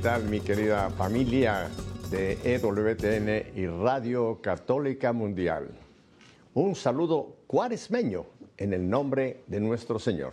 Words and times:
¿Qué 0.00 0.04
tal 0.04 0.24
mi 0.24 0.40
querida 0.40 0.88
familia 0.88 1.68
de 2.10 2.38
EWTN 2.42 3.54
y 3.54 3.66
Radio 3.66 4.40
Católica 4.40 5.12
Mundial? 5.12 5.68
Un 6.54 6.74
saludo 6.74 7.36
cuaresmeño 7.46 8.24
en 8.56 8.72
el 8.72 8.88
nombre 8.88 9.42
de 9.46 9.60
nuestro 9.60 9.98
Señor. 9.98 10.32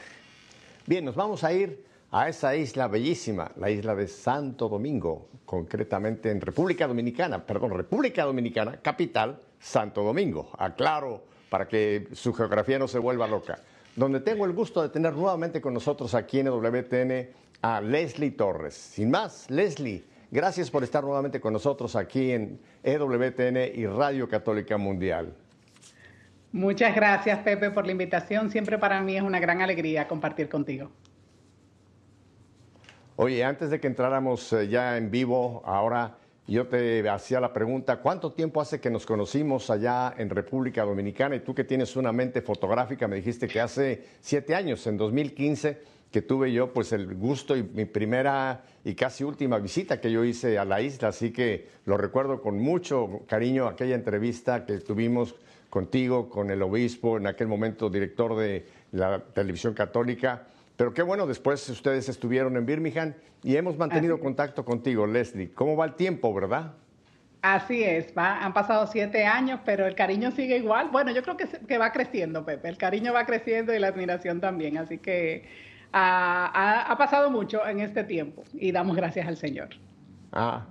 Bien, 0.86 1.04
nos 1.04 1.16
vamos 1.16 1.44
a 1.44 1.52
ir 1.52 1.84
a 2.12 2.30
esa 2.30 2.56
isla 2.56 2.88
bellísima, 2.88 3.52
la 3.58 3.70
isla 3.70 3.94
de 3.94 4.08
Santo 4.08 4.70
Domingo, 4.70 5.28
concretamente 5.46 6.32
en 6.32 6.40
República 6.40 6.88
Dominicana, 6.88 7.46
perdón, 7.46 7.72
República 7.72 8.24
Dominicana, 8.24 8.80
capital, 8.82 9.38
Santo 9.60 10.02
Domingo. 10.02 10.50
Aclaro 10.58 11.24
para 11.50 11.68
que 11.68 12.08
su 12.14 12.34
geografía 12.34 12.80
no 12.80 12.88
se 12.88 13.00
vuelva 13.00 13.28
loca. 13.28 13.60
Donde 13.98 14.22
tengo 14.22 14.46
el 14.46 14.54
gusto 14.54 14.82
de 14.82 14.88
tener 14.88 15.14
nuevamente 15.14 15.60
con 15.60 15.74
nosotros 15.74 16.14
aquí 16.14 16.40
en 16.40 16.48
EWTN 16.48 17.28
a 17.62 17.82
Leslie 17.82 18.32
Torres. 18.32 18.74
Sin 18.74 19.10
más, 19.10 19.50
Leslie, 19.50 20.04
gracias 20.32 20.70
por 20.70 20.84
estar 20.84 21.04
nuevamente 21.04 21.40
con 21.40 21.54
nosotros 21.54 21.96
aquí 21.96 22.32
en 22.32 22.60
EWTN 22.84 23.76
y 23.76 23.86
Radio 23.86 24.30
Católica 24.30 24.78
Mundial. 24.78 25.34
Muchas 26.52 26.96
gracias, 26.96 27.40
Pepe, 27.40 27.72
por 27.72 27.86
la 27.86 27.92
invitación. 27.92 28.50
Siempre 28.50 28.78
para 28.78 29.02
mí 29.02 29.18
es 29.18 29.22
una 29.22 29.40
gran 29.40 29.62
alegría 29.62 30.08
compartir 30.08 30.50
contigo. 30.50 30.90
Oye, 33.16 33.44
antes 33.44 33.70
de 33.70 33.80
que 33.80 33.88
entráramos 33.88 34.54
eh, 34.54 34.68
ya 34.68 34.96
en 34.96 35.10
vivo, 35.10 35.62
ahora 35.66 36.18
yo 36.48 36.68
te 36.68 37.08
hacía 37.10 37.42
la 37.42 37.52
pregunta, 37.52 37.98
¿cuánto 37.98 38.32
tiempo 38.32 38.62
hace 38.62 38.80
que 38.80 38.90
nos 38.90 39.06
conocimos 39.06 39.70
allá 39.70 40.14
en 40.18 40.30
República 40.30 40.86
Dominicana? 40.86 41.36
Y 41.36 41.42
tú 41.42 41.54
que 41.54 41.66
tienes 41.66 41.98
una 41.98 42.14
mente 42.14 42.42
fotográfica, 42.42 43.08
me 43.08 43.18
dijiste 43.18 43.48
que 43.48 43.60
hace 43.60 44.06
siete 44.22 44.56
años, 44.56 44.88
en 44.88 44.98
2015 44.98 45.97
que 46.12 46.22
tuve 46.22 46.52
yo 46.52 46.74
pues 46.74 46.94
el 46.94 47.16
gusto 47.16 47.56
y 47.56 47.64
mi 47.64 47.86
primera 47.86 48.64
y 48.84 48.96
casi 48.96 49.24
última 49.24 49.60
visita 49.60 50.00
que 50.00 50.12
yo 50.12 50.24
hice 50.24 50.58
a 50.58 50.66
la 50.66 50.82
isla, 50.82 51.10
así 51.10 51.32
que 51.32 51.68
lo 51.86 51.98
recuerdo 51.98 52.42
con 52.42 52.58
mucho 52.60 53.22
cariño 53.28 53.68
aquella 53.68 53.96
entrevista 53.96 54.66
que 54.66 54.78
tuvimos 54.80 55.36
contigo, 55.70 56.30
con 56.30 56.50
el 56.50 56.62
obispo, 56.62 57.18
en 57.18 57.28
aquel 57.28 57.48
momento 57.48 57.90
director 57.90 58.36
de 58.38 58.66
la 58.94 59.20
televisión 59.20 59.74
católica. 59.74 60.44
Pero 60.78 60.94
qué 60.94 61.02
bueno, 61.02 61.28
después 61.28 61.68
ustedes 61.70 62.08
estuvieron 62.08 62.56
en 62.56 62.66
Birmingham 62.66 63.14
y 63.44 63.58
hemos 63.58 63.78
mantenido 63.78 64.20
contacto 64.20 64.64
contigo, 64.64 65.06
Leslie. 65.06 65.52
¿Cómo 65.54 65.76
va 65.76 65.86
el 65.86 65.96
tiempo, 65.96 66.34
verdad? 66.34 66.74
Así 67.42 67.84
es, 67.84 68.14
va, 68.18 68.44
han 68.44 68.54
pasado 68.54 68.88
siete 68.88 69.26
años, 69.26 69.60
pero 69.64 69.86
el 69.86 69.96
cariño 69.96 70.32
sigue 70.32 70.58
igual. 70.58 70.90
Bueno, 70.92 71.12
yo 71.12 71.22
creo 71.22 71.38
que, 71.38 71.48
que 71.48 71.78
va 71.78 71.92
creciendo, 71.92 72.46
Pepe. 72.46 72.70
El 72.70 72.78
cariño 72.78 73.14
va 73.14 73.26
creciendo 73.26 73.74
y 73.74 73.80
la 73.80 73.88
admiración 73.88 74.40
también. 74.40 74.78
Así 74.78 74.98
que 74.98 75.48
ha, 75.94 76.96
pasado 76.98 77.30
mucho 77.30 77.66
en 77.68 77.80
este 77.80 78.04
tiempo 78.04 78.44
y 78.54 78.72
damos 78.72 78.96
gracias 78.96 79.28
al 79.28 79.38
Señor. 79.38 79.70
Ah, 80.32 80.66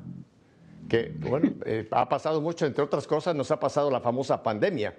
que 0.88 1.12
bueno, 1.18 1.52
eh, 1.66 1.86
ha 1.90 2.08
pasado 2.08 2.40
mucho, 2.40 2.66
entre 2.66 2.84
otras 2.84 3.06
cosas, 3.06 3.34
nos 3.34 3.50
ha 3.50 3.58
pasado 3.58 3.90
la 3.90 4.00
famosa 4.00 4.42
pandemia, 4.42 4.94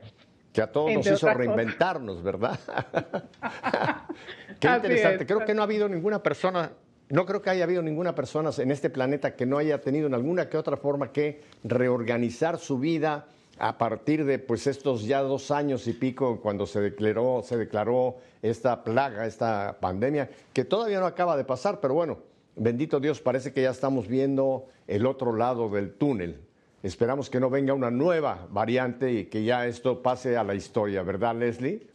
que 0.54 0.62
a 0.62 0.72
todos 0.72 0.94
nos 0.94 1.08
hizo 1.08 1.34
reinventarnos, 1.34 2.24
¿verdad? 2.24 2.60
Qué 4.60 4.68
interesante. 4.68 5.26
creo 5.26 5.46
que 5.46 5.54
no 5.54 5.62
ha 5.62 5.66
habido 5.66 5.88
ninguna 5.88 6.24
persona, 6.24 6.72
no 7.10 7.26
creo 7.26 7.42
que 7.42 7.50
haya 7.50 7.64
habido 7.64 7.82
ninguna 7.82 8.16
persona 8.16 8.50
en 8.58 8.72
este 8.72 8.90
planeta 8.90 9.36
que 9.36 9.46
no 9.46 9.58
haya 9.58 9.80
tenido 9.82 10.08
en 10.08 10.14
alguna 10.14 10.50
que 10.50 10.58
otra 10.58 10.78
forma 10.78 11.12
que 11.12 11.42
reorganizar 11.64 12.58
su 12.58 12.80
vida, 12.80 13.28
a 13.60 13.78
partir 13.78 14.26
de 14.26 14.40
pues 14.40 14.68
estos 14.68 15.04
ya 15.06 15.22
dos 15.22 15.52
años 15.52 15.88
y 15.88 15.94
pico 15.94 16.40
cuando 16.42 16.66
se 16.66 16.82
declaró, 16.82 17.42
se 17.44 17.58
declaró 17.58 18.18
esta 18.42 18.84
plaga, 18.84 19.26
esta 19.26 19.78
pandemia, 19.80 20.30
que 20.54 20.66
todavía 20.66 21.00
no 21.00 21.06
acaba 21.06 21.38
de 21.38 21.44
pasar, 21.44 21.80
pero 21.80 21.94
bueno, 21.94 22.20
bendito 22.56 23.00
Dios, 23.00 23.22
parece 23.22 23.54
que 23.54 23.64
ya 23.64 23.72
estamos 23.72 24.08
viendo 24.08 24.66
el 24.88 25.06
otro 25.06 25.36
lado 25.36 25.70
del 25.70 25.94
túnel. 25.94 26.40
Esperamos 26.84 27.30
que 27.30 27.40
no 27.40 27.50
venga 27.50 27.74
una 27.74 27.90
nueva 27.90 28.48
variante 28.52 29.12
y 29.12 29.26
que 29.26 29.44
ya 29.44 29.66
esto 29.66 30.02
pase 30.04 30.38
a 30.38 30.44
la 30.44 30.54
historia, 30.54 31.02
¿verdad, 31.02 31.36
Leslie? 31.36 31.88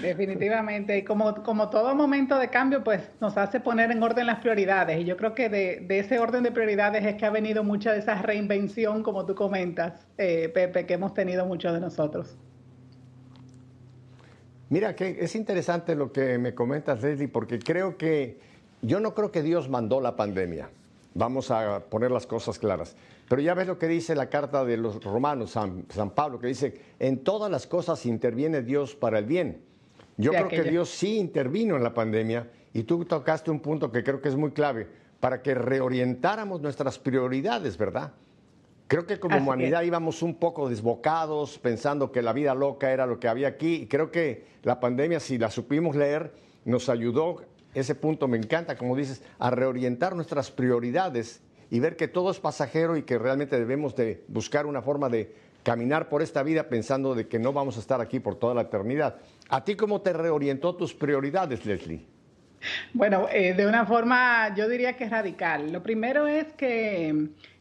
Definitivamente, 0.00 0.98
y 0.98 1.04
como, 1.04 1.42
como 1.42 1.68
todo 1.68 1.94
momento 1.94 2.38
de 2.38 2.48
cambio, 2.48 2.82
pues 2.82 3.02
nos 3.20 3.36
hace 3.36 3.60
poner 3.60 3.90
en 3.90 4.02
orden 4.02 4.26
las 4.26 4.40
prioridades. 4.40 5.00
Y 5.00 5.04
yo 5.04 5.16
creo 5.16 5.34
que 5.34 5.48
de, 5.48 5.86
ese 5.98 6.18
orden 6.18 6.42
de 6.42 6.50
prioridades 6.50 7.04
es 7.04 7.16
que 7.16 7.26
ha 7.26 7.30
venido 7.30 7.62
mucha 7.62 7.92
de 7.92 7.98
esa 7.98 8.20
reinvención, 8.22 9.02
como 9.02 9.26
tú 9.26 9.34
comentas, 9.34 10.06
eh, 10.18 10.50
Pepe, 10.52 10.86
que 10.86 10.94
hemos 10.94 11.14
tenido 11.14 11.46
muchos 11.46 11.72
de 11.74 11.80
nosotros. 11.80 12.36
Mira, 14.70 14.96
que 14.96 15.18
es 15.20 15.34
interesante 15.34 15.94
lo 15.94 16.12
que 16.12 16.38
me 16.38 16.54
comentas, 16.54 17.02
Leslie, 17.02 17.28
porque 17.28 17.58
creo 17.58 17.98
que 17.98 18.38
yo 18.80 19.00
no 19.00 19.14
creo 19.14 19.30
que 19.30 19.42
Dios 19.42 19.68
mandó 19.68 20.00
la 20.00 20.16
pandemia. 20.16 20.70
Vamos 21.14 21.50
a 21.50 21.80
poner 21.90 22.10
las 22.10 22.26
cosas 22.26 22.58
claras. 22.58 22.96
Pero 23.32 23.40
ya 23.40 23.54
ves 23.54 23.66
lo 23.66 23.78
que 23.78 23.88
dice 23.88 24.14
la 24.14 24.28
carta 24.28 24.62
de 24.62 24.76
los 24.76 25.02
romanos, 25.02 25.52
San, 25.52 25.86
Pablo, 26.14 26.38
que 26.38 26.48
dice, 26.48 26.78
en 26.98 27.24
todas 27.24 27.50
las 27.50 27.66
cosas 27.66 28.04
interviene 28.04 28.60
Dios 28.60 28.94
para 28.94 29.20
el 29.20 29.24
bien. 29.24 29.62
Yo 30.18 30.32
creo 30.32 30.48
que 30.48 30.64
Dios 30.64 30.90
sí 30.90 31.16
intervino 31.16 31.74
en 31.74 31.82
la 31.82 31.94
pandemia 31.94 32.50
y 32.74 32.82
tú 32.82 33.06
tocaste 33.06 33.50
un 33.50 33.60
punto 33.60 33.90
que 33.90 34.04
creo 34.04 34.20
que 34.20 34.28
es 34.28 34.36
muy 34.36 34.50
clave, 34.50 34.86
para 35.18 35.40
que 35.40 35.54
reorientáramos 35.54 36.60
nuestras 36.60 36.98
prioridades, 36.98 37.78
¿verdad? 37.78 38.12
Creo 38.86 39.06
que 39.06 39.18
como 39.18 39.38
humanidad 39.38 39.80
íbamos 39.80 40.20
un 40.20 40.34
poco 40.34 40.68
desbocados, 40.68 41.58
pensando 41.58 42.12
que 42.12 42.20
la 42.20 42.34
vida 42.34 42.54
loca 42.54 42.92
era 42.92 43.06
lo 43.06 43.18
que 43.18 43.28
había 43.28 43.48
aquí, 43.48 43.76
y 43.76 43.86
creo 43.86 44.10
que 44.10 44.44
la 44.62 44.78
pandemia, 44.78 45.20
si 45.20 45.38
la 45.38 45.50
supimos 45.50 45.96
leer, 45.96 46.34
nos 46.66 46.90
ayudó, 46.90 47.46
ese 47.72 47.94
punto 47.94 48.28
me 48.28 48.36
encanta, 48.36 48.76
como 48.76 48.94
dices, 48.94 49.22
a 49.38 49.50
reorientar 49.50 50.14
nuestras 50.14 50.50
prioridades 50.50 51.40
y 51.72 51.80
ver 51.80 51.96
que 51.96 52.06
todo 52.06 52.30
es 52.30 52.38
pasajero 52.38 52.98
y 52.98 53.02
que 53.02 53.16
realmente 53.16 53.58
debemos 53.58 53.96
de 53.96 54.24
buscar 54.28 54.66
una 54.66 54.82
forma 54.82 55.08
de 55.08 55.34
caminar 55.62 56.10
por 56.10 56.20
esta 56.20 56.42
vida 56.42 56.68
pensando 56.68 57.14
de 57.14 57.28
que 57.28 57.38
no 57.38 57.54
vamos 57.54 57.78
a 57.78 57.80
estar 57.80 57.98
aquí 58.02 58.20
por 58.20 58.34
toda 58.34 58.52
la 58.52 58.60
eternidad. 58.60 59.16
¿A 59.48 59.64
ti 59.64 59.74
cómo 59.74 60.02
te 60.02 60.12
reorientó 60.12 60.74
tus 60.74 60.92
prioridades, 60.92 61.64
Leslie? 61.64 62.04
Bueno, 62.92 63.26
eh, 63.32 63.54
de 63.54 63.66
una 63.66 63.86
forma 63.86 64.54
yo 64.54 64.68
diría 64.68 64.98
que 64.98 65.04
es 65.04 65.10
radical. 65.10 65.72
Lo 65.72 65.82
primero 65.82 66.26
es 66.26 66.52
que 66.52 67.08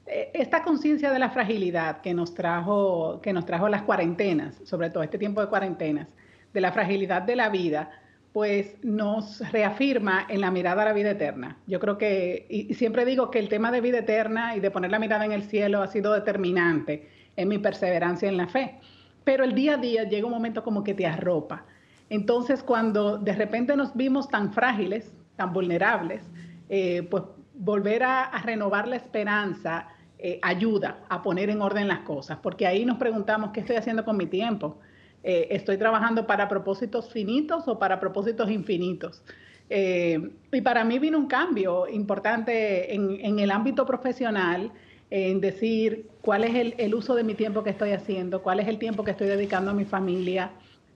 eh, 0.06 0.32
esta 0.34 0.62
conciencia 0.62 1.10
de 1.10 1.18
la 1.18 1.30
fragilidad 1.30 2.02
que 2.02 2.14
nos 2.14 2.34
trajo 2.34 3.22
que 3.24 3.32
nos 3.32 3.46
trajo 3.46 3.70
las 3.70 3.84
cuarentenas, 3.84 4.58
sobre 4.66 4.90
todo 4.90 5.04
este 5.04 5.20
tiempo 5.20 5.40
de 5.40 5.48
cuarentenas, 5.48 6.10
de 6.54 6.60
la 6.60 6.74
fragilidad 6.74 7.22
de 7.22 7.38
la 7.38 7.48
vida, 7.48 8.01
pues 8.34 8.78
nos 8.84 9.40
reafirma 9.52 10.26
en 10.30 10.42
la 10.42 10.52
mirada 10.52 10.84
a 10.84 10.86
la 10.86 10.94
vida 10.94 11.12
eterna. 11.12 11.58
Yo 11.68 11.80
creo 11.80 11.98
que, 11.98 12.46
y 12.50 12.74
siempre 12.76 13.04
digo 13.04 13.30
que 13.30 13.40
el 13.40 13.50
tema 13.50 13.72
de 13.72 13.82
vida 13.82 14.00
eterna 14.00 14.56
y 14.56 14.62
de 14.62 14.72
poner 14.72 14.92
la 14.92 15.00
mirada 15.00 15.26
en 15.26 15.34
el 15.34 15.44
cielo 15.44 15.82
ha 15.82 15.88
sido 15.88 16.14
determinante 16.14 17.10
en 17.36 17.50
mi 17.50 17.58
perseverancia 17.58 18.30
en 18.30 18.38
la 18.38 18.48
fe. 18.48 18.80
Pero 19.24 19.44
el 19.44 19.54
día 19.54 19.76
a 19.76 19.78
día 19.78 20.04
llega 20.06 20.26
un 20.26 20.34
momento 20.34 20.64
como 20.64 20.84
que 20.84 20.94
te 20.94 21.06
arropa. 21.06 21.66
Entonces, 22.10 22.64
cuando 22.64 23.18
de 23.18 23.34
repente 23.34 23.76
nos 23.76 23.96
vimos 23.96 24.30
tan 24.30 24.54
frágiles, 24.54 25.14
tan 25.36 25.54
vulnerables, 25.54 26.24
eh, 26.70 27.08
pues 27.10 27.24
volver 27.54 28.04
a, 28.04 28.32
renovar 28.44 28.88
la 28.88 28.96
esperanza 28.96 29.88
eh, 30.18 30.40
ayuda 30.42 31.04
a 31.10 31.22
poner 31.22 31.50
en 31.50 31.62
orden 31.62 31.88
las 31.88 32.00
cosas, 32.00 32.40
porque 32.42 32.66
ahí 32.66 32.86
nos 32.86 32.98
preguntamos, 32.98 33.52
¿qué 33.52 33.60
estoy 33.60 33.76
haciendo 33.76 34.06
con 34.06 34.18
mi 34.18 34.26
tiempo? 34.26 34.78
Eh, 35.24 35.50
estoy 35.52 35.78
trabajando 35.78 36.26
para 36.26 36.50
propósitos 36.50 37.12
finitos 37.12 37.68
o 37.68 37.78
para 37.78 38.00
propósitos 38.00 38.50
infinitos. 38.50 39.22
Eh, 39.70 40.32
y 40.52 40.62
para 40.62 40.84
mí 40.84 41.00
vino 41.00 41.18
un 41.18 41.28
cambio 41.28 41.88
importante 41.88 42.94
en, 42.94 43.40
el 43.40 43.52
ámbito 43.52 43.86
profesional, 43.86 44.72
en 45.10 45.40
decir 45.40 46.08
cuál 46.22 46.44
es 46.44 46.74
el, 46.78 46.96
uso 46.96 47.16
de 47.16 47.24
mi 47.24 47.36
tiempo 47.36 47.64
que 47.64 47.70
estoy 47.70 47.92
haciendo, 47.92 48.42
cuál 48.42 48.60
es 48.60 48.68
el 48.68 48.80
tiempo 48.80 49.04
que 49.04 49.12
estoy 49.12 49.28
dedicando 49.28 49.72
a 49.72 49.74
mi 49.74 49.86
familia, 49.86 50.52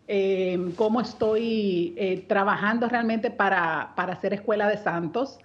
eh, 0.07 0.71
cómo 0.75 1.01
estoy 1.01 2.23
trabajando 2.27 2.89
realmente 2.89 3.31
para, 3.31 3.93
para 3.95 4.13
hacer 4.13 4.33
escuela 4.33 4.67
de 4.67 4.77
santos. 4.77 5.39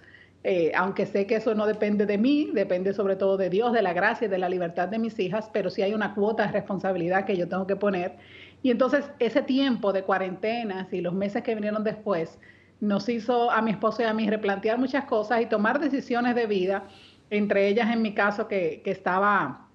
aunque 0.75 1.05
sé 1.05 1.27
que 1.27 1.35
eso 1.35 1.53
no 1.53 1.67
depende 1.67 2.05
de 2.05 2.17
mí, 2.17 2.49
depende 2.53 2.93
sobre 2.93 3.15
todo 3.15 3.37
de 3.37 3.49
Dios, 3.49 3.71
de 3.73 3.81
la 3.81 3.93
gracia 3.93 4.25
y 4.25 4.29
de 4.29 4.39
la 4.39 4.49
libertad 4.49 4.87
de 4.89 4.97
mis 4.99 5.19
hijas, 5.19 5.49
pero 5.53 5.69
sí 5.69 5.83
hay 5.83 5.93
una 5.93 6.13
cuota 6.15 6.47
de 6.47 6.51
responsabilidad 6.51 7.25
que 7.25 7.37
yo 7.37 7.47
tengo 7.47 7.67
que 7.67 7.75
poner 7.75 8.17
y 8.63 8.69
entonces 8.69 9.05
ese 9.19 9.41
tiempo 9.41 9.91
de 9.91 10.03
cuarentenas 10.03 10.91
y 10.93 11.01
los 11.01 11.13
meses 11.13 11.43
que 11.43 11.55
vinieron 11.55 11.83
después 11.83 12.37
nos 12.79 13.07
hizo 13.09 13.51
a 13.51 13.61
mi 13.61 13.71
esposo 13.71 14.01
y 14.01 14.05
a 14.05 14.13
mí 14.13 14.29
replantear 14.29 14.77
muchas 14.77 15.05
cosas 15.05 15.41
y 15.41 15.45
tomar 15.45 15.79
decisiones 15.79 16.35
de 16.35 16.47
vida, 16.47 16.87
entre 17.29 17.67
ellas 17.67 17.89
en 17.91 18.01
mi 18.01 18.13
caso 18.13 18.47
que, 18.47 18.81
estaba 18.85 19.67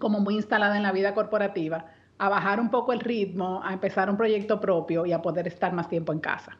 como 0.00 0.20
muy 0.20 0.34
instalada 0.34 0.76
en 0.76 0.82
la 0.82 0.92
vida 0.92 1.14
corporativa, 1.14 1.86
a 2.18 2.28
bajar 2.28 2.60
un 2.60 2.70
poco 2.70 2.92
el 2.92 3.00
ritmo, 3.00 3.60
a 3.62 3.72
empezar 3.72 4.10
un 4.10 4.16
proyecto 4.16 4.60
propio 4.60 5.06
y 5.06 5.12
a 5.12 5.22
poder 5.22 5.46
estar 5.46 5.72
más 5.72 5.88
tiempo 5.88 6.12
en 6.12 6.20
casa. 6.20 6.56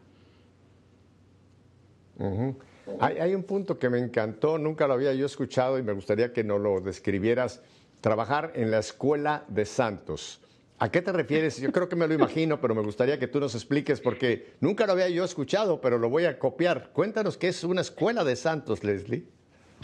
hay, 3.01 3.19
hay, 3.19 3.35
un 3.35 3.43
punto 3.43 3.79
que 3.79 3.89
me 3.89 3.99
encantó, 3.99 4.59
nunca 4.59 4.87
lo 4.87 4.95
había 4.95 5.13
yo 5.15 5.27
escuchado 5.27 5.79
y 5.79 5.83
me 5.83 5.93
gustaría 5.93 6.33
que 6.33 6.45
nos 6.45 6.61
lo 6.61 6.81
describieras, 6.81 7.63
trabajar 8.01 8.53
en 8.55 8.71
la 8.71 8.79
escuela 8.79 9.45
de 9.49 9.65
santos. 9.65 10.44
¿A 10.85 10.91
qué 10.91 11.01
te 11.01 11.13
refieres? 11.13 11.59
Yo 11.59 11.73
creo 11.73 11.89
que 11.89 11.97
me 11.97 12.07
lo 12.07 12.13
imagino, 12.13 12.61
pero 12.61 12.75
me 12.75 12.83
gustaría 12.83 13.19
que 13.19 13.27
tú 13.27 13.41
nos 13.41 13.55
expliques 13.55 14.03
porque 14.03 14.53
nunca 14.61 14.85
lo 14.85 14.93
había 14.93 15.09
yo 15.09 15.25
escuchado, 15.25 15.81
pero 15.81 15.97
lo 15.97 16.11
voy 16.11 16.27
a 16.27 16.39
copiar. 16.39 16.91
Cuéntanos 16.93 17.39
qué 17.39 17.49
es 17.49 17.65
una 17.65 17.81
escuela 17.81 18.23
de 18.23 18.37
santos, 18.37 18.85
Leslie. 18.85 19.25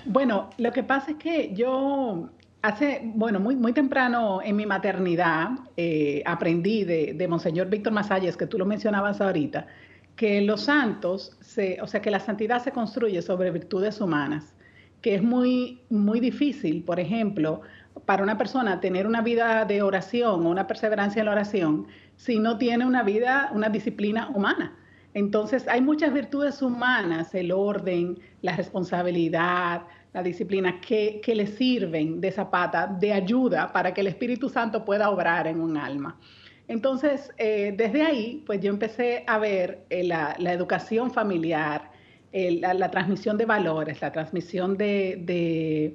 Bueno, 0.05 0.50
lo 0.58 0.70
que 0.73 0.82
pasa 0.82 1.12
es 1.12 1.17
que 1.17 1.55
yo 1.55 2.29
hace, 2.61 3.00
bueno, 3.14 3.41
muy, 3.41 3.56
muy 3.56 3.73
temprano 3.73 4.43
en 4.44 4.56
mi 4.56 4.67
maternidad 4.67 5.52
eh, 5.79 6.23
aprendí 6.26 6.85
de, 6.85 7.14
de 7.14 7.29
Monseñor 7.29 7.70
Víctor 7.70 7.94
Masalles, 7.94 8.37
que 8.37 8.46
tú 8.46 8.58
lo 8.58 8.67
mencionabas 8.67 9.23
ahorita, 9.23 9.69
que 10.17 10.43
los 10.43 10.64
santos, 10.64 11.35
se, 11.41 11.81
o 11.81 11.87
sea, 11.87 12.03
que 12.03 12.11
la 12.11 12.20
santidad 12.20 12.62
se 12.62 12.73
construye 12.73 13.23
sobre 13.23 13.50
virtudes 13.50 14.03
humanas, 14.03 14.53
que 15.00 15.14
es 15.14 15.23
muy, 15.23 15.81
muy 15.88 16.20
difícil, 16.20 16.85
por 16.85 17.00
ejemplo, 17.00 17.62
para 18.11 18.25
una 18.25 18.37
persona 18.37 18.81
tener 18.81 19.07
una 19.07 19.23
vida 19.23 19.65
de 19.65 19.83
oración 19.83 20.45
o 20.45 20.51
una 20.51 20.67
perseverancia 20.67 21.21
en 21.21 21.27
la 21.27 21.31
oración 21.31 21.87
si 22.17 22.41
no 22.41 22.59
tiene 22.59 22.85
una 22.85 23.05
vida, 23.05 23.53
una 23.55 23.69
disciplina 23.69 24.31
humana. 24.35 24.77
Entonces 25.15 25.69
hay 25.69 25.81
muchas 25.81 26.12
virtudes 26.12 26.61
humanas, 26.61 27.33
el 27.37 27.53
orden, 27.53 28.19
la 28.43 28.57
responsabilidad, 28.57 29.83
la 30.12 30.25
disciplina, 30.25 30.81
que, 30.81 31.23
le 31.25 31.47
sirven 31.47 32.21
de 32.21 32.33
zapata, 32.33 32.89
de 32.89 33.12
ayuda 33.12 33.71
para 33.73 33.95
que 33.95 34.01
el 34.01 34.09
Espíritu 34.09 34.49
Santo 34.49 34.85
pueda 34.85 35.09
obrar 35.09 35.47
en 35.47 35.61
un 35.61 35.77
alma. 35.77 36.19
Entonces, 36.67 37.31
eh, 37.39 37.73
desde 37.77 38.03
ahí, 38.03 38.43
pues 38.45 38.61
yo 38.61 38.71
empecé 38.71 39.23
a 39.29 39.39
ver 39.39 39.85
eh, 39.89 40.03
la, 40.03 40.35
educación 40.53 41.13
familiar, 41.13 41.93
la, 42.33 42.91
transmisión 42.91 43.39
de 43.39 43.47
valores, 43.47 44.01
la 44.01 44.11
transmisión 44.11 44.77
de, 44.77 45.95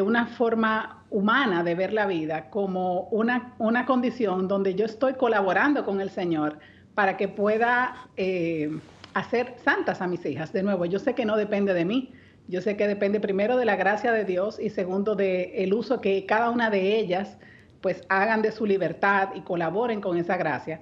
una 0.00 0.28
forma 0.28 1.01
humana 1.12 1.62
de 1.62 1.74
ver 1.74 1.92
la 1.92 2.06
vida 2.06 2.48
como 2.50 3.02
una, 3.10 3.54
una 3.58 3.86
condición 3.86 4.48
donde 4.48 4.74
yo 4.74 4.86
estoy 4.86 5.14
colaborando 5.14 5.84
con 5.84 6.00
el 6.00 6.10
Señor 6.10 6.58
para 6.94 7.16
que 7.16 7.28
pueda 7.28 8.08
eh, 8.16 8.70
hacer 9.14 9.54
santas 9.62 10.00
a 10.00 10.06
mis 10.06 10.24
hijas. 10.24 10.52
De 10.52 10.62
nuevo, 10.62 10.86
yo 10.86 10.98
sé 10.98 11.14
que 11.14 11.24
no 11.24 11.36
depende 11.36 11.74
de 11.74 11.84
mí, 11.84 12.12
yo 12.48 12.60
sé 12.60 12.76
que 12.76 12.88
depende 12.88 13.20
primero 13.20 13.56
de 13.56 13.64
la 13.64 13.76
gracia 13.76 14.10
de 14.10 14.24
Dios 14.24 14.58
y 14.58 14.70
segundo 14.70 15.14
de 15.14 15.62
el 15.62 15.74
uso 15.74 16.00
que 16.00 16.26
cada 16.26 16.50
una 16.50 16.70
de 16.70 16.98
ellas 16.98 17.36
pues 17.82 18.02
hagan 18.08 18.42
de 18.42 18.52
su 18.52 18.64
libertad 18.64 19.30
y 19.34 19.40
colaboren 19.42 20.00
con 20.00 20.16
esa 20.16 20.36
gracia. 20.36 20.80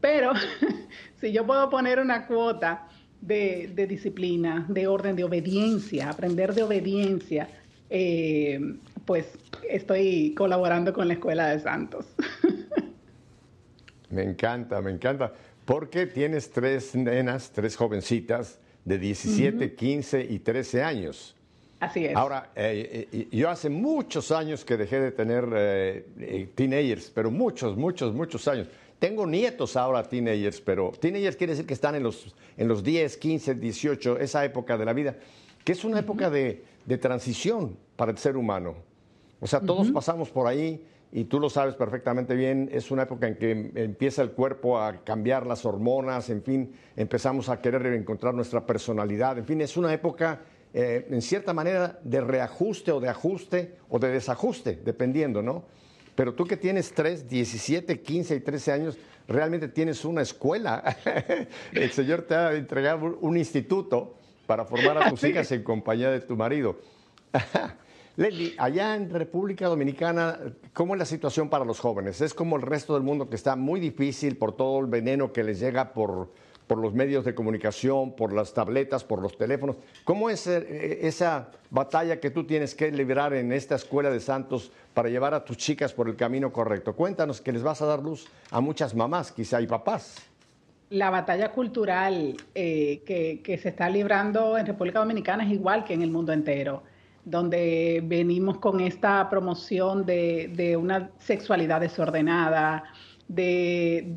Pero 0.00 0.32
si 1.20 1.32
yo 1.32 1.46
puedo 1.46 1.70
poner 1.70 2.00
una 2.00 2.26
cuota 2.26 2.86
de, 3.20 3.86
disciplina, 3.88 4.66
de 4.68 4.86
orden, 4.86 5.16
de 5.16 5.24
obediencia, 5.24 6.10
aprender 6.10 6.54
de 6.54 6.62
obediencia, 6.62 7.48
eh, 7.88 8.60
pues 9.04 9.26
estoy 9.68 10.34
colaborando 10.34 10.92
con 10.92 11.08
la 11.08 11.14
Escuela 11.14 11.48
de 11.48 11.60
Santos. 11.60 12.06
Me 14.10 14.24
encanta, 14.24 14.80
me 14.80 14.90
encanta 14.90 15.32
porque 15.64 16.06
tienes 16.06 16.50
tres 16.50 16.96
nenas, 16.96 17.52
tres 17.52 17.76
jovencitas 17.76 18.58
de 18.84 18.98
17, 18.98 19.76
15 19.76 20.26
y 20.28 20.40
13 20.40 20.82
años. 20.82 21.36
Así 21.78 22.06
es. 22.06 22.16
Ahora, 22.16 22.50
eh, 22.56 23.08
eh, 23.12 23.28
yo 23.30 23.48
hace 23.48 23.70
muchos 23.70 24.32
años 24.32 24.64
que 24.64 24.76
dejé 24.76 25.00
de 25.00 25.12
tener 25.12 25.48
eh, 25.54 26.48
teenagers, 26.56 27.12
pero 27.14 27.30
muchos, 27.30 27.76
muchos, 27.76 28.12
muchos 28.12 28.48
años. 28.48 28.66
Tengo 28.98 29.26
nietos 29.26 29.76
ahora 29.76 30.02
teenagers, 30.02 30.60
pero 30.60 30.90
teenagers 30.90 31.36
quiere 31.36 31.52
decir 31.52 31.66
que 31.66 31.74
están 31.74 31.94
en 31.94 32.02
los, 32.02 32.34
en 32.56 32.66
los 32.66 32.82
10, 32.82 33.16
15, 33.16 33.54
18, 33.54 34.18
esa 34.18 34.44
época 34.44 34.76
de 34.76 34.84
la 34.84 34.92
vida, 34.92 35.16
que 35.64 35.70
es 35.70 35.84
una 35.84 36.00
época 36.00 36.28
de, 36.28 36.64
de, 36.84 36.98
transición 36.98 37.76
para 37.94 38.10
el 38.10 38.18
ser 38.18 38.36
humano. 38.36 38.74
O 39.40 39.46
sea, 39.46 39.60
todos 39.60 39.90
pasamos 39.90 40.30
por 40.30 40.46
ahí 40.46 40.86
y 41.12 41.24
tú 41.24 41.40
lo 41.40 41.50
sabes 41.50 41.74
perfectamente 41.74 42.34
bien, 42.34 42.68
es 42.72 42.90
una 42.90 43.02
época 43.02 43.26
en 43.26 43.36
que 43.36 43.72
empieza 43.74 44.22
el 44.22 44.30
cuerpo 44.30 44.78
a 44.78 45.02
cambiar 45.02 45.46
las 45.46 45.64
hormonas, 45.64 46.30
en 46.30 46.42
fin, 46.42 46.72
empezamos 46.94 47.48
a 47.48 47.60
querer 47.60 47.84
encontrar 47.86 48.34
nuestra 48.34 48.64
personalidad, 48.64 49.38
en 49.38 49.44
fin, 49.44 49.60
es 49.60 49.76
una 49.76 49.92
época 49.92 50.40
eh, 50.72 51.08
en 51.10 51.20
cierta 51.20 51.52
manera 51.52 51.98
de 52.04 52.20
reajuste 52.20 52.92
o 52.92 53.00
de 53.00 53.08
ajuste 53.08 53.76
o 53.88 53.98
de 53.98 54.08
desajuste, 54.08 54.80
dependiendo, 54.84 55.42
¿no? 55.42 55.64
Pero 56.14 56.34
tú 56.34 56.44
que 56.44 56.56
tienes 56.56 56.92
3, 56.92 57.28
17, 57.28 58.02
15 58.02 58.36
y 58.36 58.40
13 58.40 58.72
años, 58.72 58.98
realmente 59.26 59.68
tienes 59.68 60.04
una 60.04 60.22
escuela. 60.22 60.96
el 61.72 61.90
Señor 61.90 62.22
te 62.22 62.34
ha 62.34 62.52
entregado 62.52 63.18
un 63.20 63.36
instituto 63.36 64.14
para 64.46 64.64
formar 64.64 64.98
a 64.98 65.10
tus 65.10 65.24
hijas 65.24 65.50
en 65.50 65.62
compañía 65.62 66.10
de 66.10 66.20
tu 66.20 66.36
marido. 66.36 66.78
Leslie, 68.16 68.54
allá 68.58 68.96
en 68.96 69.08
República 69.08 69.68
Dominicana, 69.68 70.38
¿cómo 70.72 70.94
es 70.94 70.98
la 70.98 71.04
situación 71.04 71.48
para 71.48 71.64
los 71.64 71.78
jóvenes? 71.78 72.20
¿Es 72.20 72.34
como 72.34 72.56
el 72.56 72.62
resto 72.62 72.94
del 72.94 73.02
mundo 73.02 73.28
que 73.28 73.36
está 73.36 73.54
muy 73.54 73.78
difícil 73.78 74.36
por 74.36 74.56
todo 74.56 74.80
el 74.80 74.86
veneno 74.86 75.32
que 75.32 75.44
les 75.44 75.60
llega 75.60 75.92
por, 75.92 76.32
por 76.66 76.78
los 76.78 76.92
medios 76.92 77.24
de 77.24 77.34
comunicación, 77.34 78.16
por 78.16 78.32
las 78.32 78.52
tabletas, 78.52 79.04
por 79.04 79.22
los 79.22 79.38
teléfonos? 79.38 79.76
¿Cómo 80.04 80.28
es 80.28 80.48
eh, 80.48 81.06
esa 81.06 81.50
batalla 81.70 82.18
que 82.18 82.30
tú 82.30 82.44
tienes 82.44 82.74
que 82.74 82.90
librar 82.90 83.32
en 83.32 83.52
esta 83.52 83.76
escuela 83.76 84.10
de 84.10 84.18
santos 84.18 84.72
para 84.92 85.08
llevar 85.08 85.32
a 85.32 85.44
tus 85.44 85.56
chicas 85.56 85.92
por 85.92 86.08
el 86.08 86.16
camino 86.16 86.52
correcto? 86.52 86.96
Cuéntanos 86.96 87.40
que 87.40 87.52
les 87.52 87.62
vas 87.62 87.80
a 87.80 87.86
dar 87.86 88.00
luz 88.02 88.26
a 88.50 88.60
muchas 88.60 88.94
mamás, 88.94 89.30
quizá 89.30 89.60
y 89.60 89.66
papás 89.66 90.16
la 90.90 91.08
batalla 91.08 91.52
cultural 91.52 92.36
eh, 92.52 93.02
que, 93.06 93.42
que, 93.44 93.58
se 93.58 93.68
está 93.68 93.88
librando 93.88 94.58
en 94.58 94.66
República 94.66 94.98
Dominicana 94.98 95.44
es 95.44 95.52
igual 95.52 95.84
que 95.84 95.94
en 95.94 96.02
el 96.02 96.10
mundo 96.10 96.32
entero 96.32 96.82
donde 97.24 98.02
venimos 98.04 98.58
con 98.58 98.80
esta 98.80 99.28
promoción 99.28 100.06
de, 100.06 100.76
una 100.80 101.10
sexualidad 101.18 101.80
desordenada, 101.80 102.84
de, 103.28 104.14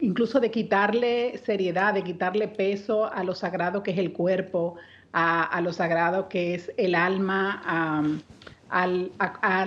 incluso 0.00 0.40
de 0.40 0.50
quitarle 0.50 1.38
seriedad, 1.38 1.94
de 1.94 2.02
quitarle 2.02 2.48
peso 2.48 3.12
a 3.12 3.24
lo 3.24 3.34
sagrado 3.34 3.82
que 3.82 3.92
es 3.92 3.98
el 3.98 4.12
cuerpo, 4.12 4.76
a, 5.12 5.60
lo 5.60 5.72
sagrado 5.72 6.28
que 6.28 6.54
es 6.54 6.72
el 6.76 6.94
alma, 6.94 7.60
a, 7.64 8.86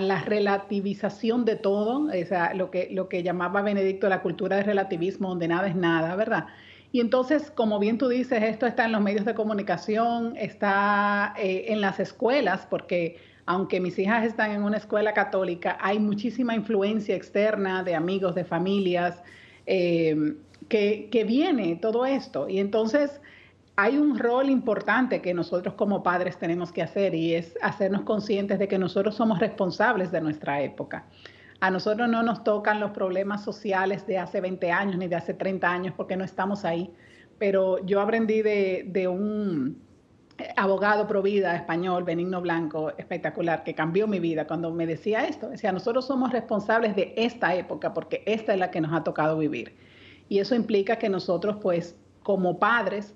la 0.00 0.20
relativización 0.22 1.44
de 1.44 1.54
todo, 1.54 2.08
lo, 2.54 2.70
que, 2.70 2.88
lo 2.90 3.08
que 3.08 3.22
llamaba 3.22 3.62
Benedicto 3.62 4.08
la 4.08 4.20
cultura 4.20 4.56
de 4.56 4.64
relativismo, 4.64 5.28
donde 5.28 5.46
nada 5.46 5.68
es 5.68 5.76
nada, 5.76 6.16
¿verdad? 6.16 6.46
Y 6.96 7.00
entonces, 7.00 7.50
como 7.50 7.78
bien 7.78 7.98
tú 7.98 8.08
dices, 8.08 8.42
esto 8.42 8.66
está 8.66 8.86
en 8.86 8.92
los 8.92 9.02
medios 9.02 9.26
de 9.26 9.34
comunicación, 9.34 10.34
está 10.34 11.34
eh, 11.36 11.66
en 11.68 11.82
las 11.82 12.00
escuelas, 12.00 12.66
porque 12.70 13.18
aunque 13.44 13.80
mis 13.80 13.98
hijas 13.98 14.24
están 14.24 14.52
en 14.52 14.62
una 14.62 14.78
escuela 14.78 15.12
católica, 15.12 15.76
hay 15.82 15.98
muchísima 15.98 16.54
influencia 16.54 17.14
externa 17.14 17.82
de 17.82 17.94
amigos, 17.94 18.34
de 18.34 18.46
familias, 18.46 19.22
em, 19.66 20.38
que, 20.70 21.10
que 21.12 21.24
viene 21.24 21.76
todo 21.76 22.06
esto. 22.06 22.48
Y 22.48 22.60
entonces 22.60 23.20
hay 23.76 23.98
un 23.98 24.18
rol 24.18 24.48
importante 24.48 25.20
que 25.20 25.34
nosotros 25.34 25.74
como 25.74 26.02
padres 26.02 26.38
tenemos 26.38 26.72
que 26.72 26.80
hacer 26.80 27.14
y 27.14 27.34
es 27.34 27.58
hacernos 27.60 28.04
conscientes 28.04 28.58
de 28.58 28.68
que 28.68 28.78
nosotros 28.78 29.16
somos 29.16 29.38
responsables 29.38 30.10
de 30.10 30.22
nuestra 30.22 30.62
época. 30.62 31.04
A 31.60 31.70
nosotros 31.70 32.08
no 32.08 32.22
nos 32.22 32.44
tocan 32.44 32.80
los 32.80 32.90
problemas 32.90 33.42
sociales 33.42 34.06
de 34.06 34.18
hace 34.18 34.40
20 34.40 34.70
años 34.70 34.96
ni 34.98 35.08
de 35.08 35.16
hace 35.16 35.34
30 35.34 35.70
años 35.70 35.94
porque 35.96 36.16
no 36.16 36.24
estamos 36.24 36.64
ahí. 36.64 36.92
Pero 37.38 37.84
yo 37.84 38.00
aprendí 38.00 38.42
de, 38.42 39.08
un 39.08 39.82
abogado 40.56 41.06
pro 41.06 41.22
vida 41.22 41.54
español, 41.56 42.04
Benigno 42.04 42.40
Blanco, 42.40 42.92
espectacular, 42.98 43.64
que 43.64 43.74
cambió 43.74 44.06
mi 44.06 44.20
vida 44.20 44.46
cuando 44.46 44.70
me 44.72 44.86
decía 44.86 45.26
esto. 45.26 45.48
Decía, 45.48 45.72
nosotros 45.72 46.06
somos 46.06 46.32
responsables 46.32 46.94
de 46.94 47.14
esta 47.16 47.54
época 47.54 47.94
porque 47.94 48.22
esta 48.26 48.52
es 48.52 48.58
la 48.58 48.70
que 48.70 48.80
nos 48.80 48.92
ha 48.92 49.02
tocado 49.02 49.38
vivir. 49.38 49.76
Y 50.28 50.38
eso 50.40 50.54
implica 50.54 50.96
que 50.96 51.08
nosotros, 51.08 51.56
pues, 51.62 51.96
como 52.22 52.58
padres, 52.58 53.14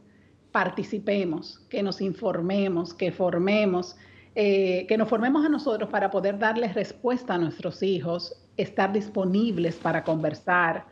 participemos, 0.52 1.60
que 1.68 1.82
nos 1.82 2.00
informemos, 2.00 2.94
que 2.94 3.12
formemos, 3.12 3.96
eh, 4.34 4.86
que 4.88 4.96
nos 4.96 5.08
formemos 5.08 5.44
a 5.44 5.48
nosotros 5.48 5.90
para 5.90 6.10
poder 6.10 6.38
darles 6.38 6.74
respuesta 6.74 7.34
a 7.34 7.38
nuestros 7.38 7.82
hijos, 7.82 8.34
estar 8.56 8.92
disponibles 8.92 9.76
para 9.76 10.04
conversar, 10.04 10.84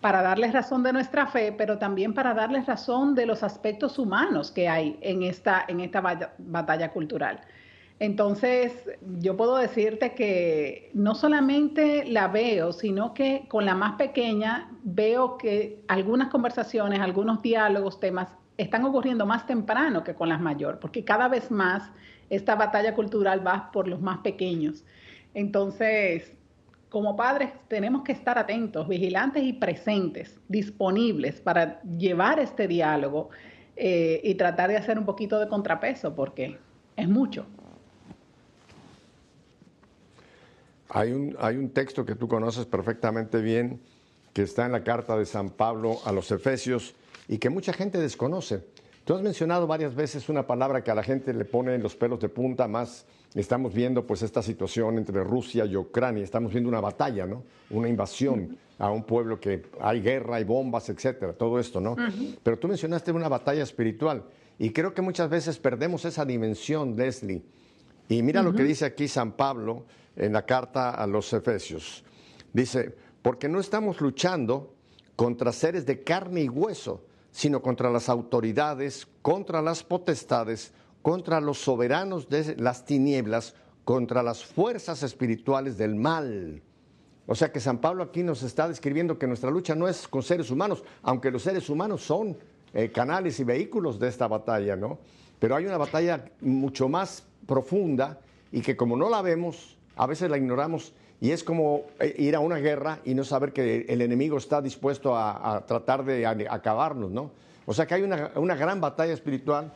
para 0.00 0.22
darles 0.22 0.52
razón 0.52 0.82
de 0.82 0.92
nuestra 0.92 1.26
fe, 1.26 1.52
pero 1.52 1.78
también 1.78 2.14
para 2.14 2.34
darles 2.34 2.66
razón 2.66 3.14
de 3.14 3.26
los 3.26 3.42
aspectos 3.42 3.98
humanos 3.98 4.52
que 4.52 4.68
hay 4.68 4.98
en 5.00 5.22
esta, 5.22 5.64
en 5.66 5.80
esta 5.80 6.00
batalla 6.38 6.92
cultural. 6.92 7.40
Entonces, 7.98 8.72
yo 9.20 9.36
puedo 9.38 9.56
decirte 9.56 10.14
que 10.14 10.90
no 10.92 11.14
solamente 11.14 12.04
la 12.04 12.28
veo, 12.28 12.72
sino 12.72 13.14
que 13.14 13.46
con 13.48 13.64
la 13.64 13.74
más 13.74 13.94
pequeña 13.94 14.70
veo 14.84 15.38
que 15.38 15.82
algunas 15.88 16.28
conversaciones, 16.28 17.00
algunos 17.00 17.40
diálogos, 17.40 17.98
temas, 17.98 18.28
están 18.58 18.84
ocurriendo 18.84 19.24
más 19.24 19.46
temprano 19.46 20.04
que 20.04 20.14
con 20.14 20.28
las 20.28 20.40
mayores, 20.40 20.78
porque 20.80 21.04
cada 21.04 21.28
vez 21.28 21.50
más 21.50 21.90
esta 22.30 22.54
batalla 22.54 22.94
cultural 22.94 23.46
va 23.46 23.70
por 23.72 23.88
los 23.88 24.00
más 24.00 24.18
pequeños. 24.18 24.84
Entonces, 25.34 26.32
como 26.88 27.16
padres 27.16 27.50
tenemos 27.68 28.02
que 28.02 28.12
estar 28.12 28.38
atentos, 28.38 28.88
vigilantes 28.88 29.42
y 29.42 29.52
presentes, 29.52 30.38
disponibles 30.48 31.40
para 31.40 31.82
llevar 31.82 32.40
este 32.40 32.66
diálogo 32.68 33.30
eh, 33.76 34.20
y 34.24 34.34
tratar 34.34 34.70
de 34.70 34.76
hacer 34.76 34.98
un 34.98 35.04
poquito 35.04 35.38
de 35.38 35.48
contrapeso, 35.48 36.14
porque 36.14 36.58
es 36.96 37.08
mucho. 37.08 37.46
Hay 40.88 41.12
un, 41.12 41.36
hay 41.38 41.56
un 41.56 41.70
texto 41.70 42.06
que 42.06 42.14
tú 42.14 42.28
conoces 42.28 42.64
perfectamente 42.64 43.40
bien, 43.40 43.80
que 44.32 44.42
está 44.42 44.66
en 44.66 44.72
la 44.72 44.84
carta 44.84 45.18
de 45.18 45.26
San 45.26 45.50
Pablo 45.50 45.98
a 46.04 46.12
los 46.12 46.30
Efesios 46.30 46.94
y 47.28 47.38
que 47.38 47.50
mucha 47.50 47.72
gente 47.72 47.98
desconoce 47.98 48.64
Tú 49.06 49.14
has 49.14 49.22
mencionado 49.22 49.68
varias 49.68 49.94
veces 49.94 50.28
una 50.28 50.48
palabra 50.48 50.82
que 50.82 50.90
a 50.90 50.94
la 50.96 51.04
gente 51.04 51.32
le 51.32 51.44
pone 51.44 51.78
los 51.78 51.94
pelos 51.94 52.18
de 52.18 52.28
punta 52.28 52.66
más. 52.66 53.06
Estamos 53.36 53.72
viendo 53.72 54.04
pues 54.04 54.22
esta 54.22 54.42
situación 54.42 54.98
entre 54.98 55.22
Rusia 55.22 55.64
y 55.64 55.76
Ucrania, 55.76 56.24
estamos 56.24 56.50
viendo 56.50 56.68
una 56.68 56.80
batalla, 56.80 57.24
¿no? 57.24 57.44
Una 57.70 57.88
invasión 57.88 58.58
a 58.80 58.90
un 58.90 59.04
pueblo 59.04 59.38
que 59.38 59.62
hay 59.80 60.00
guerra, 60.00 60.36
hay 60.36 60.44
bombas, 60.44 60.88
etcétera, 60.88 61.34
todo 61.34 61.60
esto, 61.60 61.80
¿no? 61.80 61.94
Pero 62.42 62.58
tú 62.58 62.66
mencionaste 62.66 63.12
una 63.12 63.28
batalla 63.28 63.62
espiritual 63.62 64.24
y 64.58 64.70
creo 64.70 64.92
que 64.92 65.02
muchas 65.02 65.30
veces 65.30 65.56
perdemos 65.56 66.04
esa 66.04 66.24
dimensión, 66.24 66.96
Leslie. 66.96 67.44
Y 68.08 68.24
mira 68.24 68.42
lo 68.42 68.54
que 68.54 68.64
dice 68.64 68.86
aquí 68.86 69.06
San 69.06 69.36
Pablo 69.36 69.84
en 70.16 70.32
la 70.32 70.44
carta 70.44 70.90
a 70.90 71.06
los 71.06 71.32
Efesios. 71.32 72.02
Dice, 72.52 72.92
porque 73.22 73.48
no 73.48 73.60
estamos 73.60 74.00
luchando 74.00 74.74
contra 75.14 75.52
seres 75.52 75.86
de 75.86 76.02
carne 76.02 76.42
y 76.42 76.48
hueso, 76.48 77.04
sino 77.36 77.60
contra 77.60 77.90
las 77.90 78.08
autoridades, 78.08 79.06
contra 79.20 79.60
las 79.60 79.82
potestades, 79.82 80.72
contra 81.02 81.38
los 81.38 81.58
soberanos 81.58 82.30
de 82.30 82.56
las 82.56 82.86
tinieblas, 82.86 83.54
contra 83.84 84.22
las 84.22 84.42
fuerzas 84.42 85.02
espirituales 85.02 85.76
del 85.76 85.96
mal. 85.96 86.62
O 87.26 87.34
sea 87.34 87.52
que 87.52 87.60
San 87.60 87.76
Pablo 87.76 88.04
aquí 88.04 88.22
nos 88.22 88.42
está 88.42 88.66
describiendo 88.66 89.18
que 89.18 89.26
nuestra 89.26 89.50
lucha 89.50 89.74
no 89.74 89.86
es 89.86 90.08
con 90.08 90.22
seres 90.22 90.50
humanos, 90.50 90.82
aunque 91.02 91.30
los 91.30 91.42
seres 91.42 91.68
humanos 91.68 92.00
son 92.00 92.38
eh, 92.72 92.90
canales 92.90 93.38
y 93.38 93.44
vehículos 93.44 94.00
de 94.00 94.08
esta 94.08 94.28
batalla, 94.28 94.74
¿no? 94.74 94.98
Pero 95.38 95.56
hay 95.56 95.66
una 95.66 95.76
batalla 95.76 96.24
mucho 96.40 96.88
más 96.88 97.22
profunda 97.46 98.18
y 98.50 98.62
que 98.62 98.78
como 98.78 98.96
no 98.96 99.10
la 99.10 99.20
vemos, 99.20 99.76
a 99.96 100.06
veces 100.06 100.30
la 100.30 100.38
ignoramos 100.38 100.94
y 101.20 101.30
es 101.30 101.42
como 101.42 101.82
eh, 101.98 102.14
ir 102.18 102.36
a 102.36 102.40
una 102.40 102.56
guerra 102.56 103.00
y 103.04 103.14
no 103.14 103.24
saber 103.24 103.52
que 103.52 103.86
el 103.88 104.02
enemigo 104.02 104.36
está 104.36 104.60
dispuesto 104.60 105.16
a, 105.16 105.64
tratar 105.66 106.04
de 106.04 106.26
acabarnos, 106.26 107.10
¿no? 107.10 107.30
O 107.66 107.74
sea 107.74 107.86
que 107.86 107.94
hay 107.94 108.02
una, 108.02 108.54
gran 108.54 108.80
batalla 108.80 109.12
espiritual 109.12 109.72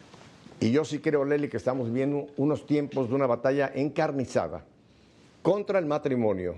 y 0.61 0.71
yo 0.71 0.85
sí 0.85 1.01
creo, 1.01 1.25
Leli, 1.25 1.49
que 1.49 1.57
estamos 1.57 1.89
viviendo 1.89 2.27
unos 2.37 2.65
tiempos 2.65 3.09
de 3.09 3.15
una 3.15 3.27
batalla 3.27 3.73
encarnizada 3.75 4.65
contra 5.43 5.79
el 5.79 5.87
matrimonio, 5.87 6.55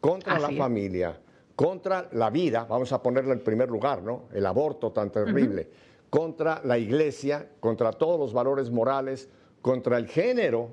contra 0.00 0.38
la 0.38 0.50
familia, 0.50 1.18
contra 1.54 2.08
la 2.12 2.30
vida, 2.30 2.64
vamos 2.64 2.90
a 2.92 3.02
ponerlo 3.02 3.32
en 3.32 3.40
primer 3.40 3.68
lugar, 3.68 4.02
¿no? 4.02 4.24
El 4.32 4.46
aborto 4.46 4.92
tan 4.92 5.10
terrible, 5.10 5.68
contra 6.08 6.62
la 6.64 6.78
iglesia, 6.78 7.48
contra 7.60 7.92
todos 7.92 8.18
los 8.18 8.32
valores 8.32 8.70
morales, 8.70 9.28
contra 9.60 9.98
el 9.98 10.08
género, 10.08 10.70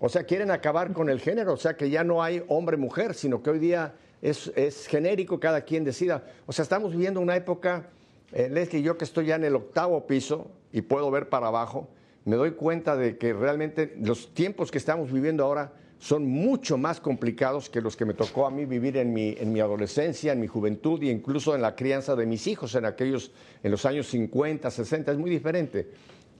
o 0.00 0.08
sea, 0.08 0.24
quieren 0.24 0.50
acabar 0.50 0.92
con 0.92 1.10
el 1.10 1.20
género, 1.20 1.54
o 1.54 1.56
sea, 1.56 1.76
que 1.76 1.90
ya 1.90 2.04
no 2.04 2.22
hay 2.22 2.44
hombre-mujer, 2.48 3.14
sino 3.14 3.42
que 3.42 3.50
hoy 3.50 3.58
día 3.58 3.94
es, 4.22 4.86
genérico, 4.88 5.40
cada 5.40 5.62
quien 5.62 5.84
decida. 5.84 6.24
O 6.46 6.52
sea, 6.52 6.62
estamos 6.62 6.92
viviendo 6.92 7.20
una 7.20 7.36
época, 7.36 7.88
eh, 8.32 8.48
Leslie, 8.48 8.82
yo 8.82 8.96
que 8.96 9.04
estoy 9.04 9.26
ya 9.26 9.36
en 9.36 9.44
el 9.44 9.56
octavo 9.56 10.06
piso 10.06 10.50
y 10.72 10.82
puedo 10.82 11.10
ver 11.10 11.28
para 11.28 11.48
abajo, 11.48 11.88
me 12.24 12.36
doy 12.36 12.52
cuenta 12.52 12.96
de 12.96 13.16
que 13.16 13.32
realmente 13.32 13.96
los 14.00 14.34
tiempos 14.34 14.70
que 14.70 14.78
estamos 14.78 15.10
viviendo 15.10 15.44
ahora 15.44 15.72
son 15.98 16.26
mucho 16.26 16.78
más 16.78 17.00
complicados 17.00 17.68
que 17.68 17.80
los 17.80 17.96
que 17.96 18.04
me 18.04 18.14
tocó 18.14 18.46
a 18.46 18.50
mí 18.50 18.66
vivir 18.66 18.96
en 18.98 19.12
mi, 19.12 19.34
en 19.38 19.52
mi 19.52 19.60
adolescencia, 19.60 20.32
en 20.32 20.40
mi 20.40 20.46
juventud 20.46 21.02
e 21.02 21.06
incluso 21.06 21.56
en 21.56 21.62
la 21.62 21.74
crianza 21.74 22.14
de 22.14 22.24
mis 22.24 22.46
hijos 22.46 22.74
en 22.76 22.84
aquellos, 22.84 23.32
en 23.62 23.70
los 23.72 23.84
años 23.84 24.06
50, 24.08 24.70
60, 24.70 25.10
es 25.10 25.18
muy 25.18 25.30
diferente. 25.30 25.88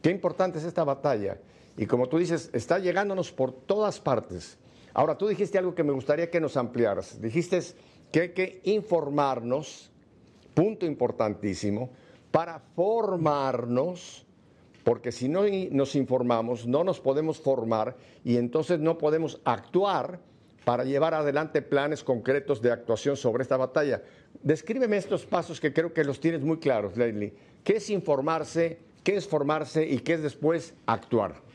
Qué 0.00 0.10
importante 0.10 0.58
es 0.58 0.64
esta 0.64 0.84
batalla. 0.84 1.38
Y 1.78 1.86
como 1.86 2.08
tú 2.08 2.18
dices, 2.18 2.50
está 2.52 2.80
llegándonos 2.80 3.30
por 3.30 3.52
todas 3.52 4.00
partes. 4.00 4.58
Ahora, 4.92 5.16
tú 5.16 5.28
dijiste 5.28 5.58
algo 5.58 5.76
que 5.76 5.84
me 5.84 5.92
gustaría 5.92 6.28
que 6.28 6.40
nos 6.40 6.56
ampliaras. 6.56 7.22
Dijiste 7.22 7.60
que 8.10 8.20
hay 8.20 8.28
que 8.30 8.60
informarnos, 8.64 9.88
punto 10.54 10.84
importantísimo, 10.84 11.90
para 12.32 12.58
formarnos, 12.58 14.26
porque 14.82 15.12
si 15.12 15.28
no 15.28 15.42
nos 15.70 15.94
informamos, 15.94 16.66
no 16.66 16.82
nos 16.82 16.98
podemos 16.98 17.38
formar 17.38 17.96
y 18.24 18.38
entonces 18.38 18.80
no 18.80 18.98
podemos 18.98 19.40
actuar 19.44 20.18
para 20.64 20.82
llevar 20.82 21.14
adelante 21.14 21.62
planes 21.62 22.02
concretos 22.02 22.60
de 22.60 22.72
actuación 22.72 23.16
sobre 23.16 23.42
esta 23.42 23.56
batalla. 23.56 24.02
Descríbeme 24.42 24.96
estos 24.96 25.24
pasos 25.24 25.60
que 25.60 25.72
creo 25.72 25.92
que 25.92 26.02
los 26.02 26.18
tienes 26.18 26.42
muy 26.42 26.58
claros, 26.58 26.96
Leslie. 26.96 27.34
¿Qué 27.62 27.76
es 27.76 27.88
informarse? 27.88 28.80
¿Qué 29.04 29.16
es 29.16 29.28
formarse? 29.28 29.86
¿Y 29.86 30.00
qué 30.00 30.14
es 30.14 30.22
después 30.22 30.74
actuar? 30.84 31.47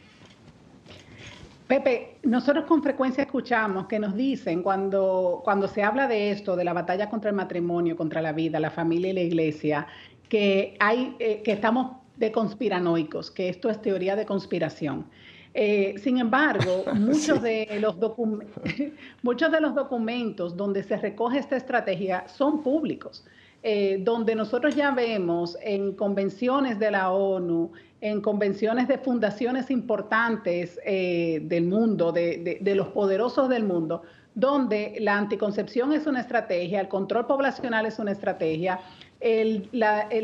Pepe, 1.68 2.18
nosotros 2.24 2.66
con 2.66 2.84
frecuencia 2.84 3.24
escuchamos 3.24 3.88
que 3.88 3.98
nos 3.98 4.16
dicen 4.16 4.62
cuando, 4.62 5.42
cuando 5.44 5.68
se 5.68 5.82
habla 5.82 6.08
de 6.08 6.32
esto, 6.32 6.56
de 6.56 6.64
la 6.64 6.74
batalla 6.74 7.10
contra 7.10 7.30
el 7.30 7.36
matrimonio, 7.36 7.96
contra 7.96 8.22
la 8.22 8.34
vida, 8.34 8.60
la 8.60 8.70
familia 8.70 9.12
y 9.12 9.14
la 9.14 9.22
iglesia, 9.22 9.88
que, 10.28 10.76
hay, 10.80 11.16
eh, 11.20 11.42
que 11.44 11.54
estamos 11.54 11.98
de 12.18 12.32
conspiranoicos, 12.32 13.32
que 13.32 13.50
esto 13.50 13.70
es 13.70 13.82
teoría 13.82 14.16
de 14.16 14.26
conspiración. 14.26 15.06
Eh, 15.54 15.96
sin 16.00 16.18
embargo, 16.18 16.84
muchos, 16.96 17.42
de 17.42 17.68
los 17.80 17.96
muchos 19.22 19.52
de 19.52 19.62
los 19.62 19.76
documentos 19.76 20.58
donde 20.58 20.84
se 20.84 20.98
recoge 20.98 21.40
esta 21.40 21.56
estrategia 21.56 22.28
son 22.28 22.62
públicos. 22.62 23.24
Eh, 23.66 24.02
donde 24.02 24.36
nosotros 24.36 24.76
ya 24.76 24.92
vemos 24.92 25.58
en 25.64 25.94
convenciones 25.94 26.80
de 26.80 26.92
la 26.92 27.12
ONU, 27.12 27.72
en 28.04 28.20
convenciones 28.20 28.90
de 28.90 28.98
fundaciones 28.98 29.72
importantes 29.72 30.78
eh, 30.84 31.40
del 31.44 31.68
mundo, 31.68 32.12
de, 32.12 32.60
los 32.76 32.90
poderosos 32.90 33.48
del 33.48 33.64
mundo, 33.64 34.02
donde 34.36 34.98
la 35.00 35.18
anticoncepción 35.18 35.94
es 35.94 36.06
una 36.06 36.20
estrategia, 36.20 36.82
el 36.82 36.90
control 36.90 37.28
poblacional 37.28 37.86
es 37.86 38.00
una 38.00 38.12
estrategia, 38.12 38.82
el, 39.22 39.70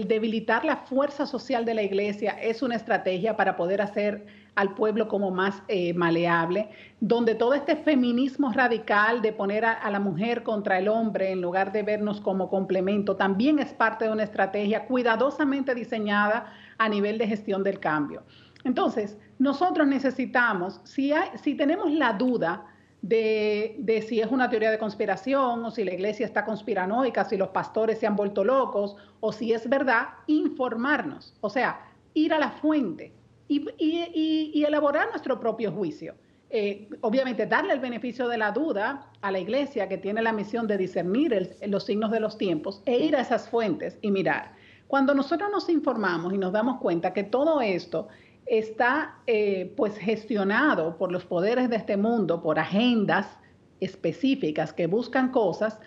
debilitar 0.09 0.65
la 0.65 0.75
fuerza 0.75 1.25
social 1.25 1.63
de 1.63 1.73
la 1.73 1.81
iglesia 1.81 2.31
es 2.31 2.61
una 2.61 2.75
estrategia 2.75 3.37
para 3.37 3.55
poder 3.55 3.81
hacer 3.81 4.25
al 4.55 4.73
pueblo 4.73 5.07
como 5.07 5.31
más 5.31 5.61
eh, 5.67 5.93
maleable, 5.93 6.69
donde 6.99 7.35
todo 7.35 7.53
este 7.53 7.75
feminismo 7.75 8.51
radical 8.51 9.21
de 9.21 9.31
poner 9.31 9.65
a, 9.65 9.89
la 9.89 9.99
mujer 9.99 10.43
contra 10.43 10.77
el 10.79 10.87
hombre 10.87 11.31
en 11.31 11.41
lugar 11.41 11.71
de 11.71 11.83
vernos 11.83 12.19
como 12.19 12.49
complemento, 12.49 13.15
también 13.15 13.59
es 13.59 13.73
parte 13.73 14.05
de 14.05 14.11
una 14.11 14.23
estrategia 14.23 14.85
cuidadosamente 14.85 15.73
diseñada 15.75 16.53
a 16.77 16.89
nivel 16.89 17.17
de 17.17 17.27
gestión 17.27 17.63
del 17.63 17.79
cambio. 17.79 18.23
Entonces, 18.63 19.17
nosotros 19.37 19.87
necesitamos, 19.87 20.81
si, 20.83 21.13
tenemos 21.55 21.91
la 21.91 22.13
duda 22.13 22.65
de, 23.01 23.77
de, 23.79 24.01
si 24.01 24.19
es 24.19 24.29
una 24.29 24.49
teoría 24.49 24.71
de 24.71 24.77
conspiración 24.77 25.63
o 25.63 25.71
si 25.71 25.85
la 25.85 25.93
iglesia 25.93 26.25
está 26.25 26.43
conspiranoica, 26.43 27.23
si 27.23 27.37
los 27.37 27.49
pastores 27.49 27.99
se 27.99 28.07
han 28.07 28.17
vuelto 28.17 28.43
locos 28.43 28.97
o 29.21 29.31
si 29.31 29.53
es 29.53 29.69
verdad, 29.69 30.09
informarnos, 30.27 31.33
o 31.39 31.49
sea, 31.49 31.79
ir 32.13 32.33
a 32.33 32.39
la 32.39 32.51
fuente 32.51 33.13
y, 33.49 34.63
elaborar 34.63 35.09
nuestro 35.09 35.39
propio 35.39 35.71
juicio. 35.71 36.15
Eh, 36.51 36.89
obviamente 37.01 37.45
darle 37.45 37.73
el 37.73 37.79
beneficio 37.79 38.27
de 38.27 38.37
la 38.37 38.51
duda 38.51 39.11
a 39.21 39.31
la 39.31 39.39
iglesia 39.39 39.87
que 39.87 39.97
tiene 39.97 40.21
la 40.21 40.33
misión 40.33 40.65
de 40.67 40.77
discernir 40.77 41.57
los 41.67 41.85
signos 41.85 42.09
de 42.09 42.19
los 42.19 42.37
tiempos 42.37 42.81
e 42.85 42.97
ir 42.97 43.15
a 43.15 43.21
esas 43.21 43.49
fuentes 43.49 43.99
y 44.01 44.09
mirar. 44.09 44.53
Cuando 44.87 45.13
nosotros 45.13 45.49
nos 45.51 45.69
informamos 45.69 46.33
y 46.33 46.37
nos 46.37 46.51
damos 46.51 46.79
cuenta 46.79 47.13
que 47.13 47.23
todo 47.23 47.61
esto 47.61 48.07
está 48.47 49.19
eh, 49.27 49.71
pues 49.77 49.95
gestionado 49.97 50.97
por 50.97 51.11
los 51.11 51.23
poderes 51.23 51.69
de 51.69 51.75
este 51.75 51.97
mundo, 51.97 52.41
por 52.41 52.57
agendas 52.57 53.37
específicas 53.79 54.73
que 54.73 54.87
buscan 54.87 55.29
cosas, 55.31 55.79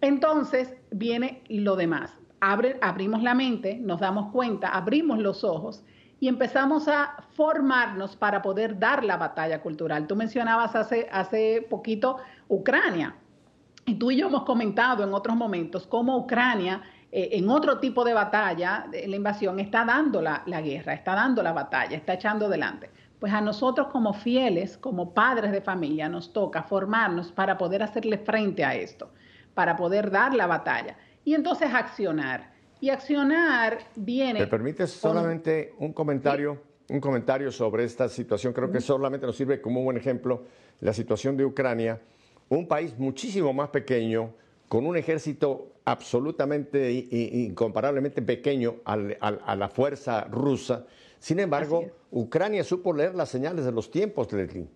entonces 0.00 0.74
viene 0.90 1.42
lo 1.48 1.76
demás. 1.76 2.12
abrimos 2.40 3.22
la 3.22 3.34
mente, 3.34 3.78
nos 3.78 4.00
damos 4.00 4.32
cuenta, 4.32 4.68
abrimos 4.68 5.18
los 5.20 5.44
ojos 5.44 5.84
y 6.20 6.28
empezamos 6.28 6.88
a 6.88 7.16
formarnos 7.34 8.16
para 8.16 8.42
poder 8.42 8.78
dar 8.78 9.04
la 9.04 9.16
batalla 9.16 9.60
cultural. 9.60 10.06
Tú 10.06 10.16
mencionabas 10.16 10.74
hace, 10.74 11.08
hace 11.12 11.66
poquito 11.68 12.18
Ucrania. 12.48 13.14
Y 13.86 13.94
tú 13.94 14.10
y 14.10 14.16
yo 14.16 14.26
hemos 14.26 14.42
comentado 14.42 15.04
en 15.04 15.14
otros 15.14 15.36
momentos 15.36 15.86
cómo 15.86 16.16
Ucrania 16.18 16.82
eh, 17.10 17.30
en 17.32 17.48
otro 17.48 17.78
tipo 17.78 18.04
de 18.04 18.12
batalla, 18.12 18.86
la 18.92 19.16
invasión 19.16 19.58
está 19.60 19.84
dando 19.84 20.20
la, 20.20 20.42
guerra, 20.60 20.92
está 20.92 21.14
dando 21.14 21.42
la 21.42 21.52
batalla, 21.52 21.96
está 21.96 22.14
echando 22.14 22.46
adelante. 22.46 22.90
Pues 23.18 23.32
a 23.32 23.40
nosotros 23.40 23.88
como 23.88 24.12
fieles, 24.12 24.76
como 24.76 25.14
padres 25.14 25.50
de 25.52 25.60
familia, 25.60 26.08
nos 26.08 26.32
toca 26.32 26.62
formarnos 26.62 27.32
para 27.32 27.56
poder 27.56 27.82
hacerle 27.82 28.18
frente 28.18 28.64
a 28.64 28.74
esto, 28.74 29.10
para 29.54 29.74
poder 29.74 30.10
dar 30.10 30.34
la 30.34 30.46
batalla 30.46 30.96
y 31.24 31.34
entonces 31.34 31.72
accionar. 31.72 32.57
Y 32.80 32.90
accionar 32.90 33.78
viene... 33.96 34.40
¿Me 34.40 34.46
permites 34.46 34.90
solamente 34.90 35.74
un 35.78 35.92
comentario? 35.92 36.60
Un 36.88 37.00
comentario 37.00 37.52
sobre 37.52 37.84
esta 37.84 38.08
situación. 38.08 38.52
Creo 38.52 38.70
que 38.70 38.80
solamente 38.80 39.26
nos 39.26 39.36
sirve 39.36 39.60
como 39.60 39.80
un 39.80 39.86
buen 39.86 39.96
ejemplo 39.96 40.44
la 40.80 40.92
situación 40.92 41.36
de 41.36 41.44
Ucrania, 41.44 42.00
un 42.48 42.66
país 42.66 42.96
muchísimo 42.96 43.52
más 43.52 43.68
pequeño, 43.70 44.32
con 44.68 44.86
un 44.86 44.96
ejército 44.96 45.72
absolutamente 45.84 46.90
incomparablemente 46.92 48.22
pequeño 48.22 48.76
a 48.84 49.56
la 49.56 49.68
fuerza 49.68 50.24
rusa. 50.24 50.86
Sin 51.18 51.40
embargo, 51.40 51.84
Ucrania 52.10 52.62
supo 52.62 52.92
leer 52.92 53.14
las 53.14 53.28
señales 53.28 53.64
de 53.64 53.72
los 53.72 53.90
tiempos, 53.90 54.32
Leslie. 54.32 54.68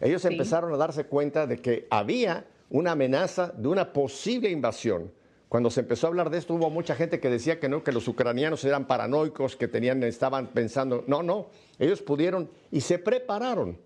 Ellos 0.00 0.24
empezaron 0.24 0.72
a 0.74 0.76
darse 0.76 1.04
cuenta 1.06 1.46
de 1.46 1.56
que 1.56 1.86
había 1.90 2.44
una 2.68 2.92
amenaza 2.92 3.52
de 3.56 3.68
una 3.68 3.92
posible 3.92 4.50
invasión. 4.50 5.10
Cuando 5.48 5.70
se 5.70 5.80
empezó 5.80 6.06
a 6.06 6.10
hablar 6.10 6.30
de 6.30 6.38
esto, 6.38 6.54
hubo 6.54 6.70
mucha 6.70 6.96
gente 6.96 7.20
que 7.20 7.30
decía 7.30 7.60
que 7.60 7.68
no, 7.68 7.84
que 7.84 7.92
los 7.92 8.08
ucranianos 8.08 8.64
eran 8.64 8.86
paranoicos, 8.86 9.54
que 9.54 9.68
tenían, 9.68 10.02
estaban 10.02 10.48
pensando, 10.48 11.04
no, 11.06 11.22
no, 11.22 11.46
ellos 11.78 12.02
pudieron 12.02 12.50
y 12.72 12.80
se 12.80 12.98
prepararon 12.98 13.78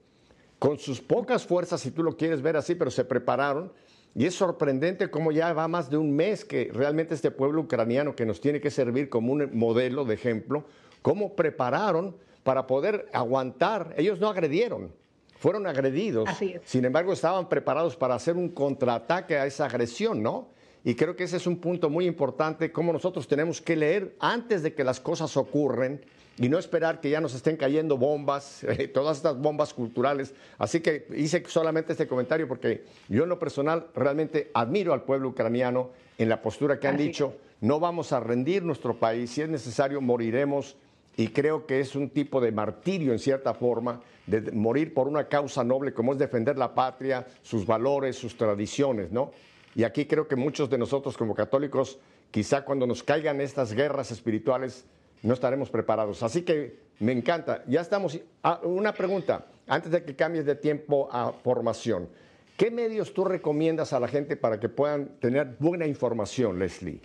con 0.58 0.78
sus 0.78 1.00
pocas 1.00 1.46
fuerzas, 1.46 1.80
si 1.80 1.90
tú 1.90 2.02
lo 2.02 2.16
quieres 2.16 2.40
ver 2.40 2.56
así, 2.56 2.74
pero 2.74 2.90
se 2.90 3.04
prepararon. 3.04 3.72
Y 4.14 4.26
es 4.26 4.34
sorprendente 4.34 5.10
cómo 5.10 5.32
ya 5.32 5.52
va 5.52 5.68
más 5.68 5.88
de 5.88 5.96
un 5.96 6.14
mes 6.16 6.44
que 6.44 6.70
realmente 6.72 7.14
este 7.14 7.30
pueblo 7.30 7.62
ucraniano 7.62 8.16
que 8.16 8.26
nos 8.26 8.40
tiene 8.40 8.60
que 8.60 8.70
servir 8.70 9.08
como 9.08 9.32
un 9.32 9.50
modelo 9.52 10.04
de 10.04 10.14
ejemplo, 10.14 10.64
cómo 11.00 11.36
prepararon 11.36 12.16
para 12.42 12.66
poder 12.66 13.08
aguantar. 13.12 13.94
Ellos 13.96 14.18
no 14.18 14.28
agredieron, 14.28 14.92
fueron 15.36 15.66
agredidos. 15.66 16.28
Sin 16.64 16.84
embargo, 16.84 17.12
estaban 17.12 17.48
preparados 17.48 17.96
para 17.96 18.14
hacer 18.14 18.36
un 18.36 18.48
contraataque 18.48 19.36
a 19.36 19.46
esa 19.46 19.66
agresión, 19.66 20.22
¿no? 20.22 20.48
Y 20.84 20.94
creo 20.94 21.14
que 21.14 21.24
ese 21.24 21.36
es 21.36 21.46
un 21.46 21.58
punto 21.58 21.90
muy 21.90 22.06
importante, 22.06 22.72
cómo 22.72 22.92
nosotros 22.92 23.28
tenemos 23.28 23.60
que 23.60 23.76
leer 23.76 24.14
antes 24.18 24.62
de 24.62 24.72
que 24.72 24.84
las 24.84 24.98
cosas 24.98 25.36
ocurren 25.36 26.00
y 26.38 26.48
no 26.48 26.58
esperar 26.58 27.02
que 27.02 27.10
ya 27.10 27.20
nos 27.20 27.34
estén 27.34 27.56
cayendo 27.58 27.98
bombas, 27.98 28.64
eh, 28.68 28.88
todas 28.88 29.18
estas 29.18 29.38
bombas 29.38 29.74
culturales. 29.74 30.34
Así 30.58 30.80
que 30.80 31.06
hice 31.14 31.44
solamente 31.46 31.92
este 31.92 32.08
comentario 32.08 32.48
porque 32.48 32.84
yo 33.08 33.24
en 33.24 33.28
lo 33.28 33.38
personal 33.38 33.88
realmente 33.94 34.50
admiro 34.54 34.94
al 34.94 35.02
pueblo 35.02 35.28
ucraniano 35.28 35.90
en 36.16 36.28
la 36.30 36.40
postura 36.40 36.80
que 36.80 36.88
han 36.88 36.96
dicho, 36.96 37.34
no 37.60 37.78
vamos 37.78 38.12
a 38.12 38.20
rendir 38.20 38.62
nuestro 38.62 38.98
país, 38.98 39.30
si 39.30 39.42
es 39.42 39.48
necesario 39.48 40.00
moriremos 40.00 40.76
y 41.16 41.28
creo 41.28 41.66
que 41.66 41.80
es 41.80 41.94
un 41.94 42.08
tipo 42.08 42.40
de 42.40 42.52
martirio 42.52 43.12
en 43.12 43.18
cierta 43.18 43.52
forma, 43.52 44.00
de 44.26 44.52
morir 44.52 44.94
por 44.94 45.08
una 45.08 45.28
causa 45.28 45.62
noble 45.62 45.92
como 45.92 46.12
es 46.12 46.18
defender 46.18 46.56
la 46.56 46.74
patria, 46.74 47.26
sus 47.42 47.66
valores, 47.66 48.16
sus 48.16 48.36
tradiciones, 48.36 49.10
¿no? 49.10 49.32
Y 49.74 49.84
aquí 49.84 50.06
creo 50.06 50.26
que 50.26 50.36
muchos 50.36 50.68
de 50.68 50.78
nosotros 50.78 51.16
como 51.16 51.34
católicos, 51.34 51.98
quizá 52.30 52.64
cuando 52.64 52.86
nos 52.86 53.02
caigan 53.02 53.40
estas 53.40 53.72
guerras 53.72 54.10
espirituales, 54.10 54.84
no 55.22 55.34
estaremos 55.34 55.70
preparados. 55.70 56.22
Así 56.22 56.42
que 56.42 56.78
me 56.98 57.12
encanta. 57.12 57.62
Ya 57.66 57.80
estamos. 57.80 58.18
Ah, 58.42 58.60
una 58.62 58.92
pregunta, 58.92 59.46
antes 59.66 59.90
de 59.90 60.04
que 60.04 60.16
cambies 60.16 60.44
de 60.44 60.54
tiempo 60.54 61.08
a 61.12 61.32
formación. 61.32 62.08
¿Qué 62.56 62.70
medios 62.70 63.14
tú 63.14 63.24
recomiendas 63.24 63.94
a 63.94 64.00
la 64.00 64.06
gente 64.06 64.36
para 64.36 64.60
que 64.60 64.68
puedan 64.68 65.18
tener 65.18 65.56
buena 65.58 65.86
información, 65.86 66.58
Leslie? 66.58 67.00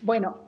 Bueno, 0.00 0.38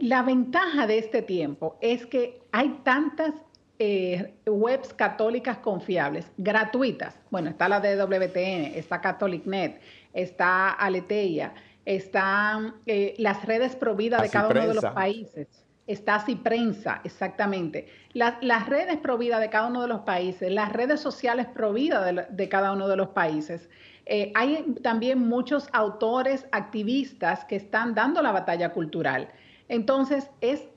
la 0.00 0.22
ventaja 0.22 0.86
de 0.86 0.98
este 0.98 1.22
tiempo 1.22 1.76
es 1.80 2.06
que 2.06 2.40
hay 2.50 2.80
tantas 2.82 3.34
eh, 3.78 4.34
webs 4.46 4.94
católicas 4.94 5.58
confiables, 5.58 6.26
gratuitas. 6.38 7.16
Bueno, 7.30 7.50
está 7.50 7.68
la 7.68 7.80
de 7.80 7.96
WTN, 7.96 8.76
está 8.76 9.00
CatholicNet, 9.00 9.80
está 10.14 10.70
Aleteia, 10.70 11.54
están 11.84 12.76
eh, 12.86 13.14
las 13.18 13.44
redes 13.44 13.76
providas 13.76 14.22
de 14.22 14.30
cada 14.30 14.48
uno 14.48 14.68
de 14.68 14.74
los 14.74 14.84
países. 14.86 15.48
Está 15.86 16.18
Ciprensa, 16.20 17.02
exactamente. 17.04 17.88
Las, 18.14 18.66
redes 18.66 18.96
providas 18.96 19.40
de 19.40 19.50
cada 19.50 19.66
uno 19.68 19.82
de 19.82 19.88
los 19.88 20.00
países, 20.00 20.50
las 20.50 20.72
redes 20.72 21.00
sociales 21.00 21.46
providas 21.46 22.26
de, 22.30 22.48
cada 22.48 22.72
uno 22.72 22.88
de 22.88 22.96
los 22.96 23.08
países. 23.08 23.68
Eh, 24.06 24.32
hay 24.34 24.74
también 24.82 25.18
muchos 25.18 25.68
autores, 25.72 26.46
activistas 26.52 27.44
que 27.44 27.56
están 27.56 27.94
dando 27.94 28.22
la 28.22 28.32
batalla 28.32 28.72
cultural. 28.72 29.28
Entonces, 29.68 30.30
es 30.40 30.68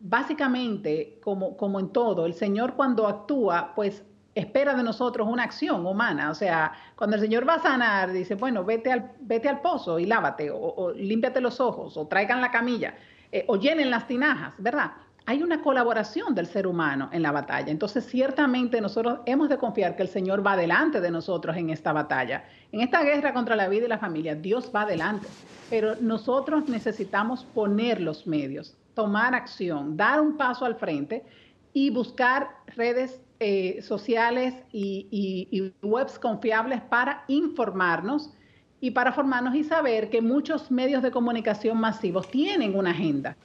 básicamente 0.00 1.20
como, 1.22 1.56
como 1.56 1.78
en 1.78 1.90
todo, 1.90 2.26
el 2.26 2.34
Señor 2.34 2.74
cuando 2.74 3.06
actúa, 3.06 3.72
pues 3.76 4.02
espera 4.34 4.74
de 4.74 4.82
nosotros 4.82 5.28
una 5.28 5.44
acción 5.44 5.84
humana. 5.86 6.30
O 6.30 6.34
sea, 6.34 6.72
cuando 6.96 7.16
el 7.16 7.22
Señor 7.22 7.48
va 7.48 7.54
a 7.54 7.62
sanar, 7.62 8.12
dice, 8.12 8.34
bueno, 8.34 8.64
vete 8.64 8.92
al, 8.92 9.12
vete 9.20 9.48
al 9.48 9.60
pozo 9.60 9.98
y 9.98 10.06
lávate, 10.06 10.50
o, 10.52 10.92
límpiate 10.94 11.40
los 11.40 11.60
ojos, 11.60 11.96
o 11.96 12.06
traigan 12.06 12.40
la 12.40 12.50
camilla, 12.50 12.94
eh, 13.32 13.44
o 13.48 13.56
llenen 13.56 13.90
las 13.90 14.06
tinajas, 14.06 14.54
¿verdad? 14.58 14.92
Hay 15.26 15.42
una 15.42 15.60
colaboración 15.60 16.34
del 16.34 16.46
ser 16.46 16.66
humano 16.66 17.10
en 17.12 17.22
la 17.22 17.30
batalla. 17.30 17.70
Entonces, 17.70 18.04
ciertamente 18.06 18.80
nosotros 18.80 19.20
hemos 19.26 19.48
de 19.48 19.58
confiar 19.58 19.94
que 19.94 20.02
el 20.02 20.08
Señor 20.08 20.44
va 20.44 20.56
delante 20.56 21.00
de 21.00 21.10
nosotros 21.10 21.56
en 21.56 21.70
esta 21.70 21.92
batalla. 21.92 22.44
En 22.72 22.80
esta 22.80 23.02
guerra 23.02 23.32
contra 23.32 23.54
la 23.54 23.68
vida 23.68 23.84
y 23.84 23.88
la 23.88 23.98
familia, 23.98 24.34
Dios 24.34 24.72
va 24.74 24.82
adelante. 24.82 25.28
Pero 25.68 25.94
nosotros 26.00 26.68
necesitamos 26.68 27.44
poner 27.44 28.00
los 28.00 28.26
medios, 28.26 28.76
tomar 28.94 29.34
acción, 29.34 29.96
dar 29.96 30.20
un 30.20 30.36
paso 30.36 30.64
al 30.64 30.74
frente 30.74 31.24
y 31.72 31.90
buscar 31.90 32.48
redes 32.74 33.20
eh, 33.42 33.80
sociales 33.80 34.52
y, 34.70 35.72
webs 35.80 36.18
confiables 36.18 36.82
para 36.82 37.24
informarnos 37.26 38.34
y 38.82 38.90
para 38.90 39.12
formarnos 39.12 39.54
y 39.54 39.64
saber 39.64 40.10
que 40.10 40.20
muchos 40.20 40.70
medios 40.70 41.02
de 41.02 41.10
comunicación 41.10 41.80
masivos 41.80 42.30
tienen 42.30 42.76
una 42.76 42.90
agenda. 42.90 43.38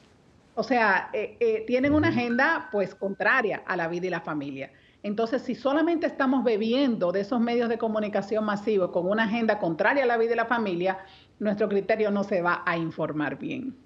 O 0.53 0.63
sea, 0.63 1.10
eh, 1.13 1.38
eh, 1.39 1.63
tienen 1.65 1.93
una 1.93 2.10
agenda 2.10 2.67
pues 2.73 2.93
contraria 2.93 3.63
a 3.65 3.77
la 3.77 3.88
vida 3.88 4.08
y 4.08 4.10
la 4.10 4.19
familia. 4.19 4.69
Entonces, 5.01 5.43
si 5.43 5.55
solamente 5.55 6.08
estamos 6.08 6.43
bebiendo 6.43 7.13
de 7.13 7.21
esos 7.21 7.39
medios 7.39 7.69
de 7.69 7.77
comunicación 7.77 8.43
masivos 8.43 8.91
con 8.91 9.08
una 9.08 9.23
agenda 9.23 9.60
contraria 9.60 10.03
a 10.03 10.08
la 10.08 10.17
vida 10.17 10.34
y 10.34 10.36
la 10.36 10.45
familia, 10.45 10.97
nuestro 11.39 11.69
criterio 11.69 12.12
no 12.12 12.25
se 12.25 12.41
va 12.41 12.63
a 12.65 12.77
informar 12.77 13.39
bien. 13.39 13.77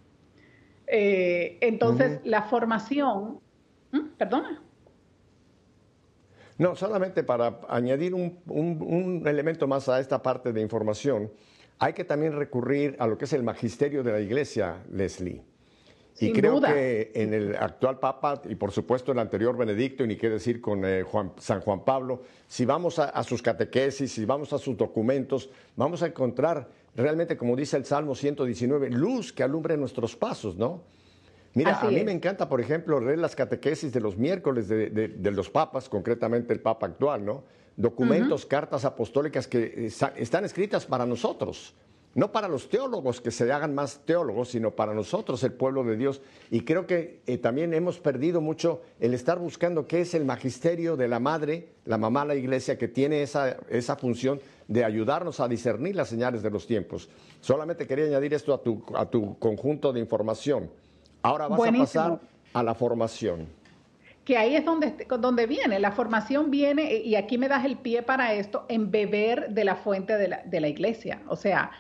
entonces, 0.88 2.20
la 2.24 2.42
formación, 2.42 3.40
¿Mm? 3.92 4.16
perdona. 4.18 4.64
No, 6.60 6.76
solamente 6.76 7.24
para 7.24 7.62
añadir 7.70 8.14
un, 8.14 9.24
elemento 9.26 9.66
más 9.66 9.88
a 9.88 10.02
esta 10.02 10.22
parte 10.22 10.52
de 10.52 10.62
información, 10.62 11.32
hay 11.80 11.94
que 11.94 12.04
también 12.04 12.34
recurrir 12.34 12.98
a 13.00 13.08
lo 13.08 13.18
que 13.18 13.24
es 13.24 13.32
el 13.32 13.44
magisterio 13.44 14.04
de 14.04 14.12
la 14.12 14.20
iglesia, 14.20 14.84
Leslie. 14.92 15.42
y 16.20 16.34
creo 16.34 16.60
que 16.60 17.14
en 17.16 17.34
el 17.34 17.56
actual 17.56 17.98
Papa, 18.00 18.42
y 18.50 18.56
por 18.56 18.74
supuesto 18.74 19.14
el 19.14 19.20
anterior 19.20 19.56
Benedicto, 19.56 20.04
y 20.04 20.08
ni 20.08 20.18
qué 20.18 20.30
decir 20.30 20.60
con 20.60 20.84
eh, 20.84 21.06
San 21.38 21.62
Juan 21.62 21.86
Pablo, 21.86 22.24
si 22.46 22.66
vamos 22.66 23.00
a, 23.00 23.24
sus 23.24 23.42
catequesis, 23.42 24.12
si 24.12 24.26
vamos 24.26 24.52
a 24.52 24.58
sus 24.58 24.76
documentos, 24.76 25.50
vamos 25.78 26.04
a 26.04 26.08
encontrar 26.08 26.68
realmente, 26.94 27.38
como 27.38 27.56
dice 27.56 27.78
el 27.78 27.86
Salmo 27.86 28.16
119, 28.16 28.90
luz 28.90 29.32
que 29.32 29.44
alumbre 29.44 29.78
nuestros 29.78 30.14
pasos, 30.18 30.58
¿no? 30.58 30.84
Mira, 31.54 31.80
a 31.80 31.90
mí 31.90 32.04
me 32.04 32.12
encanta, 32.12 32.48
por 32.48 32.62
ejemplo, 32.62 33.00
leer 33.00 33.20
las 33.20 33.36
catequesis 33.36 33.92
de 33.92 34.00
los 34.00 34.18
miércoles 34.18 34.68
de, 34.68 35.32
los 35.32 35.50
papas, 35.50 35.90
concretamente 35.90 36.54
el 36.54 36.60
papa 36.60 36.88
actual, 36.88 37.26
¿no? 37.26 37.44
Documentos, 37.76 38.46
cartas 38.46 38.86
apostólicas 38.86 39.48
que 39.48 39.88
están 39.88 40.46
escritas 40.46 40.86
para 40.86 41.06
nosotros, 41.06 41.74
no 42.16 42.32
para 42.32 42.48
los 42.48 42.70
teólogos 42.70 43.22
que 43.22 43.32
se 43.32 43.52
hagan 43.52 43.74
más 43.74 44.02
teólogos, 44.06 44.50
sino 44.50 44.72
para 44.72 44.94
nosotros, 44.94 45.44
el 45.44 45.54
pueblo 45.54 45.84
de 45.84 45.96
Dios. 45.96 46.22
Y 46.52 46.62
creo 46.62 46.86
que 46.86 47.22
eh, 47.26 47.38
también 47.38 47.74
hemos 47.74 48.00
perdido 48.00 48.42
mucho 48.42 48.82
el 49.00 49.14
estar 49.14 49.40
buscando 49.40 49.88
qué 49.88 50.02
es 50.02 50.14
el 50.14 50.26
magisterio 50.26 50.98
de 50.98 51.08
la 51.08 51.20
madre, 51.20 51.70
la 51.86 51.98
mamá, 51.98 52.26
la 52.26 52.36
iglesia, 52.36 52.78
que 52.78 52.88
tiene 52.88 53.22
esa, 53.22 53.58
esa 53.70 53.96
función 53.96 54.42
de 54.68 54.84
ayudarnos 54.84 55.40
a 55.40 55.48
discernir 55.48 55.96
las 55.96 56.10
señales 56.10 56.44
de 56.44 56.50
los 56.50 56.68
tiempos. 56.68 57.10
Solamente 57.42 57.88
quería 57.88 58.06
añadir 58.06 58.34
esto 58.34 58.54
a 58.54 58.62
tu, 58.62 58.84
a 58.96 59.06
tu 59.06 59.38
conjunto 59.40 59.94
de 59.94 60.00
información. 60.00 60.70
Ahora 61.22 61.48
vas 61.48 61.60
a 61.60 61.72
pasar 61.72 62.20
a 62.54 62.64
la 62.64 62.74
formación. 62.74 63.48
Que 64.24 64.38
ahí 64.38 64.56
es 64.56 64.64
donde, 64.64 65.08
donde 65.20 65.48
viene. 65.48 65.80
La 65.80 65.92
formación 65.92 66.52
viene, 66.52 66.94
y 66.94 67.16
aquí 67.16 67.38
me 67.38 67.48
das 67.48 67.66
el 67.66 67.78
pie 67.78 68.04
para 68.04 68.34
esto, 68.34 68.66
en 68.70 68.92
beber 68.92 69.50
de 69.50 69.64
la 69.64 69.76
fuente 69.76 70.18
de 70.18 70.28
la, 70.28 70.42
de 70.46 70.62
la 70.62 70.68
iglesia. 70.68 71.22
O 71.28 71.36
sea, 71.36 71.72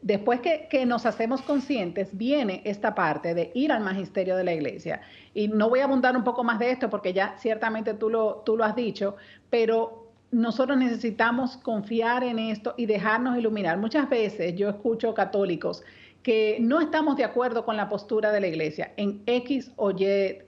después 0.00 0.40
que, 0.40 0.68
que, 0.70 0.86
nos 0.86 1.04
hacemos 1.04 1.42
conscientes, 1.42 2.16
viene 2.16 2.62
esta 2.64 2.94
parte 2.94 3.34
de 3.34 3.50
ir 3.54 3.72
al 3.72 3.82
magisterio 3.82 4.36
de 4.36 4.44
la 4.44 4.54
iglesia. 4.54 5.02
Y 5.34 5.48
no 5.48 5.68
voy 5.68 5.80
a 5.80 5.84
abundar 5.84 6.16
un 6.16 6.24
poco 6.24 6.44
más 6.44 6.58
de 6.58 6.70
esto 6.70 6.88
porque 6.88 7.12
ya 7.12 7.36
ciertamente 7.38 7.94
tú 7.94 8.08
lo, 8.08 8.42
tú 8.46 8.56
lo 8.56 8.64
has 8.64 8.74
dicho, 8.74 9.16
pero 9.50 10.08
nosotros 10.30 10.76
necesitamos 10.76 11.56
confiar 11.56 12.22
en 12.22 12.38
esto 12.38 12.74
y 12.76 12.86
dejarnos 12.86 13.38
iluminar. 13.38 13.78
Muchas 13.78 14.08
veces 14.08 14.54
yo 14.56 14.68
escucho 14.68 15.14
católicos 15.14 15.82
que 16.22 16.58
no 16.60 16.80
estamos 16.80 17.16
de 17.16 17.24
acuerdo 17.24 17.64
con 17.64 17.76
la 17.76 17.88
postura 17.88 18.32
de 18.32 18.40
la 18.40 18.48
iglesia 18.48 18.92
en 18.96 19.22
X 19.26 19.72
o 19.76 19.90
Y 19.90 20.38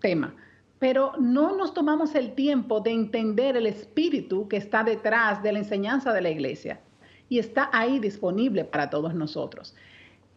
tema, 0.00 0.34
pero 0.78 1.12
no 1.18 1.56
nos 1.56 1.74
tomamos 1.74 2.14
el 2.14 2.34
tiempo 2.34 2.80
de 2.80 2.90
entender 2.90 3.56
el 3.56 3.66
espíritu 3.66 4.48
que 4.48 4.56
está 4.56 4.82
detrás 4.82 5.42
de 5.42 5.52
la 5.52 5.58
enseñanza 5.58 6.12
de 6.12 6.22
la 6.22 6.30
iglesia 6.30 6.80
y 7.28 7.38
está 7.38 7.70
ahí 7.72 7.98
disponible 7.98 8.64
para 8.64 8.90
todos 8.90 9.14
nosotros. 9.14 9.74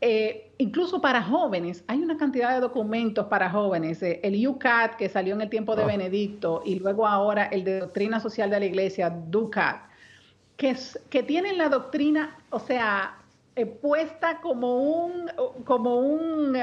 Eh, 0.06 0.52
incluso 0.58 1.00
para 1.00 1.24
jóvenes, 1.24 1.86
hay 1.88 2.00
una 2.00 2.18
cantidad 2.18 2.54
de 2.54 2.60
documentos 2.60 3.28
para 3.28 3.50
jóvenes. 3.50 4.04
Eh, 4.04 4.20
el 4.22 4.46
UCAT, 4.46 4.98
que 4.98 5.08
salió 5.08 5.34
en 5.34 5.40
el 5.40 5.50
tiempo 5.50 5.78
de 5.78 5.84
ah. 5.84 5.88
Benedicto, 5.88 6.62
y 6.66 6.76
luego 6.76 7.08
ahora 7.08 7.46
el 7.46 7.64
de 7.64 7.80
Doctrina 7.80 8.20
Social 8.20 8.50
de 8.50 8.60
la 8.60 8.66
Iglesia, 8.66 9.10
DUCAT, 9.10 9.78
que, 10.58 10.76
que 11.10 11.24
tienen 11.24 11.58
la 11.58 11.70
doctrina, 11.70 12.38
o 12.50 12.60
sea, 12.60 13.23
eh, 13.56 13.68
puesta 13.68 14.42
como 14.42 14.78
un, 14.78 15.30
como 15.64 16.00
un, 16.00 16.58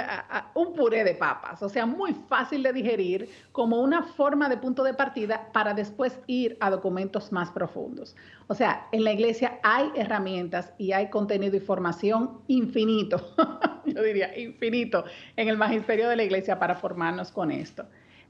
un 0.55 0.73
puré 0.75 1.05
de 1.05 1.15
papas, 1.15 1.63
o 1.63 1.69
sea, 1.69 1.87
muy 1.87 2.15
fácil 2.29 2.65
de 2.65 2.73
digerir, 2.73 3.29
como 3.53 3.81
una 3.81 4.03
forma 4.03 4.49
de 4.49 4.57
punto 4.57 4.83
de 4.83 4.93
partida 4.95 5.53
para 5.53 5.73
después 5.73 6.19
ir 6.27 6.57
a 6.59 6.69
documentos 6.69 7.31
más 7.31 7.53
profundos. 7.53 8.17
O 8.49 8.55
sea, 8.57 8.89
en 8.91 9.05
la 9.05 9.13
iglesia 9.13 9.61
hay 9.63 9.91
herramientas 9.95 10.73
y 10.79 10.91
hay 10.91 11.11
contenido 11.11 11.57
y 11.57 11.61
formación 11.61 12.41
infinito, 12.49 13.35
yo 13.87 14.03
diría 14.03 14.37
infinito, 14.37 15.05
en 15.37 15.49
el 15.49 15.57
magisterio 15.57 16.09
de 16.09 16.17
la 16.17 16.25
iglesia 16.25 16.59
para 16.59 16.75
formarnos 16.75 17.31
con 17.31 17.53
esto. 17.53 17.85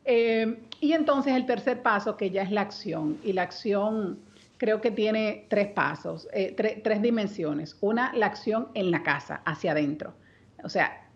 Eh, 0.05 0.61
y 0.81 0.92
entonces 0.92 1.35
el 1.35 1.46
tercer 1.46 1.81
paso, 1.81 2.18
que 2.18 2.31
ya 2.31 2.42
es 2.42 2.51
la 2.51 2.61
acción, 2.61 3.18
y 3.25 3.33
la 3.33 3.42
acción 3.42 4.18
creo 4.61 4.83
que 4.83 4.90
tiene 4.90 5.46
tres 5.49 5.68
pasos, 5.68 6.29
eh, 6.35 6.55
tres 6.85 7.01
dimensiones. 7.01 7.79
Una, 7.81 8.12
la 8.12 8.27
acción 8.27 8.68
en 8.75 8.90
la 8.90 9.03
casa, 9.03 9.40
hacia 9.46 9.73
adentro. 9.73 10.12
O 10.62 10.68
sea, 10.68 11.09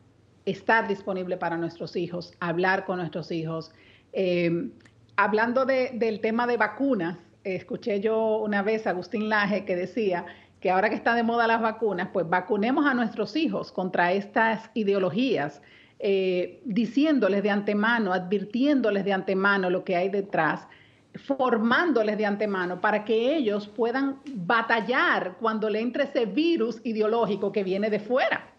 estar 0.46 0.88
disponible 0.88 1.36
para 1.36 1.58
nuestros 1.58 1.94
hijos, 1.94 2.32
hablar 2.40 2.86
con 2.86 2.96
nuestros 2.96 3.30
hijos. 3.30 3.70
Eh, 4.14 4.70
hablando 5.16 5.66
del 5.66 6.20
tema 6.20 6.46
de 6.46 6.56
vacunas, 6.56 7.18
escuché 7.44 8.00
yo 8.00 8.38
una 8.38 8.62
vez 8.62 8.86
a 8.86 8.90
Agustín 8.90 9.28
Laje 9.28 9.66
que 9.66 9.76
decía 9.76 10.24
que 10.60 10.70
ahora 10.70 10.88
que 10.88 10.96
están 10.96 11.16
de 11.16 11.22
moda 11.22 11.46
las 11.46 11.60
vacunas, 11.60 12.08
pues 12.14 12.26
vacunemos 12.26 12.86
a 12.86 12.94
nuestros 12.94 13.36
hijos 13.36 13.70
contra 13.72 14.14
estas 14.14 14.70
ideologías, 14.72 15.60
eh, 15.98 16.62
diciéndoles 16.64 17.42
de 17.42 17.50
antemano, 17.50 18.14
advirtiéndoles 18.14 19.04
de 19.04 19.12
antemano 19.12 19.68
lo 19.68 19.84
que 19.84 19.96
hay 19.96 20.08
detrás 20.08 20.66
formándoles 21.14 22.18
de 22.18 22.26
antemano 22.26 22.80
para 22.80 23.04
que 23.04 23.36
ellos 23.36 23.68
puedan 23.68 24.20
batallar 24.34 25.36
cuando 25.40 25.70
le 25.70 25.80
entre 25.80 26.04
ese 26.04 26.26
virus 26.26 26.80
ideológico 26.84 27.52
que 27.52 27.62
viene 27.62 27.90
de 27.90 28.00
fuera. 28.00 28.50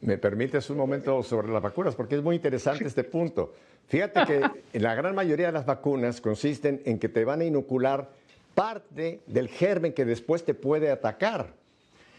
Me 0.00 0.18
permites 0.18 0.68
un 0.68 0.78
momento 0.78 1.22
sobre 1.22 1.48
las 1.52 1.62
vacunas, 1.62 1.94
porque 1.94 2.16
es 2.16 2.22
muy 2.22 2.36
interesante 2.36 2.84
este 2.84 3.04
punto. 3.04 3.54
Fíjate 3.86 4.24
que 4.26 4.40
la 4.80 4.94
gran 4.94 5.14
mayoría 5.14 5.46
de 5.46 5.52
las 5.52 5.66
vacunas 5.66 6.20
consisten 6.20 6.82
en 6.84 6.98
que 6.98 7.08
te 7.08 7.24
van 7.24 7.40
a 7.40 7.44
inocular 7.44 8.10
parte 8.54 9.20
del 9.26 9.48
germen 9.48 9.92
que 9.92 10.04
después 10.04 10.44
te 10.44 10.54
puede 10.54 10.90
atacar. 10.90 11.54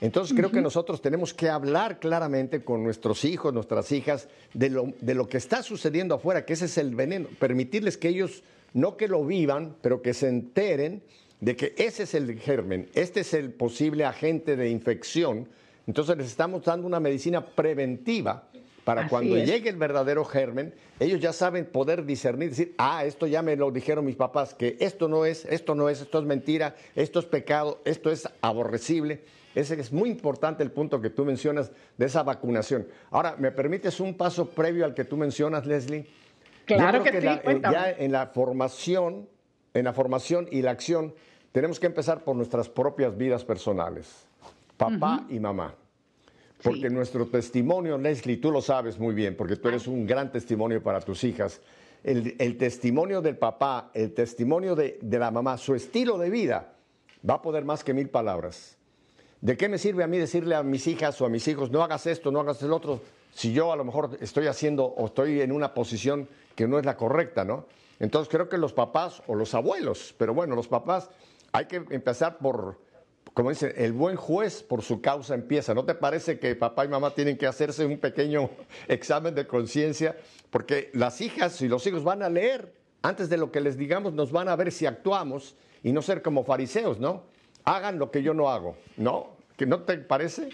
Entonces 0.01 0.35
creo 0.35 0.51
que 0.51 0.61
nosotros 0.61 1.01
tenemos 1.01 1.33
que 1.33 1.49
hablar 1.49 1.99
claramente 1.99 2.63
con 2.63 2.83
nuestros 2.83 3.23
hijos, 3.23 3.53
nuestras 3.53 3.91
hijas, 3.91 4.27
de 4.53 4.69
lo, 4.69 4.93
de 4.99 5.13
lo 5.13 5.29
que 5.29 5.37
está 5.37 5.63
sucediendo 5.63 6.15
afuera, 6.15 6.45
que 6.45 6.53
ese 6.53 6.65
es 6.65 6.77
el 6.77 6.93
veneno, 6.93 7.29
permitirles 7.39 7.97
que 7.97 8.09
ellos 8.09 8.43
no 8.73 8.97
que 8.97 9.07
lo 9.07 9.23
vivan, 9.25 9.75
pero 9.81 10.01
que 10.01 10.13
se 10.13 10.27
enteren 10.27 11.03
de 11.39 11.55
que 11.55 11.73
ese 11.77 12.03
es 12.03 12.13
el 12.15 12.39
germen, 12.39 12.89
este 12.93 13.21
es 13.21 13.33
el 13.33 13.51
posible 13.51 14.05
agente 14.05 14.55
de 14.55 14.69
infección. 14.69 15.47
Entonces 15.87 16.17
les 16.17 16.27
estamos 16.27 16.63
dando 16.63 16.87
una 16.87 16.99
medicina 16.99 17.45
preventiva 17.45 18.49
para 18.83 19.07
cuando 19.07 19.37
llegue 19.37 19.69
el 19.69 19.77
verdadero 19.77 20.25
germen, 20.25 20.73
ellos 20.99 21.21
ya 21.21 21.31
saben 21.31 21.65
poder 21.65 22.05
discernir, 22.05 22.49
decir, 22.49 22.75
ah, 22.77 23.05
esto 23.05 23.27
ya 23.27 23.41
me 23.41 23.55
lo 23.55 23.71
dijeron 23.71 24.05
mis 24.05 24.15
papás, 24.15 24.53
que 24.53 24.77
esto 24.79 25.07
no 25.07 25.25
es, 25.25 25.45
esto 25.45 25.73
no 25.75 25.89
es, 25.89 26.01
esto 26.01 26.19
es 26.19 26.25
mentira, 26.25 26.75
esto 26.95 27.19
es 27.19 27.25
pecado, 27.25 27.81
esto 27.85 28.11
es 28.11 28.27
aborrecible. 28.41 29.21
Ese 29.55 29.79
es 29.79 29.91
muy 29.91 30.09
importante 30.09 30.63
el 30.63 30.71
punto 30.71 30.99
que 30.99 31.09
tú 31.09 31.25
mencionas 31.25 31.71
de 31.97 32.05
esa 32.05 32.23
vacunación. 32.23 32.87
Ahora, 33.11 33.35
¿me 33.37 33.51
permites 33.51 33.99
un 33.99 34.15
paso 34.15 34.49
previo 34.49 34.85
al 34.85 34.93
que 34.93 35.05
tú 35.05 35.15
mencionas, 35.15 35.65
Leslie? 35.65 36.07
Claro 36.65 37.03
que, 37.03 37.21
sí, 37.21 37.27
eh, 37.27 37.61
ya 37.61 37.91
en 37.91 38.11
la 38.11 38.27
formación, 38.27 39.27
en 39.73 39.85
la 39.85 39.93
formación 39.93 40.47
y 40.49 40.61
la 40.61 40.71
acción, 40.71 41.13
tenemos 41.51 41.79
que 41.79 41.85
empezar 41.85 42.23
por 42.23 42.35
nuestras 42.35 42.69
propias 42.69 43.15
vidas 43.15 43.43
personales, 43.43 44.25
papá 44.77 45.25
y 45.29 45.39
mamá. 45.39 45.75
Porque 46.63 46.89
nuestro 46.89 47.27
testimonio, 47.27 47.97
Leslie, 47.97 48.37
tú 48.37 48.49
lo 48.49 48.61
sabes 48.61 48.97
muy 48.97 49.13
bien, 49.13 49.35
porque 49.35 49.57
tú 49.57 49.67
eres 49.67 49.85
un 49.85 50.07
gran 50.07 50.31
testimonio 50.31 50.81
para 50.81 51.01
tus 51.01 51.23
hijas. 51.25 51.61
El, 52.03 52.57
testimonio 52.57 53.21
del 53.21 53.37
papá, 53.37 53.91
el 53.93 54.13
testimonio 54.13 54.73
de, 54.73 54.97
de 55.01 55.19
la 55.19 55.29
mamá, 55.29 55.57
su 55.57 55.75
estilo 55.75 56.17
de 56.17 56.29
vida, 56.29 56.73
va 57.29 57.35
a 57.35 57.41
poder 57.41 57.65
más 57.65 57.83
que 57.83 57.93
mil 57.93 58.09
palabras. 58.09 58.77
¿De 59.43 59.57
qué 59.57 59.67
me 59.67 59.77
sirve 59.77 60.05
a 60.05 60.07
mí 60.07 60.17
decirle 60.17 60.55
a 60.55 60.63
mis 60.63 60.87
hijas 60.87 61.19
o 61.19 61.25
a 61.25 61.29
mis 61.29 61.45
hijos, 61.49 61.69
no 61.69 61.83
hagas 61.83 62.07
esto, 62.07 62.31
no 62.31 62.39
hagas 62.39 62.63
el 62.63 62.71
otro, 62.71 63.01
si 63.33 63.51
yo 63.51 63.73
a 63.73 63.75
lo 63.75 63.83
mejor 63.83 64.17
estoy 64.21 64.47
haciendo 64.47 64.85
o 64.85 65.07
estoy 65.07 65.41
en 65.41 65.51
una 65.51 65.73
posición 65.73 66.29
que 66.55 66.65
no 66.65 66.79
es 66.79 66.85
la 66.85 66.95
correcta, 66.95 67.43
¿no? 67.43 67.65
Entonces 67.99 68.31
creo 68.31 68.47
que 68.47 68.57
los 68.57 68.71
papás 68.71 69.21
o 69.27 69.35
los 69.35 69.53
abuelos, 69.53 70.15
pero 70.17 70.33
bueno, 70.33 70.55
los 70.55 70.69
papás 70.69 71.09
hay 71.51 71.65
que 71.65 71.83
empezar 71.89 72.37
por, 72.37 72.79
como 73.33 73.49
dicen, 73.49 73.73
el 73.75 73.91
buen 73.91 74.15
juez 74.15 74.63
por 74.63 74.81
su 74.81 75.01
causa 75.01 75.35
empieza. 75.35 75.73
¿No 75.73 75.83
te 75.83 75.95
parece 75.95 76.39
que 76.39 76.55
papá 76.55 76.85
y 76.85 76.87
mamá 76.87 77.13
tienen 77.13 77.37
que 77.37 77.45
hacerse 77.45 77.85
un 77.85 77.97
pequeño 77.97 78.49
examen 78.87 79.35
de 79.35 79.45
conciencia? 79.45 80.15
Porque 80.51 80.89
las 80.93 81.19
hijas 81.19 81.61
y 81.61 81.67
los 81.67 81.85
hijos 81.85 82.05
van 82.05 82.23
a 82.23 82.29
leer, 82.29 82.73
antes 83.01 83.27
de 83.27 83.35
lo 83.35 83.51
que 83.51 83.59
les 83.59 83.75
digamos, 83.75 84.13
nos 84.13 84.31
van 84.31 84.47
a 84.47 84.55
ver 84.55 84.71
si 84.71 84.85
actuamos 84.85 85.57
y 85.83 85.91
no 85.91 86.01
ser 86.01 86.21
como 86.21 86.45
fariseos, 86.45 86.97
¿no? 86.97 87.33
Hagan 87.65 87.99
lo 87.99 88.11
que 88.11 88.23
yo 88.23 88.33
no 88.33 88.49
hago, 88.49 88.75
¿no? 88.97 89.27
¿Que 89.57 89.65
no 89.65 89.79
te 89.81 89.97
parece? 89.97 90.49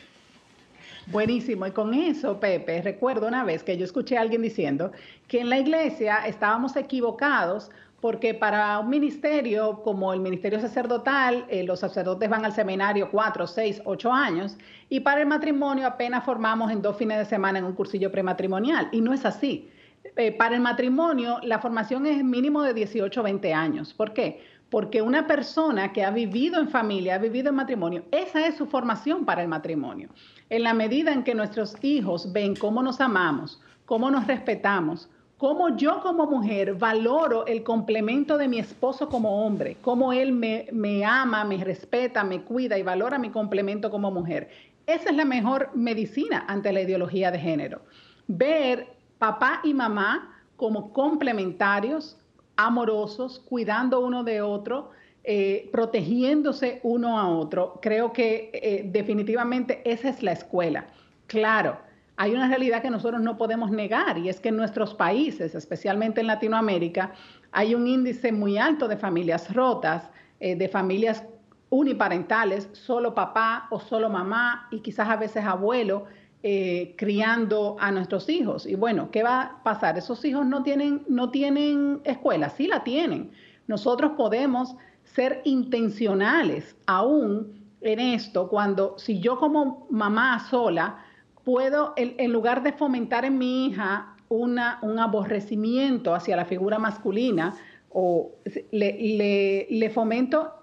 Buenísimo. 1.08 1.66
Y 1.66 1.72
con 1.72 1.94
eso, 1.94 2.40
Pepe, 2.40 2.82
recuerdo 2.82 3.28
una 3.28 3.44
vez 3.44 3.64
que 3.64 3.78
yo 3.78 3.86
escuché 3.86 4.18
a 4.18 4.22
alguien 4.22 4.42
diciendo 4.42 4.92
que 5.28 5.40
en 5.40 5.50
la 5.50 5.58
iglesia 5.58 6.28
estábamos 6.28 6.76
equivocados 6.76 7.72
porque 8.02 8.34
para 8.34 8.80
un 8.80 8.90
ministerio 8.90 9.82
como 9.84 10.14
el 10.14 10.20
ministerio 10.22 10.60
sacerdotal, 10.60 11.46
eh, 11.50 11.64
los 11.64 11.80
sacerdotes 11.82 12.30
van 12.30 12.46
al 12.46 12.54
seminario 12.54 13.10
cuatro, 13.12 13.46
seis, 13.46 13.82
ocho 13.86 14.12
años, 14.14 14.58
y 14.90 15.02
para 15.02 15.22
el 15.22 15.28
matrimonio 15.28 15.86
apenas 15.86 16.24
formamos 16.24 16.72
en 16.72 16.82
dos 16.82 16.96
fines 16.96 17.18
de 17.18 17.26
semana 17.26 17.60
en 17.60 17.66
un 17.66 17.74
cursillo 17.74 18.12
prematrimonial. 18.12 18.88
Y 18.92 19.02
no 19.02 19.14
es 19.14 19.26
así. 19.26 19.70
Eh, 20.16 20.32
para 20.32 20.56
el 20.56 20.62
matrimonio, 20.62 21.40
la 21.44 21.60
formación 21.60 22.06
es 22.06 22.24
mínimo 22.24 22.64
de 22.64 22.74
18 22.74 23.22
20 23.22 23.54
años. 23.54 23.94
¿Por 23.94 24.14
qué? 24.14 24.42
Porque 24.70 25.02
una 25.02 25.26
persona 25.26 25.94
que 25.94 26.04
ha 26.04 26.12
vivido 26.12 26.60
en 26.60 26.70
familia, 26.70 27.16
ha 27.16 27.20
vivido 27.20 27.50
en 27.50 27.56
matrimonio, 27.56 28.04
esa 28.12 28.46
es 28.46 28.56
su 28.56 28.68
formación 28.68 29.26
para 29.26 29.42
el 29.42 29.48
matrimonio. 29.48 30.10
En 30.50 30.64
la 30.64 30.74
medida 30.74 31.12
en 31.12 31.24
que 31.24 31.34
nuestros 31.34 31.76
hijos 31.82 32.32
ven 32.32 32.56
cómo 32.56 32.84
nos 32.84 33.02
amamos, 33.02 33.62
cómo 33.86 34.12
nos 34.12 34.28
respetamos, 34.28 35.10
cómo 35.40 35.76
yo 35.78 36.02
como 36.02 36.28
mujer 36.28 36.76
valoro 36.76 37.46
el 37.48 37.64
complemento 37.64 38.38
de 38.38 38.48
mi 38.48 38.60
esposo 38.60 39.10
como 39.10 39.46
hombre, 39.46 39.78
cómo 39.82 40.14
él 40.14 40.34
me, 40.34 40.68
me 40.72 41.06
ama, 41.06 41.46
me 41.46 41.64
respeta, 41.64 42.24
me 42.24 42.42
cuida 42.42 42.78
y 42.78 42.84
valora 42.84 43.18
mi 43.18 43.30
complemento 43.30 43.90
como 43.90 44.12
mujer. 44.12 44.50
Esa 44.86 45.10
es 45.10 45.16
la 45.16 45.26
mejor 45.26 45.70
medicina 45.76 46.46
ante 46.48 46.74
la 46.74 46.82
ideología 46.82 47.32
de 47.32 47.40
género. 47.40 47.82
Ver 48.28 48.88
papá 49.18 49.62
y 49.64 49.74
mamá 49.74 50.36
como 50.58 50.92
complementarios, 50.92 52.18
amorosos, 52.60 53.40
cuidando 53.40 54.02
uno 54.02 54.26
de 54.26 54.42
otro, 54.42 54.92
eh, 55.24 55.70
protegiéndose 55.72 56.82
uno 56.84 57.18
a 57.18 57.30
otro. 57.30 57.80
Creo 57.82 58.12
que 58.12 58.52
eh, 58.54 58.84
definitivamente 58.86 59.82
esa 59.90 60.10
es 60.10 60.22
la 60.22 60.34
escuela. 60.34 60.88
Claro, 61.28 61.78
hay 62.18 62.34
una 62.34 62.50
realidad 62.50 62.82
que 62.82 62.90
nosotros 62.90 63.22
no 63.22 63.38
podemos 63.38 63.72
negar 63.72 64.18
y 64.18 64.28
es 64.28 64.42
que 64.42 64.50
en 64.50 64.58
nuestros 64.58 64.94
países, 64.94 65.56
especialmente 65.56 66.20
en 66.20 66.28
Latinoamérica, 66.28 67.14
hay 67.54 67.76
un 67.76 67.88
índice 67.88 68.34
muy 68.34 68.58
alto 68.58 68.90
de 68.90 68.98
familias 68.98 69.54
rotas, 69.54 70.10
eh, 70.42 70.58
de 70.58 70.68
familias 70.68 71.24
uniparentales, 71.70 72.68
solo 72.74 73.16
papá 73.16 73.68
o 73.70 73.80
solo 73.80 74.10
mamá 74.10 74.68
y 74.70 74.82
quizás 74.82 75.08
a 75.08 75.16
veces 75.16 75.46
abuelo 75.46 76.08
eh, 76.42 76.96
criando 76.98 77.76
a 77.80 77.92
nuestros 77.92 78.30
hijos. 78.30 78.66
Y 78.66 78.76
bueno, 78.76 79.12
¿qué 79.12 79.24
va 79.24 79.42
a 79.42 79.64
pasar? 79.64 79.98
Esos 79.98 80.24
hijos 80.24 80.46
no 80.46 80.64
tienen, 80.64 81.04
no 81.10 81.32
tienen 81.32 82.00
escuela, 82.06 82.50
sí 82.50 82.68
la 82.68 82.84
tienen. 82.84 83.32
Nosotros 83.68 84.14
podemos 84.16 84.76
ser 85.04 85.42
intencionales 85.44 86.78
aún 86.86 87.60
en 87.82 88.00
esto 88.00 88.48
cuando 88.48 88.96
si 88.98 89.20
yo 89.20 89.38
como 89.38 89.86
mamá 89.90 90.40
sola 90.50 91.04
puedo, 91.44 91.94
en, 91.98 92.32
lugar 92.32 92.64
de 92.64 92.72
fomentar 92.72 93.26
en 93.26 93.38
mi 93.38 93.68
hija 93.68 94.16
una, 94.30 94.80
un 94.82 94.98
aborrecimiento 94.98 96.14
hacia 96.14 96.38
la 96.38 96.46
figura 96.46 96.80
masculina, 96.80 97.56
o 97.90 98.32
le, 98.72 99.68
le, 99.70 99.90
fomento 99.90 100.54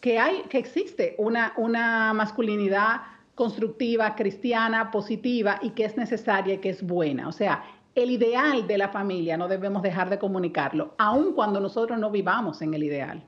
que 0.00 0.18
hay, 0.18 0.42
que 0.50 0.58
existe 0.58 1.14
una, 1.18 1.54
una 1.56 2.12
masculinidad 2.12 3.13
constructiva, 3.34 4.14
cristiana, 4.14 4.90
positiva 4.90 5.58
y 5.62 5.70
que 5.70 5.84
es 5.84 5.96
necesaria 5.96 6.54
y 6.54 6.58
que 6.58 6.70
es 6.70 6.82
buena. 6.82 7.28
O 7.28 7.32
sea, 7.32 7.64
el 7.94 8.10
ideal 8.10 8.66
de 8.66 8.78
la 8.78 8.88
familia 8.88 9.36
no 9.36 9.48
debemos 9.48 9.82
dejar 9.82 10.10
de 10.10 10.18
comunicarlo, 10.18 10.94
aun 10.98 11.32
cuando 11.34 11.60
nosotros 11.60 11.98
no 11.98 12.10
vivamos 12.10 12.60
en 12.62 12.74
el 12.74 12.82
ideal. 12.82 13.24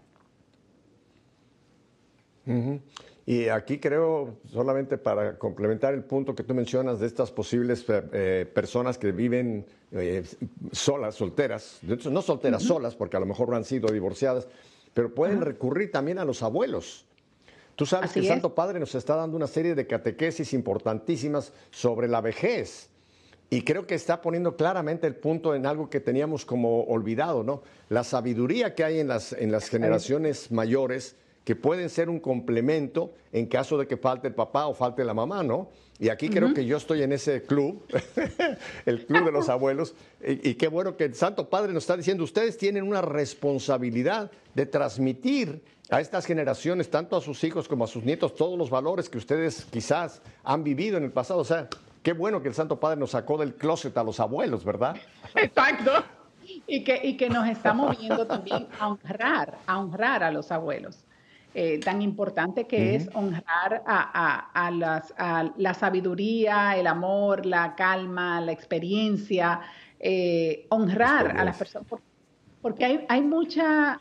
Y 3.27 3.49
aquí 3.49 3.79
creo, 3.79 4.39
solamente 4.53 4.99
para 4.99 5.37
complementar 5.37 5.95
el 5.95 6.05
punto 6.05 6.35
que 6.35 6.45
tú 6.45 6.55
mencionas 6.55 7.01
de 7.01 7.09
estas 7.09 7.33
posibles 7.33 7.85
eh, 7.89 8.03
eh, 8.13 8.47
personas 8.55 8.99
que 8.99 9.11
viven 9.11 9.67
eh, 9.91 10.23
solas, 10.71 11.17
solteras, 11.17 11.81
no 12.09 12.23
solteras 12.23 12.63
solas, 12.63 12.95
porque 12.95 13.17
a 13.17 13.21
lo 13.21 13.27
mejor 13.27 13.49
no 13.49 13.57
han 13.57 13.65
sido 13.65 13.89
divorciadas, 13.89 14.47
pero 14.95 15.13
pueden 15.13 15.41
recurrir 15.41 15.91
también 15.91 16.21
a 16.21 16.25
los 16.25 16.45
abuelos 16.45 17.05
Tú 17.77 17.85
sabes 17.85 18.13
que 18.13 18.21
el 18.21 18.27
Santo 18.27 18.55
Padre 18.55 18.81
nos 18.81 18.95
está 18.95 19.17
dando 19.17 19.37
una 19.37 19.47
serie 19.47 19.75
de 19.75 19.87
catequesis 19.87 20.55
importantísimas 20.55 21.53
sobre 21.71 22.09
la 22.09 22.23
vejez. 22.23 22.89
Y 23.51 23.63
creo 23.63 23.87
que 23.87 23.95
está 23.95 24.23
poniendo 24.23 24.57
claramente 24.57 25.07
el 25.07 25.15
punto 25.15 25.55
en 25.55 25.67
algo 25.67 25.89
que 25.89 26.01
teníamos 26.01 26.45
como 26.45 26.85
olvidado, 26.85 27.45
¿no? 27.45 27.63
La 27.91 28.03
sabiduría 28.03 28.75
que 28.75 28.83
hay 28.83 28.99
en 28.99 29.09
las, 29.09 29.33
en 29.35 29.53
las 29.53 29.69
generaciones 29.69 30.51
mayores 30.51 31.17
que 31.47 31.55
pueden 31.55 31.89
ser 31.91 32.11
un 32.11 32.19
complemento 32.19 33.15
en 33.31 33.47
caso 33.47 33.79
de 33.79 33.87
que 33.87 33.97
falte 33.97 34.27
el 34.27 34.35
papá 34.35 34.67
o 34.67 34.75
falte 34.75 35.05
la 35.05 35.15
mamá, 35.15 35.45
¿no? 35.45 35.69
Y 36.01 36.09
aquí 36.09 36.29
creo 36.29 36.53
que 36.53 36.67
yo 36.67 36.77
estoy 36.77 37.05
en 37.05 37.13
ese 37.13 37.45
club, 37.45 37.87
el 38.85 39.07
club 39.07 39.27
de 39.27 39.31
los 39.31 39.49
abuelos, 39.49 39.95
y, 40.21 40.55
qué 40.55 40.67
bueno 40.67 40.97
que 40.97 41.05
el 41.05 41.15
Santo 41.15 41.49
Padre 41.49 41.73
nos 41.73 41.85
está 41.85 41.97
diciendo, 41.97 42.25
ustedes 42.25 42.59
tienen 42.59 42.83
una 42.83 43.01
responsabilidad 43.01 44.33
de 44.55 44.67
transmitir 44.67 45.63
a 45.89 46.01
estas 46.01 46.27
generaciones, 46.27 46.91
tanto 46.91 47.17
a 47.17 47.21
sus 47.21 47.45
hijos 47.45 47.69
como 47.69 47.85
a 47.85 47.87
sus 47.87 48.03
nietos, 48.03 48.35
todos 48.35 48.59
los 48.59 48.69
valores 48.69 49.09
que 49.09 49.19
ustedes 49.19 49.67
quizás 49.67 50.23
han 50.43 50.65
vivido 50.65 50.99
en 50.99 51.05
el 51.05 51.13
pasado. 51.13 51.39
O 51.39 51.45
sea, 51.45 51.69
qué 52.03 52.13
bueno 52.13 52.43
que 52.43 52.49
el 52.49 52.55
Santo 52.55 52.81
Padre 52.81 52.99
nos 52.99 53.13
sacó 53.13 53.39
del 53.39 53.55
closet 53.55 53.97
a 53.97 54.03
los 54.03 54.19
abuelos, 54.19 54.65
¿verdad? 54.65 54.97
Exacto. 55.37 55.93
Y 56.67 56.83
que, 56.83 57.01
y 57.05 57.17
que 57.17 57.31
nos 57.31 57.47
estamos 57.49 57.97
viendo 57.97 58.27
también 58.27 58.67
a 58.81 58.89
honrar, 58.89 59.59
a 59.65 59.79
honrar 59.79 60.25
a 60.25 60.33
los 60.33 60.51
abuelos. 60.51 61.05
Eh, 61.59 61.81
tan 61.83 62.03
importante 62.03 62.67
que 62.67 62.97
es 62.97 63.09
honrar 63.15 63.83
a, 63.87 65.51
la 65.57 65.73
sabiduría, 65.73 66.77
el 66.77 66.87
amor, 66.87 67.47
la 67.47 67.75
calma, 67.75 68.43
la 68.43 68.53
experiencia, 68.53 69.63
eh, 69.99 70.67
honrar 70.69 71.35
a 71.35 71.45
las 71.47 71.57
personas. 71.57 71.89
Porque 72.61 72.85
hay, 72.85 73.07
hay, 73.09 73.23
mucha, 73.23 73.99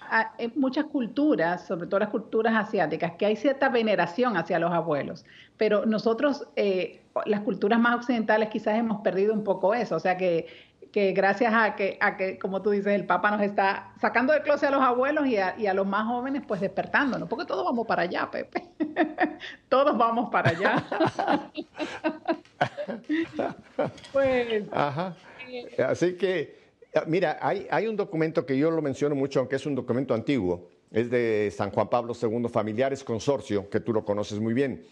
muchas 0.55 0.83
culturas, 0.87 1.65
sobre 1.65 1.87
todo 1.87 2.01
las 2.01 2.09
culturas 2.09 2.53
asiáticas, 2.55 3.13
que 3.13 3.25
hay 3.25 3.37
cierta 3.37 3.69
veneración 3.69 4.35
hacia 4.35 4.59
los 4.59 4.73
abuelos, 4.73 5.23
pero 5.55 5.85
nosotros, 5.85 6.49
eh, 6.57 7.03
las 7.25 7.39
culturas 7.39 7.79
más 7.79 7.95
occidentales, 7.95 8.49
quizás 8.49 8.77
hemos 8.77 8.99
perdido 8.99 9.33
un 9.33 9.45
poco 9.45 9.73
eso, 9.73 9.95
o 9.95 9.99
sea 10.01 10.17
que 10.17 10.47
que 10.95 11.11
gracias 11.11 11.53
a 11.53 11.75
que, 11.75 11.97
a 11.99 12.15
que, 12.15 12.39
como 12.39 12.61
tú 12.61 12.69
dices, 12.69 12.93
el 12.93 13.05
Papa 13.05 13.29
nos 13.29 13.41
está 13.41 13.91
sacando 13.99 14.31
de 14.31 14.41
closet 14.41 14.69
a 14.69 14.71
los 14.71 14.81
abuelos 14.81 15.27
y 15.27 15.35
a, 15.35 15.73
los 15.73 15.85
más 15.85 16.07
jóvenes, 16.07 16.43
pues 16.47 16.61
despertándonos, 16.61 17.27
porque 17.27 17.43
todos 17.43 17.65
vamos 17.65 17.85
para 17.85 18.03
allá, 18.03 18.31
Pepe. 18.31 18.63
todos 19.67 19.97
vamos 19.97 20.29
para 20.31 20.51
allá. 20.51 20.85
pues. 24.13 24.63
Ajá. 24.71 25.17
Eh, 25.49 25.83
Así 25.83 26.13
que, 26.13 26.59
mira, 27.07 27.39
hay, 27.41 27.67
hay 27.69 27.87
un 27.87 27.97
documento 27.97 28.45
que 28.45 28.57
yo 28.57 28.71
lo 28.71 28.81
menciono 28.81 29.15
mucho, 29.15 29.39
aunque 29.39 29.57
es 29.57 29.65
un 29.65 29.75
documento 29.75 30.13
antiguo, 30.13 30.69
es 30.91 31.09
de 31.09 31.51
San 31.53 31.71
Juan 31.71 31.89
Pablo 31.89 32.13
II, 32.13 32.47
Familiares 32.47 33.03
Consorcio, 33.03 33.69
que 33.69 33.81
tú 33.81 33.91
lo 33.91 34.05
conoces 34.05 34.39
muy 34.39 34.53
bien. 34.53 34.85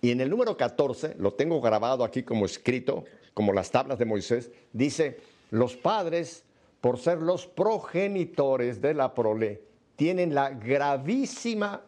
Y 0.00 0.12
en 0.12 0.22
el 0.22 0.30
número 0.30 0.56
14, 0.56 1.16
lo 1.18 1.34
tengo 1.34 1.60
grabado 1.60 2.04
aquí 2.04 2.22
como 2.22 2.46
escrito, 2.46 3.04
como 3.34 3.52
las 3.52 3.70
tablas 3.70 3.98
de 3.98 4.06
Moisés, 4.06 4.50
dice, 4.72 5.18
los 5.52 5.76
padres, 5.76 6.44
por 6.80 6.98
ser 6.98 7.20
los 7.20 7.46
progenitores 7.46 8.80
de 8.80 8.94
la 8.94 9.14
prole, 9.14 9.62
tienen 9.96 10.34
la 10.34 10.48
gravísima 10.50 11.82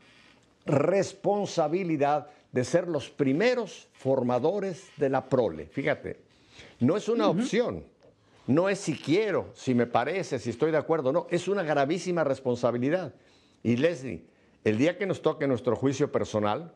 responsabilidad 0.66 2.29
de 2.53 2.62
ser 2.62 2.87
los 2.87 3.09
primeros 3.09 3.88
formadores 3.94 4.88
de 4.98 5.09
la 5.09 5.29
prole. 5.29 5.66
Fíjate, 5.66 6.20
no 6.79 6.96
es 6.96 7.09
una 7.09 7.27
opción, 7.29 7.85
no 8.46 8.68
es 8.68 8.79
si 8.79 8.94
quiero, 8.94 9.48
si 9.55 9.74
me 9.74 9.87
parece, 9.87 10.38
si 10.38 10.50
estoy 10.50 10.70
de 10.70 10.77
acuerdo, 10.77 11.11
no, 11.11 11.27
es 11.31 11.48
una 11.48 11.62
gravísima 11.62 12.22
responsabilidad. 12.22 13.14
Y 13.62 13.77
Leslie, 13.77 14.27
el 14.62 14.77
día 14.77 14.98
que 14.98 15.07
nos 15.07 15.22
toque 15.22 15.48
nuestro 15.48 15.74
juicio 15.74 16.12
personal, 16.12 16.70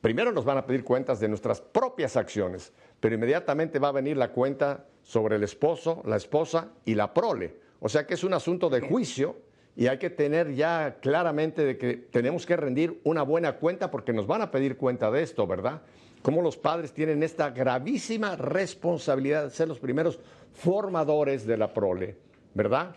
primero 0.00 0.32
nos 0.32 0.44
van 0.44 0.58
a 0.58 0.66
pedir 0.66 0.82
cuentas 0.82 1.20
de 1.20 1.28
nuestras 1.28 1.60
propias 1.60 2.16
acciones, 2.16 2.72
pero 3.04 3.16
inmediatamente 3.16 3.78
va 3.78 3.88
a 3.88 3.92
venir 3.92 4.16
la 4.16 4.32
cuenta 4.32 4.86
sobre 5.02 5.36
el 5.36 5.42
esposo, 5.42 6.00
la 6.06 6.16
esposa 6.16 6.70
y 6.86 6.94
la 6.94 7.12
prole. 7.12 7.54
O 7.80 7.88
sea 7.90 8.06
que 8.06 8.14
es 8.14 8.24
un 8.24 8.32
asunto 8.32 8.70
de 8.70 8.80
juicio 8.80 9.36
y 9.76 9.88
hay 9.88 9.98
que 9.98 10.08
tener 10.08 10.54
ya 10.54 10.96
claramente 11.02 11.66
de 11.66 11.76
que 11.76 11.98
tenemos 11.98 12.46
que 12.46 12.56
rendir 12.56 13.02
una 13.04 13.20
buena 13.22 13.56
cuenta 13.56 13.90
porque 13.90 14.14
nos 14.14 14.26
van 14.26 14.40
a 14.40 14.50
pedir 14.50 14.78
cuenta 14.78 15.10
de 15.10 15.22
esto, 15.22 15.46
¿verdad? 15.46 15.82
Cómo 16.22 16.40
los 16.40 16.56
padres 16.56 16.94
tienen 16.94 17.22
esta 17.22 17.50
gravísima 17.50 18.36
responsabilidad 18.36 19.44
de 19.44 19.50
ser 19.50 19.68
los 19.68 19.80
primeros 19.80 20.18
formadores 20.54 21.46
de 21.46 21.58
la 21.58 21.74
prole, 21.74 22.16
¿verdad? 22.54 22.96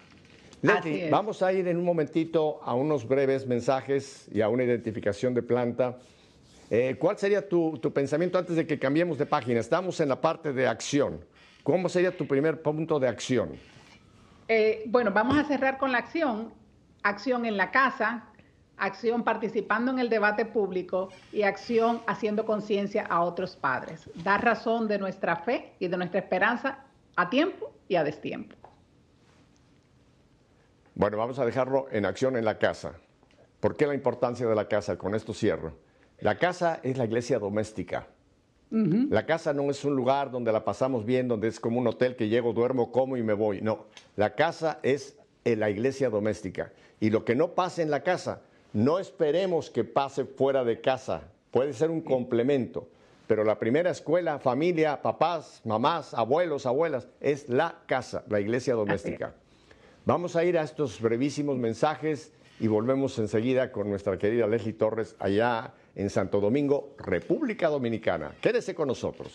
Leti, 0.61 1.09
vamos 1.11 1.43
a 1.43 1.51
ir 1.51 1.67
en 1.67 1.75
un 1.75 1.83
momentito 1.83 2.61
a 2.63 2.75
unos 2.75 3.05
breves 3.05 3.45
mensajes 3.45 4.29
y 4.31 4.39
a 4.39 4.47
una 4.47 4.63
identificación 4.63 5.33
de 5.33 5.41
planta. 5.41 5.97
Eh, 6.69 6.95
¿Cuál 6.99 7.17
sería 7.17 7.47
tu, 7.47 7.77
tu 7.77 7.93
pensamiento 7.93 8.37
antes 8.37 8.55
de 8.55 8.67
que 8.67 8.77
cambiemos 8.77 9.17
de 9.17 9.25
página? 9.25 9.59
Estamos 9.59 9.99
en 9.99 10.09
la 10.09 10.19
parte 10.19 10.51
de 10.51 10.67
acción. 10.67 11.23
¿Cómo 11.63 11.89
sería 11.89 12.15
tu 12.15 12.27
primer 12.27 12.61
punto 12.61 12.99
de 12.99 13.07
acción? 13.07 13.51
Eh, 14.47 14.83
bueno, 14.87 15.11
vamos 15.11 15.37
a 15.37 15.43
cerrar 15.43 15.77
con 15.77 15.91
la 15.91 15.99
acción. 15.99 16.53
Acción 17.03 17.45
en 17.45 17.57
la 17.57 17.71
casa, 17.71 18.25
acción 18.77 19.23
participando 19.23 19.91
en 19.91 19.99
el 19.99 20.09
debate 20.09 20.45
público 20.45 21.09
y 21.31 21.43
acción 21.43 22.01
haciendo 22.07 22.45
conciencia 22.45 23.05
a 23.05 23.21
otros 23.21 23.55
padres. 23.55 24.09
Dar 24.23 24.43
razón 24.43 24.87
de 24.87 24.97
nuestra 24.97 25.37
fe 25.37 25.73
y 25.79 25.87
de 25.87 25.97
nuestra 25.97 26.19
esperanza 26.19 26.79
a 27.15 27.29
tiempo 27.29 27.71
y 27.87 27.95
a 27.95 28.03
destiempo. 28.03 28.55
Bueno, 30.95 31.17
vamos 31.17 31.37
a 31.39 31.45
dejarlo 31.45 31.87
en 31.91 32.05
acción 32.05 32.35
en 32.37 32.45
la 32.45 32.57
casa. 32.57 32.93
¿Por 33.59 33.75
qué 33.75 33.87
la 33.87 33.93
importancia 33.93 34.47
de 34.47 34.55
la 34.55 34.67
casa? 34.67 34.97
Con 34.97 35.15
esto 35.15 35.33
cierro. 35.33 35.86
La 36.19 36.37
casa 36.37 36.79
es 36.83 36.97
la 36.97 37.05
iglesia 37.05 37.39
doméstica. 37.39 38.07
La 38.69 39.25
casa 39.25 39.53
no 39.53 39.69
es 39.69 39.85
un 39.85 39.95
lugar 39.95 40.29
donde 40.29 40.51
la 40.51 40.65
pasamos 40.65 41.05
bien, 41.05 41.29
donde 41.29 41.47
es 41.47 41.59
como 41.59 41.79
un 41.79 41.87
hotel 41.87 42.17
que 42.17 42.27
llego, 42.27 42.51
duermo, 42.51 42.91
como 42.91 43.15
y 43.15 43.23
me 43.23 43.33
voy. 43.33 43.61
No, 43.61 43.85
la 44.17 44.35
casa 44.35 44.79
es 44.83 45.15
la 45.45 45.69
iglesia 45.69 46.09
doméstica. 46.09 46.73
Y 46.99 47.09
lo 47.09 47.23
que 47.23 47.35
no 47.35 47.51
pase 47.51 47.81
en 47.81 47.91
la 47.91 48.03
casa, 48.03 48.41
no 48.73 48.99
esperemos 48.99 49.69
que 49.69 49.83
pase 49.85 50.25
fuera 50.25 50.65
de 50.65 50.81
casa. 50.81 51.21
Puede 51.51 51.71
ser 51.73 51.89
un 51.89 52.01
complemento. 52.01 52.89
Pero 53.27 53.43
la 53.43 53.59
primera 53.59 53.89
escuela, 53.89 54.39
familia, 54.39 55.01
papás, 55.01 55.61
mamás, 55.63 56.13
abuelos, 56.13 56.65
abuelas, 56.65 57.07
es 57.19 57.47
la 57.49 57.75
casa, 57.85 58.23
la 58.29 58.39
iglesia 58.39 58.73
doméstica. 58.73 59.33
Vamos 60.05 60.35
a 60.35 60.43
ir 60.45 60.57
a 60.57 60.63
estos 60.63 60.99
brevísimos 61.01 61.57
mensajes 61.57 62.31
y 62.59 62.67
volvemos 62.67 63.19
enseguida 63.19 63.71
con 63.71 63.89
nuestra 63.89 64.17
querida 64.17 64.47
Leslie 64.47 64.73
Torres 64.73 65.15
allá 65.19 65.73
en 65.97 66.09
Santo 66.11 66.39
Domingo, 66.39 66.93
República 66.99 67.67
Dominicana. 67.69 68.35
Quédese 68.39 68.75
con 68.75 68.87
nosotros. 68.87 69.31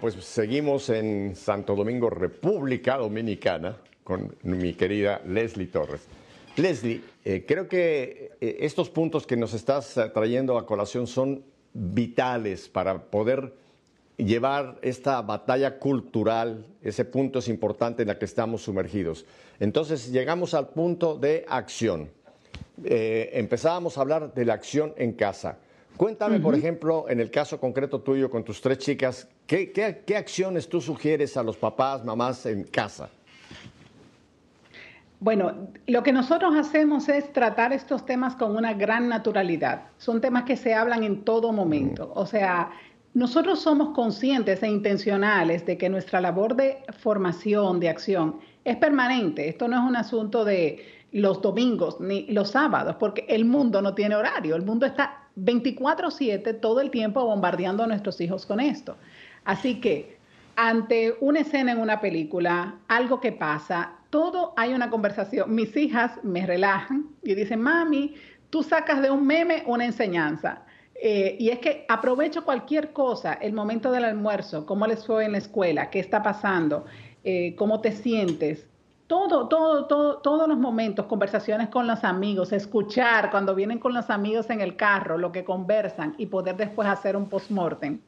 Pues 0.00 0.14
seguimos 0.24 0.90
en 0.90 1.36
Santo 1.36 1.74
Domingo, 1.74 2.10
República 2.10 2.96
Dominicana, 2.96 3.76
con 4.02 4.34
mi 4.42 4.74
querida 4.74 5.20
Leslie 5.26 5.66
Torres. 5.66 6.02
Leslie, 6.56 7.02
eh, 7.24 7.44
creo 7.46 7.68
que 7.68 8.32
eh, 8.40 8.56
estos 8.60 8.90
puntos 8.90 9.26
que 9.26 9.36
nos 9.36 9.54
estás 9.54 9.96
eh, 9.96 10.10
trayendo 10.12 10.56
a 10.58 10.66
colación 10.66 11.06
son 11.06 11.44
vitales 11.72 12.68
para 12.68 13.02
poder 13.02 13.54
llevar 14.16 14.78
esta 14.82 15.20
batalla 15.22 15.78
cultural, 15.78 16.66
ese 16.82 17.04
punto 17.04 17.40
es 17.40 17.48
importante 17.48 18.02
en 18.02 18.10
el 18.10 18.18
que 18.18 18.24
estamos 18.24 18.62
sumergidos. 18.62 19.26
Entonces 19.58 20.10
llegamos 20.12 20.54
al 20.54 20.68
punto 20.68 21.16
de 21.16 21.44
acción. 21.48 22.10
empezábamos 22.82 23.98
a 23.98 24.00
hablar 24.00 24.34
de 24.34 24.44
la 24.44 24.54
acción 24.54 24.94
en 24.96 25.12
casa. 25.12 25.58
Cuéntame, 25.96 26.40
por 26.40 26.56
ejemplo, 26.56 27.06
en 27.08 27.20
el 27.20 27.30
caso 27.30 27.60
concreto 27.60 28.00
tuyo 28.00 28.28
con 28.28 28.42
tus 28.42 28.60
tres 28.60 28.78
chicas, 28.78 29.28
¿qué, 29.46 30.04
acciones 30.16 30.68
tú 30.68 30.80
sugieres 30.80 31.36
a 31.36 31.42
los 31.42 31.56
papás, 31.56 32.04
mamás 32.04 32.46
en 32.46 32.64
casa? 32.64 33.08
Bueno, 35.20 35.68
lo 35.86 36.02
que 36.02 36.12
nosotros 36.12 36.54
hacemos 36.56 37.08
es 37.08 37.32
tratar 37.32 37.72
estos 37.72 38.04
temas 38.04 38.34
con 38.34 38.56
una 38.56 38.74
gran 38.74 39.08
naturalidad. 39.08 39.84
Son 39.96 40.20
temas 40.20 40.42
que 40.42 40.56
se 40.56 40.74
hablan 40.74 41.04
en 41.04 41.22
todo 41.22 41.52
momento. 41.52 42.12
O 42.14 42.26
sea, 42.26 42.70
nosotros 43.14 43.60
somos 43.60 43.94
conscientes 43.94 44.62
e 44.64 44.68
intencionales 44.68 45.64
de 45.64 45.78
que 45.78 45.88
nuestra 45.88 46.20
labor 46.20 46.56
de 46.56 46.78
formación, 46.98 47.78
de 47.78 47.88
acción, 47.88 48.40
es 48.64 48.76
permanente. 48.76 49.48
Esto 49.48 49.68
no 49.68 49.76
es 49.76 49.88
un 49.88 49.96
asunto 49.96 50.44
de 50.44 50.84
los 51.12 51.40
domingos 51.40 52.00
ni 52.00 52.26
los 52.26 52.50
sábados, 52.50 52.96
porque 52.98 53.24
el 53.28 53.44
mundo 53.44 53.80
no 53.80 53.94
tiene 53.94 54.16
horario, 54.16 54.56
el 54.56 54.62
mundo 54.62 54.84
está 54.84 55.23
24/7 55.36 56.54
todo 56.54 56.80
el 56.80 56.90
tiempo 56.90 57.24
bombardeando 57.24 57.82
a 57.82 57.86
nuestros 57.86 58.20
hijos 58.20 58.46
con 58.46 58.60
esto. 58.60 58.96
Así 59.44 59.80
que 59.80 60.16
ante 60.56 61.16
una 61.20 61.40
escena 61.40 61.72
en 61.72 61.78
una 61.78 62.00
película, 62.00 62.76
algo 62.88 63.20
que 63.20 63.32
pasa, 63.32 63.92
todo 64.10 64.54
hay 64.56 64.72
una 64.72 64.90
conversación. 64.90 65.54
Mis 65.54 65.76
hijas 65.76 66.12
me 66.22 66.46
relajan 66.46 67.06
y 67.22 67.34
dicen, 67.34 67.60
mami, 67.60 68.14
tú 68.50 68.62
sacas 68.62 69.02
de 69.02 69.10
un 69.10 69.26
meme 69.26 69.64
una 69.66 69.84
enseñanza. 69.84 70.62
Eh, 70.94 71.36
y 71.40 71.48
es 71.48 71.58
que 71.58 71.84
aprovecho 71.88 72.44
cualquier 72.44 72.92
cosa, 72.92 73.34
el 73.34 73.52
momento 73.52 73.90
del 73.90 74.04
almuerzo, 74.04 74.64
cómo 74.64 74.86
les 74.86 75.04
fue 75.04 75.24
en 75.24 75.32
la 75.32 75.38
escuela, 75.38 75.90
qué 75.90 75.98
está 75.98 76.22
pasando, 76.22 76.84
eh, 77.24 77.56
cómo 77.56 77.80
te 77.80 77.90
sientes, 77.90 78.68
todo, 79.14 79.46
todo, 79.46 79.84
todo, 79.86 80.18
todos 80.18 80.48
los 80.48 80.58
momentos, 80.58 81.06
conversaciones 81.06 81.68
con 81.68 81.86
los 81.86 82.02
amigos, 82.02 82.52
escuchar 82.52 83.30
cuando 83.30 83.54
vienen 83.54 83.78
con 83.78 83.94
los 83.94 84.10
amigos 84.10 84.50
en 84.50 84.60
el 84.60 84.74
carro, 84.74 85.18
lo 85.18 85.30
que 85.30 85.44
conversan 85.44 86.16
y 86.18 86.26
poder 86.26 86.56
después 86.56 86.88
hacer 86.88 87.16
un 87.16 87.28
post-mortem. 87.28 88.00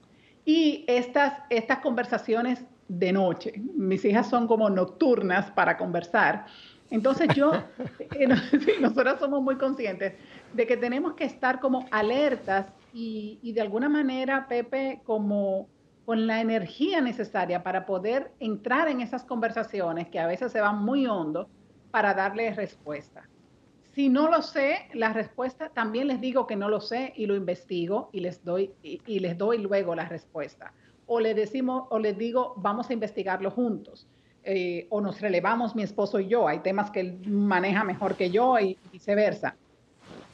Y 0.45 0.85
estas, 0.89 1.35
estas 1.49 1.79
conversaciones 1.79 2.65
de 2.89 3.13
noche, 3.13 3.53
mis 3.77 4.05
hijas 4.05 4.29
son 4.29 4.49
como 4.49 4.69
nocturnas 4.69 5.49
para 5.53 5.77
conversar. 5.77 6.47
Entonces 6.91 7.29
yo, 7.37 7.53
eh, 8.01 8.27
nosotros 8.81 9.21
somos 9.21 9.41
muy 9.43 9.55
conscientes 9.55 10.15
de 10.55 10.67
que 10.67 10.77
tenemos 10.77 11.15
que 11.15 11.25
estar 11.25 11.61
como 11.61 11.87
alertas 11.93 12.67
y, 12.93 13.39
y 13.43 13.53
de 13.53 13.61
alguna 13.61 13.89
manera, 13.89 14.49
Pepe, 14.49 15.03
como 15.05 15.69
con 16.07 16.29
la 16.29 16.41
energía 16.41 17.01
necesaria 17.01 17.65
para 17.65 17.85
poder 17.85 18.31
entrar 18.39 18.87
en 18.87 19.01
esas 19.01 19.25
conversaciones 19.25 20.07
que 20.07 20.21
a 20.21 20.29
veces 20.29 20.53
se 20.53 20.61
van 20.61 20.85
muy 20.85 21.05
hondo 21.09 21.49
para 21.91 22.15
darle 22.15 22.55
respuesta. 22.55 23.29
Si 23.93 24.09
no 24.09 24.31
lo 24.31 24.41
sé, 24.41 24.89
la 24.95 25.13
respuesta 25.13 25.69
también 25.71 26.07
les 26.07 26.21
digo 26.21 26.47
que 26.47 26.55
no 26.55 26.69
lo 26.69 26.81
sé 26.81 27.13
y 27.17 27.27
lo 27.27 27.35
investigo 27.35 28.09
y 28.13 28.21
les 28.21 28.45
doy 28.45 28.71
y, 28.83 29.19
les 29.19 29.37
doy 29.37 29.59
luego 29.59 29.97
la 29.97 30.05
respuesta. 30.05 30.73
O 31.07 31.19
le 31.19 31.35
decimos 31.35 31.89
o 31.91 31.99
les 31.99 32.17
digo 32.17 32.55
vamos 32.59 32.89
a 32.89 32.93
investigarlo 32.93 33.51
juntos. 33.51 34.07
Eh, 34.45 34.87
o 34.91 35.01
nos 35.01 35.21
relevamos 35.21 35.75
mi 35.75 35.83
esposo 35.83 36.21
y 36.21 36.29
yo. 36.29 36.47
Hay 36.47 36.61
temas 36.61 36.93
que 36.93 37.01
él 37.01 37.19
maneja 37.27 37.83
mejor 37.83 38.15
que 38.15 38.31
yo 38.31 38.57
y 38.61 38.79
viceversa. 38.93 39.57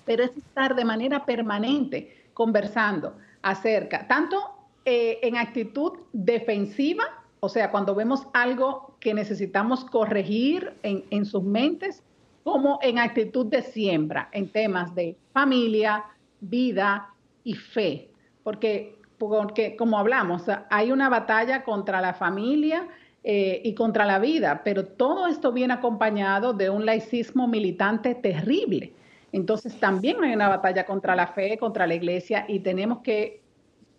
Pero 0.04 0.24
es 0.24 0.36
estar 0.36 0.74
de 0.74 0.84
manera 0.84 1.24
permanente 1.24 2.28
conversando 2.34 3.16
acerca 3.40 4.06
tanto 4.06 4.61
eh, 4.84 5.20
en 5.22 5.36
actitud 5.36 5.92
defensiva, 6.12 7.04
o 7.38 7.48
sea, 7.48 7.70
cuando 7.70 7.94
vemos 7.94 8.26
algo 8.32 8.96
que 9.00 9.14
necesitamos 9.14 9.84
corregir 9.84 10.74
en, 10.82 11.24
sus 11.26 11.42
mentes, 11.42 12.02
como 12.44 12.78
en 12.82 12.98
actitud 12.98 13.46
de 13.46 13.62
siembra, 13.62 14.28
en 14.32 14.48
temas 14.48 14.94
de 14.94 15.16
familia, 15.32 16.04
vida 16.40 17.10
y 17.44 17.54
fe. 17.54 18.10
Porque, 18.44 18.96
porque 19.18 19.76
como 19.76 19.98
hablamos, 19.98 20.44
hay 20.70 20.92
una 20.92 21.08
batalla 21.08 21.64
contra 21.64 22.00
la 22.00 22.14
familia 22.14 22.88
eh, 23.24 23.60
y 23.64 23.74
contra 23.74 24.04
la 24.04 24.18
vida, 24.18 24.62
pero 24.64 24.84
todo 24.84 25.26
esto 25.26 25.52
viene 25.52 25.74
acompañado 25.74 26.52
de 26.52 26.70
un 26.70 26.86
laicismo 26.86 27.46
militante 27.46 28.14
terrible. 28.14 28.92
Entonces 29.32 29.78
también 29.78 30.22
hay 30.22 30.34
una 30.34 30.48
batalla 30.48 30.84
contra 30.86 31.16
la 31.16 31.28
fe, 31.28 31.56
contra 31.58 31.86
la 31.86 31.94
iglesia, 31.94 32.44
y 32.48 32.60
tenemos 32.60 32.98
que 32.98 33.41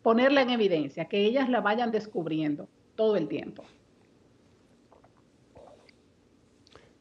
ponerla 0.04 0.42
en 0.42 0.52
evidencia, 0.52 1.06
que 1.06 1.26
ellas 1.26 1.50
la 1.50 1.62
vayan 1.62 1.92
descubriendo 1.92 2.68
todo 2.96 3.16
el 3.16 3.28
tiempo. 3.28 3.64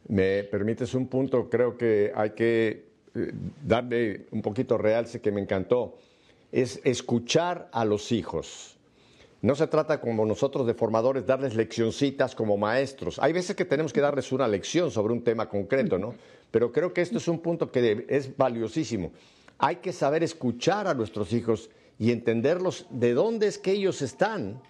Me 0.08 0.44
permites 0.44 0.94
un 0.94 1.08
punto, 1.08 1.50
creo 1.50 1.76
que 1.76 2.12
hay 2.14 2.30
que 2.30 2.86
eh, 3.14 3.32
darle 3.64 4.26
un 4.30 4.40
poquito 4.40 4.78
realce 4.78 5.20
que 5.20 5.32
me 5.32 5.40
encantó, 5.40 5.98
es 6.50 6.80
escuchar 6.84 7.68
a 7.72 7.84
los 7.84 8.12
hijos. 8.12 8.78
No 9.40 9.56
se 9.56 9.66
trata 9.66 10.00
como 10.00 10.24
nosotros 10.24 10.66
de 10.66 10.74
formadores 10.74 11.26
darles 11.26 11.56
leccioncitas 11.56 12.34
como 12.34 12.56
maestros. 12.56 13.18
Hay 13.18 13.32
veces 13.32 13.56
que 13.56 13.64
tenemos 13.64 13.92
que 13.92 14.00
darles 14.00 14.30
una 14.30 14.46
lección 14.46 14.90
sobre 14.90 15.12
un 15.12 15.24
tema 15.24 15.48
concreto, 15.48 15.98
¿no? 15.98 16.14
Pero 16.52 16.70
creo 16.70 16.92
que 16.92 17.00
esto 17.00 17.18
es 17.18 17.26
un 17.26 17.40
punto 17.40 17.72
que 17.72 18.06
es 18.08 18.36
valiosísimo. 18.36 19.10
Hay 19.58 19.76
que 19.76 19.92
saber 19.92 20.22
escuchar 20.22 20.86
a 20.86 20.94
nuestros 20.94 21.32
hijos 21.32 21.70
y 21.98 22.10
entenderlos 22.10 22.86
de 22.90 23.14
dónde 23.14 23.46
es 23.46 23.58
que 23.58 23.72
ellos 23.72 24.02
están. 24.02 24.60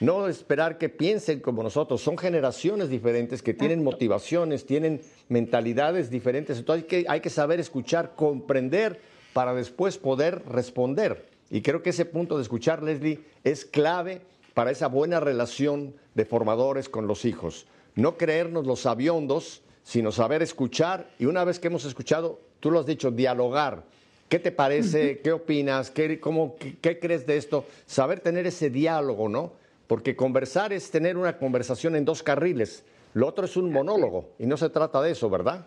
No 0.00 0.26
esperar 0.26 0.78
que 0.78 0.88
piensen 0.88 1.40
como 1.40 1.62
nosotros. 1.62 2.00
Son 2.00 2.18
generaciones 2.18 2.88
diferentes 2.88 3.40
que 3.40 3.54
tienen 3.54 3.84
motivaciones, 3.84 4.66
tienen 4.66 5.00
mentalidades 5.28 6.10
diferentes. 6.10 6.58
Entonces 6.58 6.82
hay 6.82 6.88
que, 6.88 7.04
hay 7.08 7.20
que 7.20 7.30
saber 7.30 7.60
escuchar, 7.60 8.14
comprender 8.16 9.00
para 9.32 9.54
después 9.54 9.98
poder 9.98 10.42
responder. 10.48 11.28
Y 11.50 11.62
creo 11.62 11.82
que 11.82 11.90
ese 11.90 12.04
punto 12.04 12.36
de 12.36 12.42
escuchar, 12.42 12.82
Leslie, 12.82 13.20
es 13.44 13.64
clave 13.64 14.22
para 14.54 14.70
esa 14.70 14.88
buena 14.88 15.20
relación 15.20 15.94
de 16.14 16.24
formadores 16.24 16.88
con 16.88 17.06
los 17.06 17.24
hijos. 17.24 17.66
No 17.94 18.16
creernos 18.16 18.66
los 18.66 18.86
aviondos, 18.86 19.62
sino 19.82 20.12
saber 20.12 20.42
escuchar 20.42 21.10
y 21.18 21.26
una 21.26 21.44
vez 21.44 21.58
que 21.58 21.68
hemos 21.68 21.84
escuchado, 21.84 22.40
tú 22.60 22.70
lo 22.70 22.80
has 22.80 22.86
dicho, 22.86 23.10
dialogar 23.10 23.84
¿Qué 24.32 24.38
te 24.38 24.50
parece? 24.50 25.20
¿Qué 25.20 25.30
opinas? 25.30 25.90
¿Qué, 25.90 26.18
cómo, 26.18 26.56
qué, 26.56 26.98
crees 26.98 27.26
de 27.26 27.36
esto? 27.36 27.66
Saber 27.84 28.20
tener 28.20 28.46
ese 28.46 28.70
diálogo, 28.70 29.28
¿no? 29.28 29.52
Porque 29.86 30.16
conversar 30.16 30.72
es 30.72 30.90
tener 30.90 31.18
una 31.18 31.36
conversación 31.36 31.96
en 31.96 32.06
dos 32.06 32.22
carriles. 32.22 32.82
Lo 33.12 33.28
otro 33.28 33.44
es 33.44 33.58
un 33.58 33.70
monólogo 33.70 34.30
y 34.38 34.46
no 34.46 34.56
se 34.56 34.70
trata 34.70 35.02
de 35.02 35.10
eso, 35.10 35.28
¿verdad? 35.28 35.66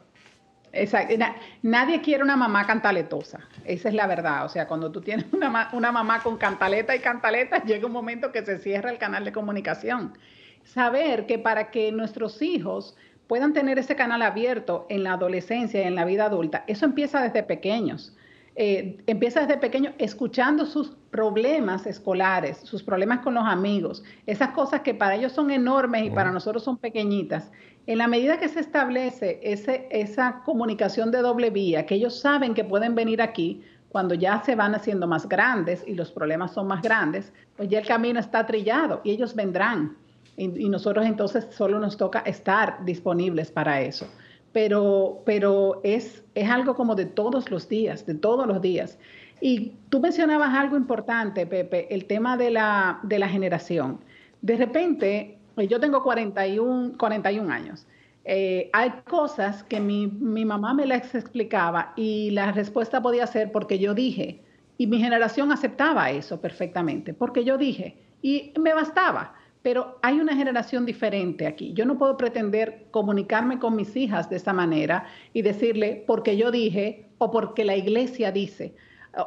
Exacto. 0.73 1.13
Nadie 1.61 2.01
quiere 2.01 2.23
una 2.23 2.35
mamá 2.35 2.65
cantaletosa. 2.65 3.47
Esa 3.65 3.89
es 3.89 3.93
la 3.93 4.07
verdad. 4.07 4.45
O 4.45 4.49
sea, 4.49 4.67
cuando 4.67 4.91
tú 4.91 4.99
tienes 4.99 5.31
una, 5.31 5.69
una 5.71 5.91
mamá 5.91 6.23
con 6.23 6.35
cantaleta 6.37 6.95
y 6.95 7.01
cantaleta, 7.01 7.63
llega 7.65 7.85
un 7.85 7.93
momento 7.93 8.31
que 8.31 8.43
se 8.43 8.57
cierra 8.57 8.89
el 8.89 8.97
canal 8.97 9.25
de 9.25 9.31
comunicación. 9.31 10.17
Saber 10.63 11.27
que 11.27 11.37
para 11.37 11.69
que 11.69 11.91
nuestros 11.91 12.41
hijos 12.41 12.97
puedan 13.27 13.53
tener 13.53 13.77
ese 13.77 13.95
canal 13.95 14.23
abierto 14.23 14.87
en 14.89 15.03
la 15.03 15.13
adolescencia 15.13 15.83
y 15.83 15.85
en 15.85 15.93
la 15.93 16.03
vida 16.03 16.25
adulta, 16.25 16.63
eso 16.65 16.85
empieza 16.85 17.21
desde 17.21 17.43
pequeños. 17.43 18.17
Eh, 18.57 19.03
empieza 19.05 19.41
desde 19.41 19.57
pequeño 19.57 19.93
escuchando 19.97 20.65
sus 20.65 20.91
problemas 21.11 21.85
escolares, 21.85 22.57
sus 22.63 22.83
problemas 22.83 23.19
con 23.19 23.33
los 23.33 23.43
amigos, 23.45 24.01
esas 24.25 24.51
cosas 24.51 24.79
que 24.79 24.93
para 24.93 25.15
ellos 25.15 25.33
son 25.33 25.51
enormes 25.51 26.05
y 26.05 26.09
para 26.09 26.31
nosotros 26.31 26.63
son 26.63 26.77
pequeñitas. 26.77 27.51
En 27.85 27.97
la 27.97 28.07
medida 28.07 28.39
que 28.39 28.47
se 28.47 28.61
establece 28.61 29.41
ese, 29.43 29.87
esa 29.91 30.41
comunicación 30.45 31.11
de 31.11 31.17
doble 31.17 31.49
vía, 31.49 31.85
que 31.85 31.95
ellos 31.95 32.17
saben 32.17 32.53
que 32.53 32.63
pueden 32.63 32.95
venir 32.95 33.21
aquí 33.21 33.61
cuando 33.89 34.15
ya 34.15 34.41
se 34.45 34.55
van 34.55 34.73
haciendo 34.73 35.05
más 35.05 35.27
grandes 35.27 35.83
y 35.85 35.93
los 35.93 36.11
problemas 36.11 36.53
son 36.53 36.67
más 36.67 36.81
grandes, 36.81 37.33
pues 37.57 37.67
ya 37.67 37.79
el 37.79 37.87
camino 37.87 38.21
está 38.21 38.45
trillado 38.45 39.01
y 39.03 39.11
ellos 39.11 39.35
vendrán. 39.35 39.97
y 40.37 40.69
nosotros 40.69 41.05
entonces 41.05 41.47
solo 41.51 41.79
nos 41.79 41.95
toca 41.95 42.19
estar 42.19 42.83
disponibles 42.85 43.51
para 43.51 43.81
eso 43.81 44.07
pero, 44.55 45.21
pero 45.25 45.81
es, 45.83 46.23
es 46.33 46.49
algo 46.49 46.75
como 46.75 46.95
de 46.95 47.05
todos 47.05 47.51
los 47.51 47.67
días, 47.67 48.05
de 48.05 48.15
todos 48.15 48.47
los 48.47 48.61
días. 48.61 48.97
Y 49.41 49.73
tú 49.89 49.99
mencionabas 49.99 50.53
algo 50.53 50.77
importante, 50.77 51.45
Pepe, 51.45 51.93
el 51.93 52.05
tema 52.05 52.37
de 52.37 52.51
la, 52.51 53.01
de 53.03 53.19
la 53.19 53.27
generación. 53.27 53.99
De 54.41 54.55
repente, 54.55 55.37
pues 55.55 55.67
yo 55.67 55.81
tengo 55.81 56.01
41, 56.01 56.93
41 56.97 57.51
años. 57.51 57.85
Eh, 58.23 58.69
hay 58.71 58.91
cosas 59.05 59.61
que 59.65 59.81
mi, 59.81 60.07
mi, 60.07 60.45
mamá 60.45 60.73
me 60.73 60.85
las 60.85 61.13
explicaba 61.13 61.91
y 61.97 62.31
la 62.31 62.53
respuesta 62.53 63.01
podía 63.01 63.27
ser 63.27 63.51
porque 63.51 63.77
yo 63.77 63.93
dije, 63.93 64.41
y 64.77 64.87
mi 64.87 64.99
generación 64.99 65.51
aceptaba 65.51 66.11
eso 66.11 66.39
perfectamente, 66.39 67.13
porque 67.13 67.43
yo 67.43 67.57
dije, 67.57 67.97
y 68.21 68.53
me 68.57 68.73
bastaba. 68.73 69.33
Pero 69.65 69.97
hay 70.03 70.19
una 70.19 70.35
generación 70.35 70.85
diferente 70.85 71.47
aquí. 71.47 71.73
Yo 71.73 71.87
no 71.87 71.97
puedo 71.97 72.17
pretender 72.17 72.85
comunicarme 72.91 73.57
con 73.57 73.75
mis 73.75 73.95
hijas 73.95 74.29
de 74.29 74.35
esa 74.35 74.53
manera 74.53 75.07
y 75.33 75.41
decirle 75.41 76.03
porque 76.05 76.37
yo 76.37 76.51
dije 76.51 77.07
o 77.17 77.31
porque 77.31 77.65
la 77.65 77.75
iglesia 77.75 78.31
dice 78.31 78.75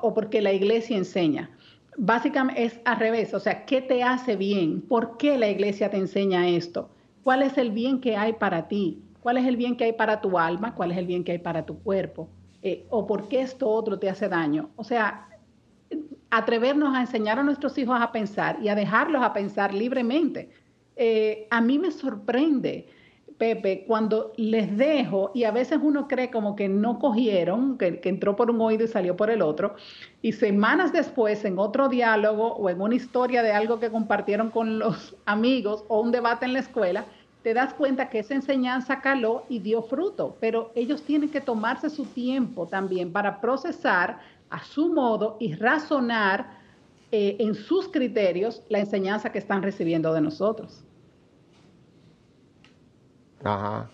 o 0.01 0.15
porque 0.15 0.41
la 0.41 0.53
iglesia 0.53 0.97
enseña. 0.97 1.51
Básicamente 1.97 2.63
es 2.63 2.81
al 2.85 3.01
revés, 3.01 3.35
o 3.35 3.41
sea, 3.41 3.65
¿qué 3.65 3.81
te 3.83 4.05
hace 4.05 4.37
bien? 4.37 4.81
¿Por 4.81 5.17
qué 5.17 5.37
la 5.39 5.49
iglesia 5.49 5.91
te 5.91 5.97
enseña 5.97 6.49
esto? 6.49 6.89
¿Cuál 7.25 7.43
es 7.43 7.59
el 7.59 7.73
bien 7.73 8.01
que 8.01 8.17
hay 8.17 8.35
para 8.35 8.69
ti? 8.69 9.03
¿Cuál 9.21 9.39
es 9.39 9.45
el 9.45 9.57
bien 9.57 9.77
que 9.77 9.87
hay 9.87 9.93
para 9.95 10.21
tu 10.21 10.39
alma? 10.39 10.77
¿Cuál 10.77 10.93
es 10.93 10.99
el 10.99 11.07
bien 11.07 11.25
que 11.25 11.33
hay 11.33 11.39
para 11.39 11.67
tu 11.67 11.81
cuerpo? 11.81 12.29
Eh, 12.63 12.87
¿O 12.91 13.09
por 13.09 13.27
qué 13.27 13.41
esto 13.41 13.69
otro 13.69 13.99
te 13.99 14.09
hace 14.09 14.29
daño? 14.29 14.71
O 14.77 14.85
sea, 14.85 15.28
atrevernos 16.31 16.95
a 16.95 17.01
enseñar 17.01 17.39
a 17.39 17.43
nuestros 17.43 17.77
hijos 17.79 17.99
a 18.01 18.13
pensar 18.13 18.59
y 18.63 18.69
a 18.69 18.75
dejarlos 18.75 19.23
a 19.23 19.33
pensar 19.33 19.73
libremente. 19.73 20.51
Eh, 20.97 21.47
a 21.51 21.61
mí 21.61 21.79
me 21.79 21.91
sorprende, 21.91 22.87
Pepe, 23.39 23.85
cuando 23.87 24.33
les 24.37 24.77
dejo, 24.77 25.31
y 25.33 25.45
a 25.45 25.53
veces 25.53 25.79
uno 25.81 26.09
cree 26.09 26.31
como 26.31 26.57
que 26.57 26.69
no 26.69 26.99
cogieron, 26.99 27.79
que, 27.79 28.01
que, 28.01 28.09
entró 28.09 28.35
por 28.35 28.51
un 28.51 28.61
oído 28.61 28.85
y 28.85 28.89
salió 28.89 29.17
por 29.17 29.31
el 29.31 29.43
otro, 29.43 29.77
y 30.23 30.33
semanas 30.33 30.93
después, 30.93 31.45
en 31.45 31.59
otro 31.59 31.89
diálogo 31.89 32.55
o 32.55 32.69
en 32.69 32.81
una 32.81 32.97
historia 32.97 33.43
de 33.43 33.53
algo 33.53 33.79
que 33.79 33.91
compartieron 33.91 34.51
con 34.51 34.81
los 34.81 35.17
amigos 35.25 35.85
o 35.89 36.01
un 36.01 36.11
debate 36.11 36.47
en 36.47 36.53
la 36.53 36.59
escuela, 36.59 37.05
te 37.43 37.55
das 37.55 37.73
cuenta 37.73 38.11
que 38.11 38.19
esa 38.19 38.35
enseñanza 38.35 39.01
caló 39.01 39.45
y 39.49 39.61
dio 39.61 39.83
fruto, 39.83 40.37
pero 40.41 40.73
ellos 40.75 41.03
tienen 41.03 41.31
que 41.31 41.41
tomarse 41.41 41.89
su 41.89 42.05
tiempo 42.05 42.67
también 42.67 43.13
para 43.13 43.41
procesar 43.41 44.19
a 44.51 44.65
su 44.65 44.93
modo 44.93 45.37
y 45.41 45.55
razonar 45.55 46.59
eh, 47.11 47.37
en 47.39 47.55
sus 47.55 47.89
criterios 47.89 48.63
la 48.69 48.81
enseñanza 48.81 49.33
que 49.33 49.39
están 49.39 49.63
recibiendo 49.63 50.13
de 50.13 50.21
nosotros. 50.21 50.85
Ajá, 53.43 53.89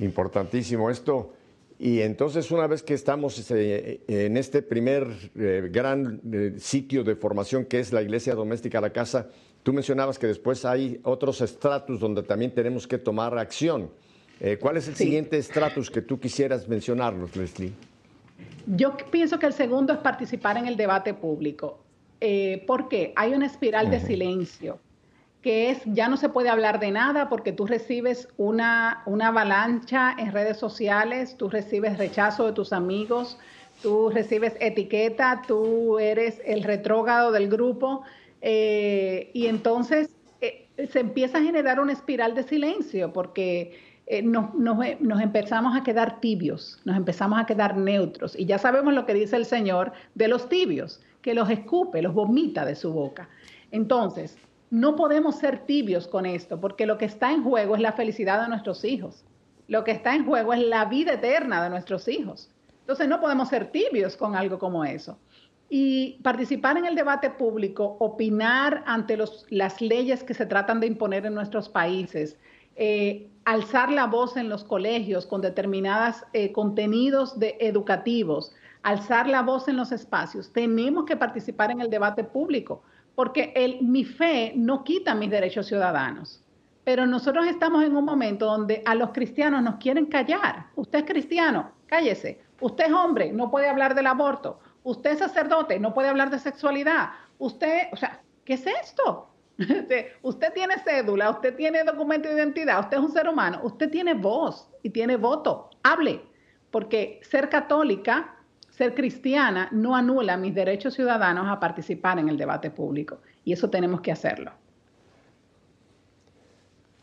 importantísimo 0.00 0.88
esto. 0.88 1.32
Y 1.78 2.00
entonces 2.00 2.50
una 2.50 2.66
vez 2.66 2.82
que 2.82 2.94
estamos 2.94 3.50
eh, 3.50 4.00
en 4.06 4.36
este 4.36 4.62
primer 4.62 5.08
eh, 5.34 5.68
gran 5.70 6.22
sitio 6.58 7.04
de 7.04 7.16
formación 7.16 7.66
que 7.66 7.80
es 7.80 7.92
la 7.92 8.00
iglesia 8.00 8.34
doméstica, 8.34 8.80
la 8.80 8.90
casa, 8.90 9.28
tú 9.62 9.72
mencionabas 9.72 10.18
que 10.18 10.26
después 10.26 10.64
hay 10.64 11.00
otros 11.02 11.40
estratos 11.42 12.00
donde 12.00 12.22
también 12.22 12.54
tenemos 12.54 12.86
que 12.86 12.98
tomar 12.98 13.36
acción. 13.36 13.90
¿Cuál 14.60 14.76
es 14.76 14.88
el 14.88 14.96
siguiente 14.96 15.38
estratus 15.38 15.90
que 15.90 16.02
tú 16.02 16.18
quisieras 16.18 16.68
mencionarnos, 16.68 17.34
Leslie? 17.36 17.72
Yo 18.66 18.96
pienso 19.10 19.38
que 19.38 19.46
el 19.46 19.52
segundo 19.52 19.92
es 19.92 19.98
participar 19.98 20.56
en 20.56 20.66
el 20.66 20.76
debate 20.76 21.14
público. 21.14 21.78
Eh, 22.20 22.64
porque 22.66 23.12
hay 23.16 23.34
una 23.34 23.44
espiral 23.44 23.90
de 23.90 24.00
silencio 24.00 24.78
que 25.42 25.68
es 25.68 25.82
ya 25.84 26.08
no 26.08 26.16
se 26.16 26.30
puede 26.30 26.48
hablar 26.48 26.80
de 26.80 26.90
nada 26.90 27.28
porque 27.28 27.52
tú 27.52 27.66
recibes 27.66 28.28
una, 28.38 29.02
una 29.04 29.28
avalancha 29.28 30.14
en 30.16 30.32
redes 30.32 30.56
sociales, 30.56 31.36
tú 31.36 31.50
recibes 31.50 31.98
rechazo 31.98 32.46
de 32.46 32.52
tus 32.54 32.72
amigos, 32.72 33.38
tú 33.82 34.08
recibes 34.08 34.56
etiqueta, 34.58 35.42
tú 35.46 35.98
eres 35.98 36.40
el 36.46 36.62
retrógrado 36.62 37.30
del 37.30 37.50
grupo 37.50 38.04
eh, 38.40 39.30
y 39.34 39.48
entonces 39.48 40.08
eh, 40.40 40.66
se 40.90 41.00
empieza 41.00 41.36
a 41.36 41.42
generar 41.42 41.78
una 41.78 41.92
espiral 41.92 42.34
de 42.34 42.44
silencio 42.44 43.12
porque 43.12 43.78
nos, 44.22 44.54
nos, 44.54 45.20
empezamos 45.22 45.76
a 45.76 45.82
quedar 45.82 46.20
tibios, 46.20 46.80
nos 46.84 46.96
empezamos 46.96 47.40
a 47.40 47.46
quedar 47.46 47.76
neutros 47.76 48.38
y 48.38 48.44
ya 48.44 48.58
sabemos 48.58 48.92
lo 48.92 49.06
que 49.06 49.14
dice 49.14 49.36
el 49.36 49.46
Señor 49.46 49.92
de 50.14 50.28
los 50.28 50.48
tibios 50.48 51.00
que 51.22 51.34
los 51.34 51.48
escupe, 51.48 52.02
los 52.02 52.12
vomita 52.12 52.66
de 52.66 52.74
su 52.74 52.92
boca. 52.92 53.30
Entonces, 53.70 54.36
no 54.70 54.94
podemos 54.94 55.36
ser 55.36 55.64
tibios 55.66 56.06
con 56.06 56.26
esto, 56.26 56.60
porque 56.60 56.84
lo 56.84 56.98
que 56.98 57.06
está 57.06 57.32
en 57.32 57.42
juego 57.42 57.76
es 57.76 57.80
la 57.80 57.92
felicidad 57.92 58.42
de 58.42 58.48
nuestros 58.48 58.84
hijos. 58.84 59.24
Lo 59.68 59.84
que 59.84 59.92
está 59.92 60.14
en 60.14 60.26
juego 60.26 60.52
es 60.52 60.60
la 60.60 60.84
vida 60.84 61.14
eterna 61.14 61.62
de 61.62 61.70
nuestros 61.70 62.06
hijos. 62.08 62.50
Entonces, 62.80 63.08
no 63.08 63.20
podemos 63.20 63.48
ser 63.48 63.70
tibios 63.72 64.16
con 64.16 64.36
algo 64.36 64.58
como 64.58 64.84
eso. 64.84 65.18
Y 65.70 66.20
participar 66.22 66.76
en 66.76 66.84
el 66.84 66.94
debate 66.94 67.30
público, 67.30 67.96
opinar 68.00 68.84
ante 68.86 69.16
las 69.48 69.80
leyes 69.80 70.22
que 70.22 70.34
se 70.34 70.44
tratan 70.44 70.80
de 70.80 70.88
imponer 70.88 71.24
en 71.24 71.34
nuestros 71.34 71.70
países, 71.70 72.36
eh, 72.76 73.28
alzar 73.44 73.90
la 73.90 74.06
voz 74.06 74.36
en 74.36 74.48
los 74.48 74.64
colegios 74.64 75.26
con 75.26 75.40
determinados 75.40 76.24
eh, 76.32 76.52
contenidos 76.52 77.38
de, 77.38 77.56
educativos, 77.60 78.54
alzar 78.82 79.28
la 79.28 79.42
voz 79.42 79.68
en 79.68 79.76
los 79.76 79.92
espacios, 79.92 80.52
tenemos 80.52 81.04
que 81.04 81.16
participar 81.16 81.70
en 81.70 81.80
el 81.80 81.90
debate 81.90 82.24
público, 82.24 82.82
porque 83.14 83.52
el, 83.54 83.82
mi 83.82 84.04
fe 84.04 84.52
no 84.56 84.84
quita 84.84 85.14
mis 85.14 85.30
derechos 85.30 85.66
ciudadanos. 85.66 86.42
Pero 86.84 87.06
nosotros 87.06 87.46
estamos 87.46 87.82
en 87.82 87.96
un 87.96 88.04
momento 88.04 88.44
donde 88.44 88.82
a 88.84 88.94
los 88.94 89.10
cristianos 89.10 89.62
nos 89.62 89.76
quieren 89.76 90.06
callar. 90.06 90.66
Usted 90.76 90.98
es 90.98 91.04
cristiano, 91.06 91.72
cállese. 91.86 92.42
Usted 92.60 92.86
es 92.86 92.92
hombre, 92.92 93.32
no 93.32 93.50
puede 93.50 93.68
hablar 93.68 93.94
del 93.94 94.06
aborto. 94.06 94.58
Usted 94.82 95.12
es 95.12 95.18
sacerdote, 95.20 95.78
no 95.80 95.94
puede 95.94 96.08
hablar 96.08 96.28
de 96.30 96.38
sexualidad. 96.38 97.10
Usted, 97.38 97.88
o 97.92 97.96
sea, 97.96 98.20
¿qué 98.44 98.54
es 98.54 98.66
esto? 98.66 99.33
usted 100.22 100.52
tiene 100.52 100.74
cédula, 100.84 101.30
usted 101.30 101.54
tiene 101.54 101.84
documento 101.84 102.28
de 102.28 102.34
identidad, 102.34 102.80
usted 102.80 102.96
es 102.96 103.02
un 103.02 103.12
ser 103.12 103.28
humano, 103.28 103.60
usted 103.62 103.90
tiene 103.90 104.14
voz 104.14 104.68
y 104.82 104.90
tiene 104.90 105.16
voto. 105.16 105.70
Hable, 105.82 106.22
porque 106.70 107.20
ser 107.22 107.48
católica 107.48 108.34
ser 108.76 108.94
cristiana 108.94 109.68
no 109.70 109.94
anula 109.94 110.36
mis 110.36 110.52
derechos 110.54 110.94
ciudadanos 110.94 111.46
a 111.48 111.60
participar 111.60 112.18
en 112.18 112.28
el 112.28 112.36
debate 112.36 112.70
público 112.70 113.20
y 113.44 113.52
eso 113.52 113.70
tenemos 113.70 114.00
que 114.00 114.10
hacerlo. 114.10 114.50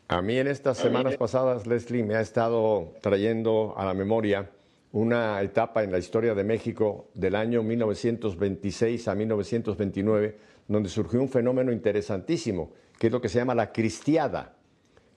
A 0.10 0.22
mí 0.22 0.38
en 0.38 0.48
estas 0.48 0.78
semanas 0.78 1.16
pasadas, 1.16 1.66
Leslie, 1.66 2.04
me 2.04 2.16
ha 2.16 2.22
estado 2.22 2.92
trayendo 3.02 3.74
a 3.78 3.86
la 3.86 3.94
memoria 3.94 4.50
una 4.92 5.42
etapa 5.42 5.84
en 5.84 5.92
la 5.94 6.00
historia 6.00 6.36
de 6.36 6.44
México 6.44 7.08
del 7.14 7.36
año 7.36 7.64
1926 7.64 9.08
a 9.08 9.16
1929, 9.16 10.38
donde 10.74 10.90
surgió 10.90 11.22
un 11.22 11.30
fenómeno 11.30 11.72
interesantísimo, 11.72 12.72
que 12.98 13.08
es 13.08 13.14
lo 13.14 13.22
que 13.22 13.30
se 13.30 13.40
llama 13.40 13.56
la 13.56 13.72
cristiada 13.72 14.56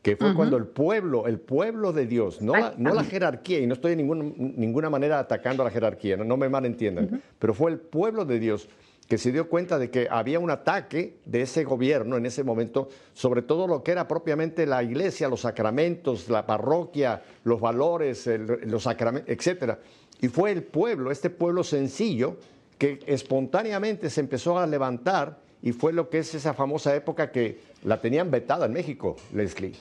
que 0.04 0.16
fue 0.16 0.34
cuando 0.34 0.58
el 0.58 0.66
pueblo, 0.66 1.26
el 1.26 1.40
pueblo 1.40 1.94
de 1.94 2.06
Dios, 2.06 2.42
no, 2.42 2.52
la, 2.54 2.74
no 2.76 2.92
la 2.92 3.04
jerarquía, 3.04 3.60
y 3.60 3.66
no 3.66 3.72
estoy 3.72 3.96
de 3.96 4.02
ninguna 4.02 4.90
manera 4.90 5.18
atacando 5.18 5.62
a 5.62 5.64
la 5.64 5.70
jerarquía, 5.70 6.18
no, 6.18 6.36
me 6.36 6.50
malentiendan, 6.50 7.22
pero 7.38 7.54
fue 7.54 7.70
el 7.70 7.78
pueblo 7.78 8.26
de 8.26 8.38
Dios 8.38 8.68
que 9.08 9.16
se 9.16 9.32
dio 9.32 9.48
cuenta 9.48 9.78
de 9.78 9.90
que 9.90 10.06
había 10.10 10.38
un 10.38 10.50
ataque 10.50 11.20
de 11.24 11.42
ese 11.42 11.64
gobierno 11.64 12.18
en 12.18 12.26
ese 12.26 12.44
momento 12.44 12.88
sobre 13.14 13.40
todo 13.40 13.66
lo 13.66 13.82
que 13.82 13.92
era 13.92 14.06
propiamente 14.06 14.66
la 14.66 14.82
iglesia, 14.82 15.28
los 15.28 15.40
sacramentos, 15.40 16.28
la 16.28 16.44
parroquia, 16.44 17.22
los 17.44 17.58
valores, 17.58 18.28
los 18.66 18.82
sacramentos, 18.82 19.30
etcétera. 19.30 19.78
Y 20.20 20.28
fue 20.28 20.52
el 20.52 20.64
pueblo, 20.64 21.10
este 21.10 21.30
pueblo 21.30 21.64
sencillo, 21.64 22.36
que 22.76 23.00
espontáneamente 23.06 24.10
se 24.10 24.20
empezó 24.20 24.58
a 24.58 24.66
levantar 24.66 25.43
y 25.64 25.72
fue 25.72 25.94
lo 25.94 26.10
que 26.10 26.18
es 26.18 26.34
esa 26.34 26.52
famosa 26.52 26.94
época 26.94 27.32
que 27.32 27.58
la 27.84 27.98
tenían 27.98 28.30
vetada 28.30 28.66
en 28.66 28.74
México, 28.74 29.16
Leslie. 29.32 29.72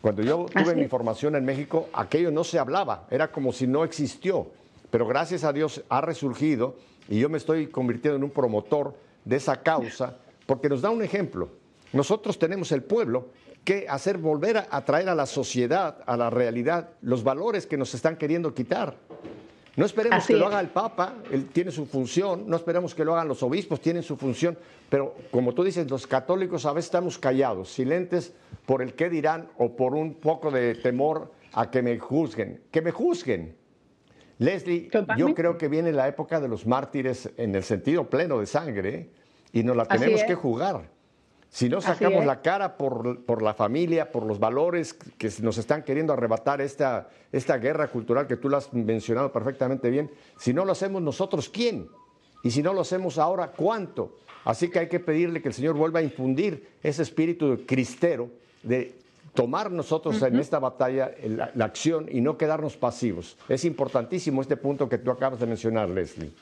Cuando 0.00 0.22
yo 0.22 0.46
tuve 0.46 0.74
mi 0.74 0.88
formación 0.88 1.36
en 1.36 1.44
México, 1.44 1.90
aquello 1.92 2.30
no 2.30 2.44
se 2.44 2.58
hablaba, 2.58 3.06
era 3.10 3.30
como 3.30 3.52
si 3.52 3.66
no 3.66 3.84
existió. 3.84 4.46
Pero 4.90 5.06
gracias 5.06 5.44
a 5.44 5.52
Dios 5.52 5.84
ha 5.90 6.00
resurgido 6.00 6.76
y 7.10 7.20
yo 7.20 7.28
me 7.28 7.36
estoy 7.36 7.66
convirtiendo 7.66 8.16
en 8.16 8.24
un 8.24 8.30
promotor 8.30 8.94
de 9.26 9.36
esa 9.36 9.60
causa 9.60 10.16
porque 10.46 10.70
nos 10.70 10.80
da 10.80 10.88
un 10.88 11.02
ejemplo. 11.02 11.50
Nosotros 11.92 12.38
tenemos 12.38 12.72
el 12.72 12.82
pueblo 12.82 13.28
que 13.64 13.86
hacer 13.86 14.16
volver 14.16 14.66
a 14.70 14.84
traer 14.86 15.10
a 15.10 15.14
la 15.14 15.26
sociedad, 15.26 15.98
a 16.06 16.16
la 16.16 16.30
realidad, 16.30 16.88
los 17.02 17.22
valores 17.22 17.66
que 17.66 17.76
nos 17.76 17.92
están 17.92 18.16
queriendo 18.16 18.54
quitar. 18.54 18.96
No 19.78 19.84
esperemos 19.84 20.26
que 20.26 20.34
lo 20.34 20.48
haga 20.48 20.58
el 20.58 20.70
Papa, 20.70 21.14
él 21.30 21.50
tiene 21.50 21.70
su 21.70 21.86
función, 21.86 22.50
no 22.50 22.56
esperemos 22.56 22.96
que 22.96 23.04
lo 23.04 23.14
hagan 23.14 23.28
los 23.28 23.44
obispos, 23.44 23.80
tienen 23.80 24.02
su 24.02 24.16
función, 24.16 24.58
pero 24.90 25.14
como 25.30 25.54
tú 25.54 25.62
dices, 25.62 25.88
los 25.88 26.04
católicos 26.04 26.66
a 26.66 26.72
veces 26.72 26.86
estamos 26.86 27.16
callados, 27.16 27.68
silentes 27.70 28.34
por 28.66 28.82
el 28.82 28.94
qué 28.94 29.08
dirán 29.08 29.48
o 29.56 29.76
por 29.76 29.94
un 29.94 30.14
poco 30.14 30.50
de 30.50 30.74
temor 30.74 31.30
a 31.52 31.70
que 31.70 31.80
me 31.82 31.96
juzguen. 31.96 32.60
Que 32.72 32.82
me 32.82 32.90
juzguen. 32.90 33.54
Leslie, 34.38 34.90
yo 35.16 35.32
creo 35.32 35.56
que 35.56 35.68
viene 35.68 35.92
la 35.92 36.08
época 36.08 36.40
de 36.40 36.48
los 36.48 36.66
mártires 36.66 37.30
en 37.36 37.54
el 37.54 37.62
sentido 37.62 38.10
pleno 38.10 38.40
de 38.40 38.46
sangre 38.46 39.10
y 39.52 39.62
nos 39.62 39.76
la 39.76 39.84
tenemos 39.84 40.24
que 40.24 40.34
jugar. 40.34 40.90
Si 41.50 41.68
no 41.68 41.80
sacamos 41.80 42.26
la 42.26 42.42
cara 42.42 42.76
por, 42.76 43.42
la 43.42 43.54
familia, 43.54 44.12
por 44.12 44.24
los 44.24 44.38
valores 44.38 44.92
que 44.92 45.30
nos 45.40 45.56
están 45.58 45.82
queriendo 45.82 46.12
arrebatar 46.12 46.60
esta, 46.60 47.08
esta 47.32 47.56
guerra 47.56 47.88
cultural 47.88 48.26
que 48.26 48.36
tú 48.36 48.48
lo 48.48 48.56
has 48.58 48.72
mencionado 48.72 49.32
perfectamente 49.32 49.90
bien, 49.90 50.10
si 50.38 50.52
no 50.52 50.64
lo 50.64 50.72
hacemos 50.72 51.00
nosotros, 51.00 51.48
¿quién? 51.48 51.88
Y 52.42 52.50
si 52.50 52.62
no 52.62 52.72
lo 52.72 52.82
hacemos 52.82 53.18
ahora, 53.18 53.52
¿cuánto? 53.52 54.18
Así 54.44 54.68
que 54.68 54.78
hay 54.78 54.88
que 54.88 55.00
pedirle 55.00 55.42
que 55.42 55.48
el 55.48 55.54
Señor 55.54 55.74
vuelva 55.74 56.00
a 56.00 56.02
infundir 56.02 56.68
ese 56.82 57.02
espíritu 57.02 57.64
cristero 57.66 58.30
de 58.62 58.94
tomar 59.34 59.70
nosotros 59.70 60.20
en 60.22 60.38
esta 60.38 60.58
batalla 60.58 61.12
la, 61.54 61.64
acción 61.64 62.08
y 62.10 62.20
no 62.20 62.36
quedarnos 62.36 62.76
pasivos. 62.76 63.36
Es 63.48 63.64
importantísimo 63.64 64.42
este 64.42 64.56
punto 64.56 64.88
que 64.88 64.98
tú 64.98 65.10
acabas 65.10 65.40
de 65.40 65.46
mencionar, 65.46 65.88
Leslie. 65.88 66.32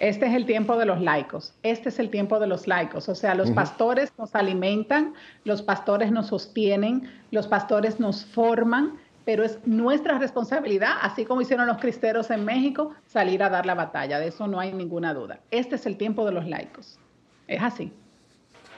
Este 0.00 0.24
es 0.24 0.32
el 0.32 0.46
tiempo 0.46 0.78
de 0.78 0.86
los 0.86 1.02
laicos. 1.02 1.52
Este 1.62 1.90
es 1.90 1.98
el 1.98 2.08
tiempo 2.08 2.40
de 2.40 2.46
los 2.46 2.66
laicos. 2.66 3.10
O 3.10 3.14
sea, 3.14 3.34
los 3.34 3.50
pastores 3.50 4.10
nos 4.16 4.34
alimentan, 4.34 5.12
los 5.44 5.60
pastores 5.60 6.10
nos 6.10 6.28
sostienen, 6.28 7.02
los 7.30 7.46
pastores 7.46 8.00
nos 8.00 8.24
forman, 8.24 8.98
pero 9.26 9.44
es 9.44 9.58
nuestra 9.66 10.18
responsabilidad, 10.18 10.92
así 11.02 11.26
como 11.26 11.42
hicieron 11.42 11.66
los 11.66 11.76
cristeros 11.76 12.30
en 12.30 12.46
México, 12.46 12.94
salir 13.06 13.42
a 13.42 13.50
dar 13.50 13.66
la 13.66 13.74
batalla. 13.74 14.18
De 14.18 14.28
eso 14.28 14.46
no 14.46 14.58
hay 14.58 14.72
ninguna 14.72 15.12
duda. 15.12 15.40
Este 15.50 15.74
es 15.74 15.84
el 15.84 15.98
tiempo 15.98 16.24
de 16.24 16.32
los 16.32 16.48
laicos. 16.48 16.98
Es 17.46 17.62
así. 17.62 17.92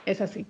Es 0.04 0.20
así. 0.20 0.44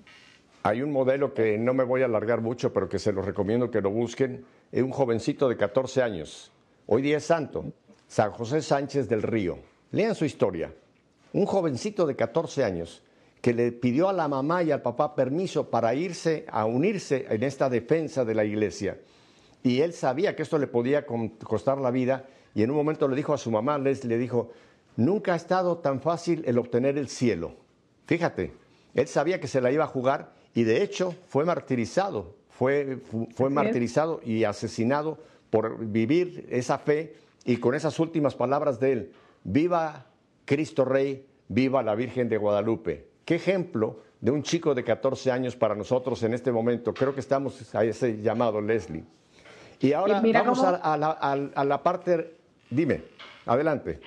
Hay 0.63 0.81
un 0.81 0.91
modelo 0.91 1.35
que 1.35 1.59
no 1.59 1.75
me 1.75 1.85
voy 1.85 2.01
a 2.01 2.07
alargar 2.07 2.41
mucho, 2.41 2.73
pero 2.73 2.89
que 2.89 2.99
se 2.99 3.13
lo 3.13 3.21
recomiendo 3.21 3.71
que 3.71 3.83
lo 3.83 3.91
busquen. 3.91 4.47
Es 4.73 4.83
un 4.83 4.91
jovencito 4.91 5.51
de 5.51 5.59
14 5.59 6.03
años. 6.03 6.51
Hoy 6.87 7.03
día 7.03 7.19
es 7.19 7.25
santo. 7.25 7.67
San 8.09 8.31
José 8.33 8.63
Sánchez 8.63 9.07
del 9.07 9.21
Río 9.21 9.72
Lean 9.93 10.15
su 10.15 10.25
historia. 10.25 10.75
Un 11.35 11.45
jovencito 11.45 12.07
de 12.07 12.17
14 12.17 12.65
años 12.65 13.03
que 13.43 13.53
le 13.53 13.73
pidió 13.73 14.09
a 14.09 14.13
la 14.13 14.27
mamá 14.27 14.63
y 14.63 14.71
al 14.71 14.81
papá 14.81 15.15
permiso 15.15 15.69
para 15.69 15.95
irse 15.95 16.47
a 16.49 16.65
unirse 16.65 17.27
en 17.29 17.43
esta 17.43 17.69
defensa 17.69 18.25
de 18.25 18.35
la 18.35 18.45
iglesia. 18.45 18.99
Y 19.63 19.81
él 19.81 19.93
sabía 19.93 20.35
que 20.35 20.43
esto 20.43 20.59
le 20.59 20.67
podía 20.67 21.05
costar 21.05 21.79
la 21.79 21.91
vida 21.91 22.25
y 22.55 22.63
en 22.63 22.71
un 22.71 22.77
momento 22.77 23.07
le 23.07 23.17
dijo 23.17 23.35
a 23.35 23.39
su 23.39 23.51
mamá, 23.51 23.79
les 23.79 24.05
le 24.05 24.17
dijo, 24.17 24.51
nunca 24.97 25.35
ha 25.35 25.37
estado 25.37 25.79
tan 25.79 26.01
fácil 26.01 26.43
el 26.47 26.59
obtener 26.59 26.97
el 26.97 27.09
cielo. 27.09 27.57
Fíjate, 28.07 28.55
él 28.95 29.09
sabía 29.09 29.41
que 29.41 29.49
se 29.49 29.61
la 29.61 29.73
iba 29.73 29.85
a 29.85 29.89
jugar 29.89 30.33
y 30.55 30.65
de 30.65 30.83
hecho 30.83 31.15
fue 31.29 31.45
martirizado, 31.45 32.35
fue, 32.49 32.99
fue 33.35 33.51
martirizado 33.51 34.21
y 34.25 34.45
asesinado 34.45 35.19
por 35.51 35.85
vivir 35.85 36.47
esa 36.51 36.79
fe 36.79 37.15
y 37.45 37.57
con 37.57 37.75
esas 37.75 37.99
últimas 37.99 38.35
palabras 38.35 38.79
de 38.81 38.93
él, 38.93 39.13
viva 39.45 40.07
Cristo 40.45 40.85
Rey, 40.85 41.27
viva 41.49 41.83
la 41.83 41.95
Virgen 41.95 42.29
de 42.29 42.37
Guadalupe. 42.37 43.07
Qué 43.25 43.37
ejemplo 43.37 44.01
de 44.21 44.31
un 44.31 44.43
chico 44.43 44.75
de 44.75 44.85
14 44.85 45.31
años 45.33 45.57
para 45.57 45.75
nosotros 45.75 46.23
en 46.23 46.35
este 46.35 46.53
momento. 46.53 46.95
Creo 46.95 47.13
que 47.15 47.21
estamos 47.21 47.75
a 47.75 47.85
ese 47.85 48.21
llamado, 48.23 48.61
Leslie. 48.61 49.05
Y 49.81 49.93
ahora 49.93 50.23
vamos 50.23 50.63
a, 50.63 51.65
la, 51.65 51.83
parte, 51.83 52.37
dime, 52.71 53.03
adelante. 53.47 54.01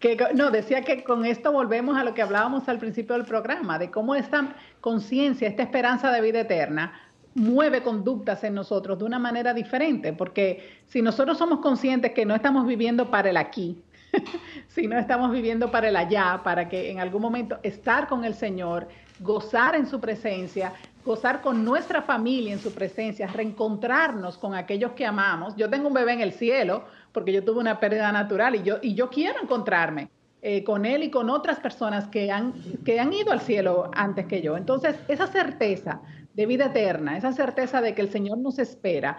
Que, 0.00 0.18
no, 0.34 0.50
decía 0.50 0.82
que 0.82 1.04
con 1.04 1.24
esto 1.24 1.52
volvemos 1.52 1.96
a 1.96 2.02
lo 2.02 2.12
que 2.12 2.22
hablábamos 2.22 2.68
al 2.68 2.80
principio 2.80 3.14
del 3.14 3.24
programa, 3.24 3.78
de 3.78 3.88
cómo 3.88 4.16
esta 4.16 4.56
conciencia, 4.80 5.46
esta 5.46 5.62
esperanza 5.62 6.10
de 6.10 6.20
vida 6.20 6.40
eterna 6.40 6.92
mueve 7.34 7.82
conductas 7.84 8.42
en 8.42 8.54
nosotros 8.54 8.98
de 8.98 9.04
una 9.04 9.20
manera 9.20 9.54
diferente, 9.54 10.12
porque 10.12 10.80
si 10.88 11.02
nosotros 11.02 11.38
somos 11.38 11.60
conscientes 11.60 12.12
que 12.12 12.26
no 12.26 12.34
estamos 12.34 12.66
viviendo 12.66 13.10
para 13.10 13.30
el 13.30 13.36
aquí, 13.36 13.80
sino 14.68 14.98
estamos 14.98 15.30
viviendo 15.30 15.70
para 15.70 15.88
el 15.88 15.96
allá, 15.96 16.40
para 16.44 16.68
que 16.68 16.90
en 16.90 17.00
algún 17.00 17.22
momento 17.22 17.58
estar 17.62 18.08
con 18.08 18.24
el 18.24 18.34
Señor, 18.34 18.88
gozar 19.20 19.74
en 19.74 19.86
su 19.86 20.00
presencia, 20.00 20.72
gozar 21.04 21.40
con 21.40 21.64
nuestra 21.64 22.02
familia 22.02 22.52
en 22.52 22.60
su 22.60 22.72
presencia, 22.72 23.26
reencontrarnos 23.26 24.38
con 24.38 24.54
aquellos 24.54 24.92
que 24.92 25.06
amamos. 25.06 25.56
Yo 25.56 25.68
tengo 25.68 25.88
un 25.88 25.94
bebé 25.94 26.12
en 26.12 26.20
el 26.20 26.32
cielo 26.32 26.84
porque 27.12 27.32
yo 27.32 27.44
tuve 27.44 27.60
una 27.60 27.80
pérdida 27.80 28.12
natural 28.12 28.54
y 28.56 28.62
yo, 28.62 28.78
y 28.82 28.94
yo 28.94 29.10
quiero 29.10 29.42
encontrarme 29.42 30.08
eh, 30.40 30.64
con 30.64 30.84
él 30.86 31.04
y 31.04 31.10
con 31.10 31.30
otras 31.30 31.60
personas 31.60 32.08
que 32.08 32.30
han, 32.30 32.54
que 32.84 32.98
han 32.98 33.12
ido 33.12 33.32
al 33.32 33.40
cielo 33.40 33.90
antes 33.94 34.26
que 34.26 34.42
yo. 34.42 34.56
Entonces, 34.56 34.96
esa 35.08 35.26
certeza 35.26 36.00
de 36.34 36.46
vida 36.46 36.66
eterna, 36.66 37.16
esa 37.16 37.32
certeza 37.32 37.80
de 37.80 37.94
que 37.94 38.02
el 38.02 38.10
Señor 38.10 38.38
nos 38.38 38.58
espera, 38.58 39.18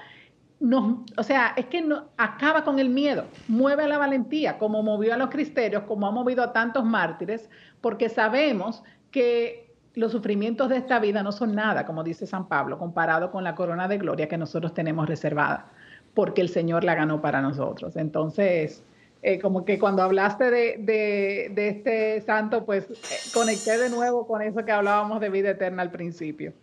o 0.61 1.23
sea, 1.23 1.53
es 1.57 1.65
que 1.65 1.81
no, 1.81 2.05
acaba 2.17 2.63
con 2.63 2.79
el 2.79 2.89
miedo, 2.89 3.25
mueve 3.47 3.87
la 3.87 3.97
valentía, 3.97 4.57
como 4.57 4.81
movió 4.81 5.13
a 5.13 5.17
los 5.17 5.29
cristeros, 5.29 5.83
como 5.83 6.07
ha 6.07 6.11
movido 6.11 6.43
a 6.43 6.53
tantos 6.53 6.85
mártires, 6.85 7.49
porque 7.81 8.09
sabemos 8.09 8.83
que 9.11 9.75
los 9.95 10.11
sufrimientos 10.11 10.69
de 10.69 10.77
esta 10.77 10.99
vida 10.99 11.21
no 11.21 11.31
son 11.31 11.53
nada, 11.53 11.85
como 11.85 12.03
dice 12.03 12.25
San 12.25 12.47
Pablo, 12.47 12.79
comparado 12.79 13.31
con 13.31 13.43
la 13.43 13.55
corona 13.55 13.87
de 13.87 13.97
gloria 13.97 14.27
que 14.27 14.37
nosotros 14.37 14.73
tenemos 14.73 15.07
reservada, 15.07 15.71
porque 16.13 16.41
el 16.41 16.49
Señor 16.49 16.83
la 16.83 16.95
ganó 16.95 17.21
para 17.21 17.41
nosotros. 17.41 17.95
Entonces, 17.97 18.83
eh, 19.21 19.39
como 19.39 19.65
que 19.65 19.77
cuando 19.77 20.01
hablaste 20.01 20.49
de, 20.49 21.51
de 21.53 21.67
este 21.67 22.21
santo, 22.21 22.65
pues 22.65 22.89
eh, 22.89 23.31
conecté 23.33 23.77
de 23.77 23.89
nuevo 23.89 24.25
con 24.25 24.41
eso 24.41 24.63
que 24.65 24.71
hablábamos 24.71 25.19
de 25.19 25.29
vida 25.29 25.51
eterna 25.51 25.83
al 25.83 25.91
principio. 25.91 26.53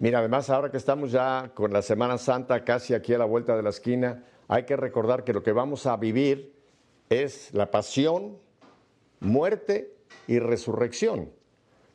Mira, 0.00 0.20
además 0.20 0.48
ahora 0.48 0.70
que 0.70 0.78
estamos 0.78 1.12
ya 1.12 1.52
con 1.54 1.74
la 1.74 1.82
Semana 1.82 2.16
Santa 2.16 2.64
casi 2.64 2.94
aquí 2.94 3.12
a 3.12 3.18
la 3.18 3.26
vuelta 3.26 3.54
de 3.54 3.62
la 3.62 3.68
esquina, 3.68 4.24
hay 4.48 4.64
que 4.64 4.74
recordar 4.74 5.24
que 5.24 5.34
lo 5.34 5.42
que 5.42 5.52
vamos 5.52 5.84
a 5.84 5.94
vivir 5.98 6.54
es 7.10 7.52
la 7.52 7.70
pasión, 7.70 8.38
muerte 9.20 9.94
y 10.26 10.38
resurrección. 10.38 11.30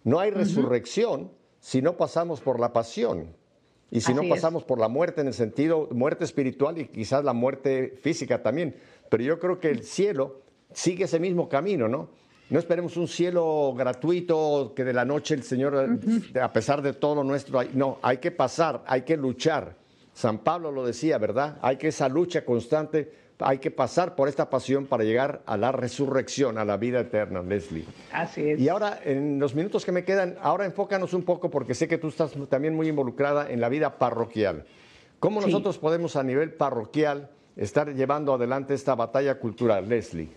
No 0.04 0.20
hay 0.20 0.30
resurrección 0.30 1.32
si 1.60 1.82
no 1.82 1.98
pasamos 1.98 2.42
por 2.42 2.60
la 2.60 2.74
pasión 2.74 3.36
y 3.90 4.02
si 4.02 4.14
no 4.14 4.22
pasamos 4.30 4.64
por 4.64 4.80
la 4.80 4.88
muerte 4.88 5.22
en 5.22 5.28
el 5.28 5.34
sentido 5.34 5.90
muerte 5.90 6.26
espiritual 6.26 6.78
y 6.78 6.86
quizás 6.86 7.26
la 7.26 7.34
muerte 7.34 7.98
física 8.04 8.44
también. 8.44 8.76
Pero 9.10 9.24
yo 9.24 9.40
creo 9.40 9.60
que 9.60 9.72
el 9.72 9.84
cielo 9.84 10.42
sigue 10.72 11.06
ese 11.06 11.20
mismo 11.20 11.50
camino, 11.50 11.88
¿no? 11.88 12.10
No 12.50 12.60
esperemos 12.60 12.96
un 12.96 13.08
cielo 13.08 13.74
gratuito 13.76 14.74
que 14.76 14.84
de 14.84 14.94
la 14.94 15.04
noche 15.04 15.34
el 15.34 15.42
Señor, 15.42 16.00
a 16.40 16.54
pesar 16.54 16.82
de 16.84 16.94
todo 16.94 17.16
lo 17.16 17.24
nuestro, 17.24 17.60
no, 17.74 17.98
hay 18.04 18.18
que 18.18 18.30
pasar, 18.30 18.84
hay 18.86 19.02
que 19.02 19.18
luchar. 19.18 19.76
San 20.14 20.40
Pablo 20.40 20.72
lo 20.72 20.86
decía, 20.86 21.18
¿verdad? 21.18 21.58
Hay 21.62 21.78
que 21.78 21.88
esa 21.88 22.08
lucha 22.08 22.46
constante, 22.46 23.12
hay 23.40 23.58
que 23.58 23.72
pasar 23.72 24.16
por 24.16 24.30
esta 24.30 24.48
pasión 24.50 24.86
para 24.86 25.04
llegar 25.04 25.42
a 25.48 25.58
la 25.58 25.72
resurrección, 25.72 26.60
a 26.60 26.66
la 26.66 26.78
vida 26.78 27.00
eterna, 27.00 27.42
Leslie. 27.42 27.86
Así 28.14 28.52
es. 28.52 28.60
Y 28.60 28.70
ahora, 28.70 29.00
en 29.04 29.40
los 29.40 29.56
minutos 29.56 29.84
que 29.84 29.92
me 29.92 30.04
quedan, 30.04 30.38
ahora 30.40 30.66
enfócanos 30.66 31.16
un 31.16 31.24
poco, 31.24 31.50
porque 31.50 31.74
sé 31.74 31.88
que 31.88 31.98
tú 31.98 32.10
estás 32.10 32.32
también 32.48 32.76
muy 32.76 32.88
involucrada 32.88 33.50
en 33.50 33.60
la 33.60 33.70
vida 33.70 33.98
parroquial. 33.98 34.66
¿Cómo 35.20 35.42
nosotros 35.42 35.80
podemos 35.80 36.16
a 36.16 36.24
nivel 36.24 36.54
parroquial 36.54 37.30
estar 37.56 37.92
llevando 37.96 38.36
adelante 38.36 38.76
esta 38.76 38.94
batalla 38.94 39.40
cultural, 39.40 39.90
Leslie? 39.90 40.30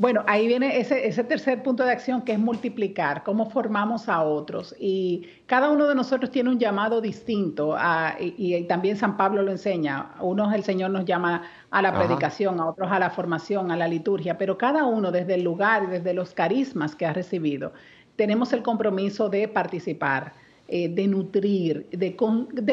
Bueno, 0.00 0.24
ahí 0.26 0.46
viene 0.46 0.78
ese, 0.78 1.24
tercer 1.24 1.62
punto 1.62 1.84
de 1.84 1.92
acción 1.92 2.22
que 2.22 2.32
es 2.32 2.38
multiplicar, 2.38 3.22
cómo 3.22 3.50
formamos 3.50 4.08
a 4.08 4.22
otros. 4.22 4.74
Y 4.80 5.26
cada 5.44 5.70
uno 5.70 5.86
de 5.86 5.94
nosotros 5.94 6.30
tiene 6.30 6.48
un 6.48 6.58
llamado 6.58 7.02
distinto 7.02 7.76
y, 8.18 8.64
también 8.64 8.96
San 8.96 9.18
Pablo 9.18 9.42
lo 9.42 9.50
enseña. 9.50 10.12
Unos 10.22 10.54
el 10.54 10.64
Señor 10.64 10.90
nos 10.90 11.04
llama 11.04 11.42
a 11.70 11.82
la 11.82 11.92
predicación, 11.92 12.60
a 12.60 12.70
otros 12.70 12.90
a 12.90 12.98
la 12.98 13.10
formación, 13.10 13.70
a 13.70 13.76
la 13.76 13.88
liturgia, 13.88 14.38
pero 14.38 14.56
cada 14.56 14.86
uno 14.86 15.12
desde 15.12 15.34
el 15.34 15.42
lugar 15.42 15.82
y 15.82 15.88
desde 15.88 16.14
los 16.14 16.32
carismas 16.32 16.96
que 16.96 17.04
ha 17.04 17.12
recibido, 17.12 17.74
tenemos 18.16 18.54
el 18.54 18.62
compromiso 18.62 19.28
de 19.28 19.48
participar. 19.48 20.32
Eh, 20.72 20.88
de 20.88 21.08
nutrir, 21.08 21.88
de, 21.90 22.14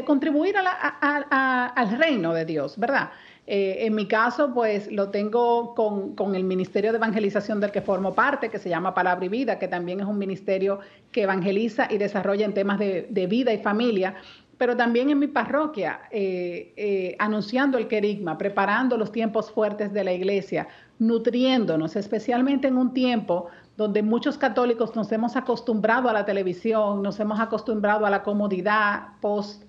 contribuir 0.05 0.53
al 0.55 1.97
reino 1.97 2.31
de 2.31 2.45
Dios, 2.45 2.77
¿verdad? 2.77 3.09
Eh, 3.49 3.85
en 3.85 3.95
mi 3.95 4.07
caso, 4.07 4.53
pues 4.53 4.91
lo 4.91 5.09
tengo 5.09 5.73
con, 5.73 6.35
el 6.35 6.43
Ministerio 6.43 6.91
de 6.91 6.97
Evangelización 6.97 7.61
del 7.61 7.71
que 7.71 7.81
formo 7.81 8.13
parte, 8.13 8.49
que 8.49 8.59
se 8.59 8.67
llama 8.67 8.93
Palabra 8.93 9.25
y 9.25 9.29
Vida, 9.29 9.57
que 9.57 9.69
también 9.69 10.01
es 10.01 10.05
un 10.05 10.17
ministerio 10.17 10.79
que 11.13 11.23
evangeliza 11.23 11.87
y 11.89 11.97
desarrolla 11.97 12.45
en 12.45 12.53
temas 12.53 12.77
de, 12.77 13.27
vida 13.29 13.53
y 13.53 13.59
familia, 13.59 14.15
pero 14.57 14.75
también 14.75 15.09
en 15.09 15.19
mi 15.19 15.27
parroquia, 15.27 16.01
eh, 16.11 16.73
eh, 16.75 17.15
anunciando 17.19 17.77
el 17.77 17.87
querigma, 17.87 18.37
preparando 18.37 18.97
los 18.97 19.13
tiempos 19.13 19.49
fuertes 19.49 19.93
de 19.93 20.03
la 20.03 20.11
iglesia, 20.11 20.67
nutriéndonos, 20.99 21.95
especialmente 21.95 22.67
en 22.67 22.75
un 22.75 22.93
tiempo 22.93 23.47
donde 23.77 24.03
muchos 24.03 24.37
católicos 24.37 24.93
nos 24.93 25.09
hemos 25.13 25.37
acostumbrado 25.37 26.09
a 26.09 26.13
la 26.13 26.25
televisión, 26.25 27.01
nos 27.01 27.17
hemos 27.21 27.39
acostumbrado 27.39 28.05
a 28.05 28.09
la 28.09 28.23
comodidad 28.23 29.09
post 29.21 29.63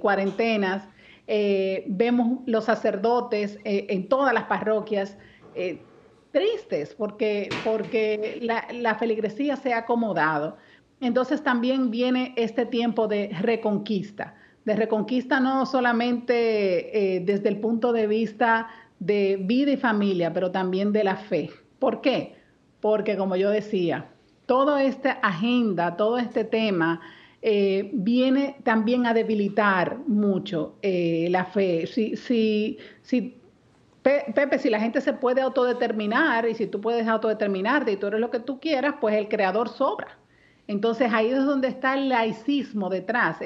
cuarentenas 0.00 0.88
eh, 1.32 1.84
vemos 1.86 2.40
los 2.46 2.64
sacerdotes 2.64 3.60
eh, 3.62 3.86
en 3.90 4.08
todas 4.08 4.34
las 4.34 4.46
parroquias 4.46 5.16
eh, 5.54 5.80
tristes 6.32 6.92
porque, 6.96 7.48
porque 7.64 8.40
la, 8.42 8.94
feligresía 8.96 9.54
se 9.54 9.72
ha 9.72 9.78
acomodado. 9.78 10.56
Entonces 11.00 11.44
también 11.44 11.92
viene 11.92 12.34
este 12.36 12.66
tiempo 12.66 13.06
de 13.06 13.30
reconquista, 13.42 14.34
de 14.64 14.74
reconquista 14.74 15.38
no 15.38 15.66
solamente 15.66 17.22
desde 17.24 17.48
el 17.48 17.60
punto 17.60 17.92
de 17.92 18.08
vista 18.08 18.66
de 18.98 19.38
vida 19.40 19.70
y 19.70 19.76
familia, 19.76 20.32
pero 20.32 20.50
también 20.50 20.92
de 20.92 21.04
la 21.04 21.14
fe. 21.14 21.50
¿Por 21.78 22.00
qué? 22.00 22.34
Porque 22.80 23.16
como 23.16 23.36
yo 23.36 23.50
decía, 23.50 24.08
toda 24.46 24.82
esta 24.82 25.12
agenda, 25.12 25.96
todo 25.96 26.18
este 26.18 26.42
tema 26.42 27.00
eh, 27.42 27.90
viene 27.94 28.56
también 28.64 29.06
a 29.06 29.14
debilitar 29.14 29.98
mucho 30.06 30.76
eh, 30.82 31.28
la 31.30 31.46
fe. 31.46 31.86
Si, 31.86 32.16
si, 32.16 32.78
si, 33.02 33.40
Pepe, 34.02 34.58
si 34.58 34.68
la 34.68 34.80
gente 34.80 35.00
se 35.00 35.12
puede 35.14 35.40
autodeterminar 35.40 36.46
y 36.48 36.54
si 36.54 36.66
tú 36.66 36.80
puedes 36.80 37.06
autodeterminarte 37.06 37.92
y 37.92 37.96
tú 37.96 38.08
eres 38.08 38.20
lo 38.20 38.30
que 38.30 38.40
tú 38.40 38.60
quieras, 38.60 38.94
pues 39.00 39.14
el 39.14 39.28
creador 39.28 39.68
sobra. 39.68 40.18
Entonces 40.66 41.12
ahí 41.12 41.28
es 41.28 41.44
donde 41.44 41.68
está 41.68 41.94
el 41.94 42.10
laicismo 42.10 42.90
detrás. 42.90 43.38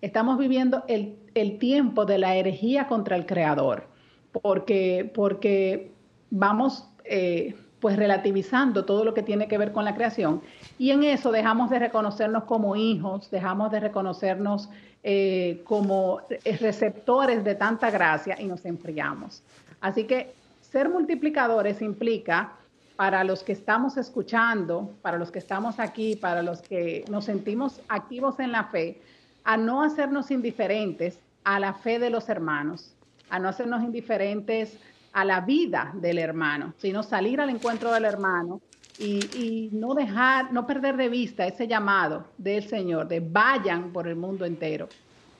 estamos 0.00 0.38
viviendo 0.38 0.84
el, 0.88 1.16
el, 1.34 1.58
tiempo 1.58 2.04
de 2.04 2.18
la 2.18 2.36
herejía 2.36 2.86
contra 2.86 3.16
el 3.16 3.26
creador, 3.26 3.88
porque, 4.32 5.10
porque 5.14 5.92
vamos... 6.30 6.88
Eh, 7.04 7.54
pues 7.80 7.96
relativizando 7.96 8.84
todo 8.84 9.04
lo 9.04 9.14
que 9.14 9.22
tiene 9.22 9.48
que 9.48 9.58
ver 9.58 9.72
con 9.72 9.84
la 9.84 9.94
creación. 9.94 10.42
Y 10.78 10.90
en 10.90 11.02
eso 11.04 11.32
dejamos 11.32 11.70
de 11.70 11.78
reconocernos 11.78 12.44
como 12.44 12.76
hijos, 12.76 13.30
dejamos 13.30 13.70
de 13.72 13.80
reconocernos 13.80 14.68
eh, 15.02 15.62
como 15.64 16.20
receptores 16.60 17.42
de 17.42 17.54
tanta 17.54 17.90
gracia 17.90 18.36
y 18.38 18.44
nos 18.44 18.64
enfriamos. 18.66 19.42
Así 19.80 20.04
que 20.04 20.34
ser 20.60 20.88
multiplicadores 20.88 21.80
implica 21.80 22.52
para 22.96 23.24
los 23.24 23.42
que 23.42 23.52
estamos 23.52 23.96
escuchando, 23.96 24.90
para 25.00 25.16
los 25.16 25.30
que 25.30 25.38
estamos 25.38 25.80
aquí, 25.80 26.16
para 26.16 26.42
los 26.42 26.60
que 26.60 27.04
nos 27.08 27.24
sentimos 27.24 27.80
activos 27.88 28.38
en 28.40 28.52
la 28.52 28.64
fe, 28.64 29.00
a 29.42 29.56
no 29.56 29.82
hacernos 29.82 30.30
indiferentes 30.30 31.18
a 31.44 31.58
la 31.58 31.72
fe 31.72 31.98
de 31.98 32.10
los 32.10 32.28
hermanos, 32.28 32.92
a 33.30 33.38
no 33.38 33.48
hacernos 33.48 33.82
indiferentes 33.82 34.76
a 35.12 35.24
la 35.24 35.40
vida 35.40 35.92
del 35.94 36.18
hermano, 36.18 36.74
sino 36.78 37.02
salir 37.02 37.40
al 37.40 37.50
encuentro 37.50 37.92
del 37.92 38.04
hermano 38.04 38.60
y, 38.98 39.70
no 39.72 39.94
dejar, 39.94 40.52
no 40.52 40.66
perder 40.66 40.96
de 40.96 41.08
vista 41.08 41.46
ese 41.46 41.66
llamado 41.66 42.26
del 42.36 42.68
Señor 42.68 43.08
de 43.08 43.20
vayan 43.20 43.92
por 43.92 44.06
el 44.06 44.16
mundo 44.16 44.44
entero, 44.44 44.88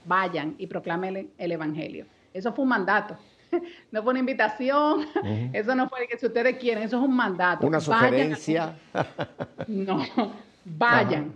vayan 0.06 0.54
y 0.56 0.66
proclamen 0.66 1.30
el, 1.36 1.52
Evangelio. 1.52 2.06
Eso 2.32 2.52
fue 2.52 2.62
un 2.62 2.70
mandato. 2.70 3.16
No 3.90 4.04
fue 4.04 4.12
una 4.12 4.20
invitación, 4.20 5.06
eso 5.52 5.74
no 5.74 5.88
fue 5.88 6.06
que 6.06 6.16
si 6.16 6.24
ustedes 6.24 6.56
quieren, 6.56 6.84
eso 6.84 6.98
es 6.98 7.02
un 7.02 7.16
mandato. 7.16 7.66
Una 7.66 7.80
sugerencia. 7.80 8.76
no, 9.66 10.06
vayan, 10.64 11.34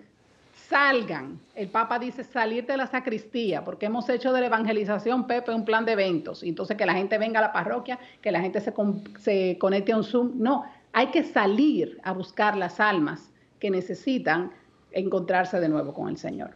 salgan. 0.68 1.40
El 1.54 1.68
Papa 1.68 1.98
dice 1.98 2.24
salir 2.24 2.66
de 2.66 2.76
la 2.76 2.86
sacristía, 2.86 3.64
porque 3.64 3.86
hemos 3.86 4.08
hecho 4.08 4.32
de 4.32 4.40
la 4.40 4.46
evangelización, 4.46 5.26
Pepe, 5.26 5.54
un 5.54 5.64
plan 5.64 5.84
de 5.84 5.92
eventos. 5.92 6.42
Entonces, 6.42 6.76
que 6.76 6.86
la 6.86 6.94
gente 6.94 7.18
venga 7.18 7.38
a 7.38 7.42
la 7.42 7.52
parroquia, 7.52 7.98
que 8.20 8.30
la 8.30 8.40
gente 8.40 8.60
se, 8.60 8.72
se 9.20 9.58
conecte 9.58 9.92
a 9.92 9.96
un 9.96 10.04
Zoom. 10.04 10.32
No, 10.36 10.64
hay 10.92 11.08
que 11.08 11.24
salir 11.24 12.00
a 12.02 12.12
buscar 12.12 12.56
las 12.56 12.80
almas 12.80 13.30
que 13.58 13.70
necesitan 13.70 14.52
encontrarse 14.92 15.60
de 15.60 15.68
nuevo 15.68 15.92
con 15.92 16.08
el 16.08 16.16
Señor. 16.16 16.50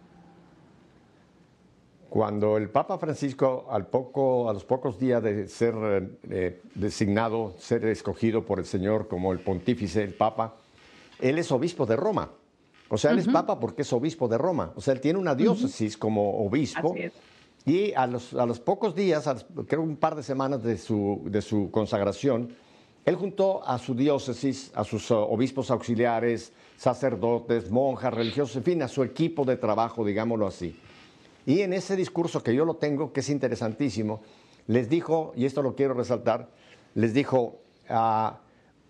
Cuando 2.08 2.56
el 2.56 2.70
Papa 2.70 2.96
Francisco, 2.96 3.66
al 3.70 3.86
poco, 3.86 4.48
a 4.48 4.54
los 4.54 4.64
pocos 4.64 4.98
días 4.98 5.22
de 5.22 5.46
ser 5.46 5.74
eh, 6.30 6.62
designado, 6.74 7.54
ser 7.58 7.84
escogido 7.84 8.46
por 8.46 8.58
el 8.58 8.64
Señor 8.64 9.08
como 9.08 9.30
el 9.32 9.40
pontífice, 9.40 10.02
el 10.02 10.14
Papa, 10.14 10.54
él 11.20 11.38
es 11.38 11.52
obispo 11.52 11.84
de 11.84 11.96
Roma. 11.96 12.30
O 12.88 12.96
sea, 12.96 13.10
él 13.10 13.18
es 13.18 13.28
Papa 13.28 13.60
porque 13.60 13.82
es 13.82 13.92
obispo 13.92 14.28
de 14.28 14.38
Roma. 14.38 14.72
O 14.74 14.80
sea, 14.80 14.94
él 14.94 15.00
tiene 15.00 15.18
una 15.18 15.34
diócesis 15.34 15.96
como 15.96 16.44
obispo. 16.44 16.94
Y 17.66 17.92
a 17.92 18.06
los, 18.06 18.32
a 18.32 18.46
los 18.46 18.60
pocos 18.60 18.94
días, 18.94 19.28
creo 19.66 19.82
un 19.82 19.96
par 19.96 20.14
de 20.14 20.22
semanas 20.22 20.62
de 20.62 20.78
su, 20.78 21.20
de 21.26 21.42
su 21.42 21.70
consagración, 21.70 22.54
él 23.04 23.16
juntó 23.16 23.66
a 23.66 23.78
su 23.78 23.94
diócesis, 23.94 24.70
a 24.74 24.84
sus 24.84 25.10
uh, 25.10 25.16
obispos 25.16 25.70
auxiliares, 25.70 26.52
sacerdotes, 26.76 27.70
monjas, 27.70 28.12
religiosos, 28.12 28.56
en 28.56 28.64
fin, 28.64 28.82
a 28.82 28.88
su 28.88 29.02
equipo 29.02 29.46
de 29.46 29.56
trabajo, 29.56 30.04
digámoslo 30.04 30.46
así. 30.46 30.78
Y 31.46 31.60
en 31.62 31.72
ese 31.72 31.96
discurso 31.96 32.42
que 32.42 32.54
yo 32.54 32.66
lo 32.66 32.74
tengo, 32.74 33.12
que 33.12 33.20
es 33.20 33.30
interesantísimo, 33.30 34.20
les 34.66 34.90
dijo, 34.90 35.32
y 35.36 35.46
esto 35.46 35.62
lo 35.62 35.74
quiero 35.74 35.94
resaltar, 35.94 36.50
les 36.94 37.14
dijo, 37.14 37.56
ah, 37.88 38.40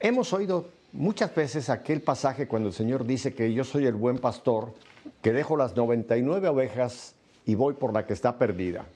hemos 0.00 0.32
oído 0.32 0.66
muchas 0.92 1.34
veces 1.34 1.70
aquel 1.70 2.00
pasaje 2.00 2.46
cuando 2.46 2.68
el 2.68 2.74
Señor 2.74 3.04
dice 3.04 3.34
que 3.34 3.52
yo 3.52 3.64
soy 3.64 3.86
el 3.86 3.94
buen 3.94 4.18
pastor, 4.18 4.74
que 5.22 5.32
dejo 5.32 5.56
las 5.56 5.76
99 5.76 6.48
ovejas 6.48 7.14
y 7.44 7.54
voy 7.54 7.74
por 7.74 7.92
la 7.92 8.06
que 8.06 8.12
está 8.12 8.38
perdida. 8.38 8.86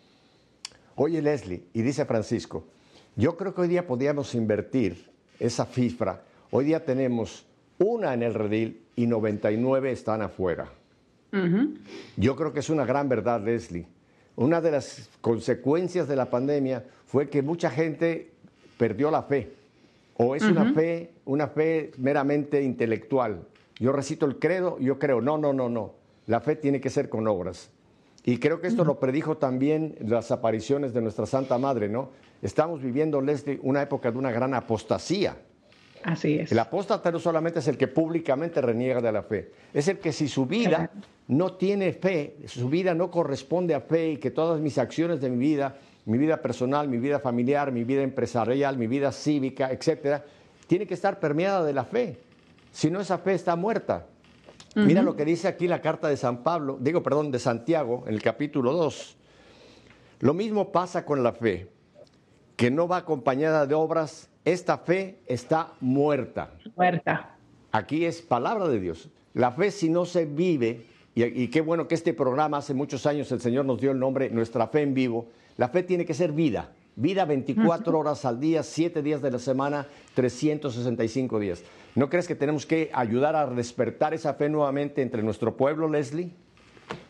Oye 0.94 1.22
Leslie, 1.22 1.64
y 1.72 1.82
dice 1.82 2.04
Francisco, 2.04 2.64
yo 3.16 3.36
creo 3.36 3.54
que 3.54 3.62
hoy 3.62 3.68
día 3.68 3.86
podríamos 3.86 4.34
invertir 4.34 5.10
esa 5.38 5.64
cifra. 5.66 6.22
Hoy 6.50 6.66
día 6.66 6.84
tenemos 6.84 7.46
una 7.78 8.14
en 8.14 8.22
el 8.22 8.34
redil 8.34 8.82
y 8.96 9.06
99 9.06 9.92
están 9.92 10.22
afuera. 10.22 10.70
Yo 12.16 12.36
creo 12.36 12.52
que 12.52 12.60
es 12.60 12.68
una 12.68 12.84
gran 12.84 13.08
verdad, 13.08 13.42
Leslie. 13.42 13.86
Una 14.36 14.60
de 14.60 14.70
las 14.70 15.08
consecuencias 15.20 16.06
de 16.06 16.16
la 16.16 16.28
pandemia 16.28 16.84
fue 17.06 17.28
que 17.30 17.42
mucha 17.42 17.70
gente 17.70 18.32
perdió 18.76 19.10
la 19.10 19.22
fe. 19.22 19.54
O 20.22 20.34
es 20.34 20.42
una 20.42 20.72
fe, 20.72 21.14
una 21.24 21.48
fe 21.48 21.90
meramente 21.98 22.62
intelectual. 22.62 23.46
Yo 23.78 23.92
recito 23.92 24.26
el 24.26 24.38
credo, 24.38 24.78
yo 24.78 24.98
creo. 24.98 25.20
No, 25.20 25.38
no, 25.38 25.52
no, 25.52 25.68
no. 25.68 25.94
La 26.26 26.40
fe 26.40 26.56
tiene 26.56 26.80
que 26.80 26.90
ser 26.90 27.08
con 27.08 27.26
obras. 27.26 27.70
Y 28.24 28.38
creo 28.38 28.60
que 28.60 28.68
esto 28.68 28.84
lo 28.84 29.00
predijo 29.00 29.36
también 29.36 29.96
las 30.00 30.30
apariciones 30.30 30.92
de 30.94 31.00
nuestra 31.00 31.26
Santa 31.26 31.58
Madre, 31.58 31.88
¿no? 31.88 32.10
Estamos 32.40 32.80
viviendo, 32.80 33.20
Leslie, 33.20 33.58
una 33.62 33.82
época 33.82 34.12
de 34.12 34.18
una 34.18 34.30
gran 34.30 34.54
apostasía. 34.54 35.36
Así 36.04 36.38
es. 36.38 36.52
El 36.52 36.58
apóstata 36.58 37.10
no 37.10 37.18
solamente 37.18 37.60
es 37.60 37.68
el 37.68 37.76
que 37.76 37.88
públicamente 37.88 38.60
reniega 38.60 39.00
de 39.00 39.12
la 39.12 39.22
fe, 39.22 39.52
es 39.72 39.86
el 39.88 39.98
que 39.98 40.12
si 40.12 40.28
su 40.28 40.46
vida 40.46 40.90
no 41.28 41.54
tiene 41.54 41.92
fe, 41.92 42.36
su 42.46 42.68
vida 42.68 42.94
no 42.94 43.10
corresponde 43.10 43.74
a 43.74 43.80
fe 43.80 44.12
y 44.12 44.16
que 44.16 44.30
todas 44.30 44.60
mis 44.60 44.78
acciones 44.78 45.20
de 45.20 45.30
mi 45.30 45.38
vida, 45.38 45.76
mi 46.04 46.18
vida 46.18 46.42
personal, 46.42 46.88
mi 46.88 46.98
vida 46.98 47.20
familiar, 47.20 47.72
mi 47.72 47.84
vida 47.84 48.02
empresarial, 48.02 48.76
mi 48.76 48.86
vida 48.86 49.12
cívica, 49.12 49.70
etcétera, 49.70 50.24
tiene 50.66 50.86
que 50.86 50.94
estar 50.94 51.20
permeada 51.20 51.64
de 51.64 51.72
la 51.72 51.84
fe. 51.84 52.18
Si 52.70 52.90
no, 52.90 53.00
esa 53.00 53.18
fe 53.18 53.34
está 53.34 53.56
muerta. 53.56 54.06
Mira 54.74 55.02
lo 55.02 55.14
que 55.14 55.24
dice 55.24 55.48
aquí 55.48 55.68
la 55.68 55.82
carta 55.82 56.08
de 56.08 56.16
San 56.16 56.42
Pablo, 56.42 56.78
digo, 56.80 57.02
perdón, 57.02 57.30
de 57.30 57.38
Santiago, 57.38 58.04
en 58.06 58.14
el 58.14 58.22
capítulo 58.22 58.72
2. 58.72 59.16
Lo 60.20 60.34
mismo 60.34 60.72
pasa 60.72 61.04
con 61.04 61.22
la 61.22 61.32
fe 61.32 61.68
que 62.56 62.70
no 62.70 62.88
va 62.88 62.98
acompañada 62.98 63.66
de 63.66 63.74
obras, 63.74 64.30
esta 64.44 64.78
fe 64.78 65.18
está 65.26 65.72
muerta. 65.80 66.52
Muerta. 66.76 67.36
Aquí 67.70 68.04
es 68.04 68.22
palabra 68.22 68.68
de 68.68 68.80
Dios. 68.80 69.08
La 69.34 69.52
fe 69.52 69.70
si 69.70 69.88
no 69.88 70.04
se 70.04 70.26
vive, 70.26 70.86
y, 71.14 71.48
qué 71.48 71.60
bueno 71.60 71.88
que 71.88 71.94
este 71.94 72.14
programa 72.14 72.58
hace 72.58 72.72
muchos 72.72 73.04
años 73.06 73.30
el 73.32 73.40
Señor 73.40 73.64
nos 73.64 73.80
dio 73.80 73.90
el 73.90 73.98
nombre 73.98 74.30
Nuestra 74.30 74.66
Fe 74.68 74.82
en 74.82 74.94
Vivo, 74.94 75.28
la 75.56 75.68
fe 75.68 75.82
tiene 75.82 76.04
que 76.04 76.14
ser 76.14 76.32
vida. 76.32 76.72
Vida 76.94 77.24
24 77.24 77.98
horas 77.98 78.24
al 78.26 78.38
día, 78.38 78.62
7 78.62 79.02
días 79.02 79.22
de 79.22 79.30
la 79.30 79.38
semana, 79.38 79.86
365 80.14 81.38
días. 81.38 81.64
¿No 81.94 82.10
crees 82.10 82.28
que 82.28 82.34
tenemos 82.34 82.66
que 82.66 82.90
ayudar 82.92 83.34
a 83.34 83.46
despertar 83.46 84.12
esa 84.12 84.34
fe 84.34 84.48
nuevamente 84.48 85.00
entre 85.00 85.22
nuestro 85.22 85.56
pueblo, 85.56 85.88
Leslie? 85.88 86.30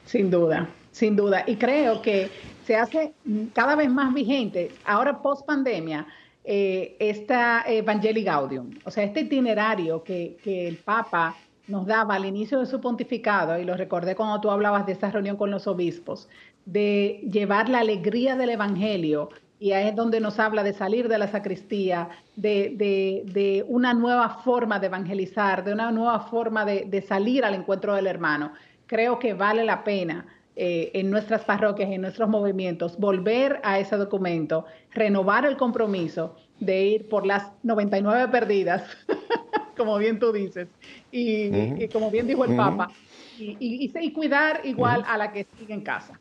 Sin 0.04 0.30
duda, 0.30 0.68
sin 0.92 1.16
duda. 1.16 1.44
Y 1.46 1.56
creo 1.56 2.00
que 2.00 2.30
se 2.64 2.76
hace 2.76 3.14
cada 3.52 3.74
vez 3.74 3.90
más 3.90 4.14
vigente, 4.14 4.70
ahora 4.84 5.20
post 5.20 5.44
pandemia, 5.46 6.06
eh, 6.44 6.96
esta 6.98 7.64
Evangelii 7.66 8.24
Gaudium, 8.24 8.70
o 8.84 8.90
sea, 8.90 9.04
este 9.04 9.20
itinerario 9.20 10.02
que, 10.02 10.36
que, 10.42 10.66
el 10.66 10.76
Papa 10.76 11.36
nos 11.68 11.86
daba 11.86 12.16
al 12.16 12.24
inicio 12.24 12.58
de 12.58 12.66
su 12.66 12.80
pontificado, 12.80 13.58
y 13.58 13.64
lo 13.64 13.76
recordé 13.76 14.16
cuando 14.16 14.40
tú 14.40 14.50
hablabas 14.50 14.84
de 14.84 14.92
esa 14.92 15.10
reunión 15.10 15.36
con 15.36 15.52
los 15.52 15.68
obispos, 15.68 16.28
de 16.64 17.20
llevar 17.30 17.68
la 17.68 17.80
alegría 17.80 18.36
del 18.36 18.50
Evangelio, 18.50 19.30
y 19.58 19.72
ahí 19.72 19.88
es 19.88 19.96
donde 19.96 20.20
nos 20.20 20.40
habla 20.40 20.64
de 20.64 20.72
salir 20.72 21.08
de 21.08 21.18
la 21.18 21.28
sacristía, 21.28 22.08
de, 22.34 22.74
de, 22.76 23.22
de 23.32 23.64
una 23.68 23.94
nueva 23.94 24.28
forma 24.44 24.80
de 24.80 24.88
evangelizar, 24.88 25.62
de 25.62 25.72
una 25.72 25.92
nueva 25.92 26.20
forma 26.20 26.64
de, 26.64 26.84
de 26.86 27.00
salir 27.00 27.44
al 27.44 27.54
encuentro 27.54 27.94
del 27.94 28.08
hermano. 28.08 28.52
Creo 28.86 29.20
que 29.20 29.34
vale 29.34 29.64
la 29.64 29.84
pena 29.84 30.26
eh, 30.54 30.90
en 30.92 31.10
nuestras 31.10 31.44
parroquias, 31.44 31.90
en 31.90 32.02
nuestros 32.02 32.28
movimientos, 32.28 32.98
volver 32.98 33.58
a 33.64 33.78
ese 33.78 33.96
documento, 33.96 34.66
renovar 34.90 35.46
el 35.46 35.56
compromiso 35.56 36.36
de 36.60 36.84
ir 36.84 37.08
por 37.08 37.24
las 37.24 37.52
99 37.62 38.28
perdidas, 38.28 38.84
como 39.78 39.96
bien 39.96 40.18
tú 40.18 40.30
dices, 40.30 40.68
y, 41.10 41.88
como 41.88 42.10
bien 42.10 42.26
dijo 42.26 42.44
el 42.44 42.54
Papa, 42.54 42.90
y, 43.38 43.56
y, 43.58 44.12
cuidar 44.12 44.60
igual 44.64 45.02
a 45.06 45.16
la 45.16 45.32
que 45.32 45.46
sigue 45.58 45.72
en 45.72 45.80
casa. 45.80 46.20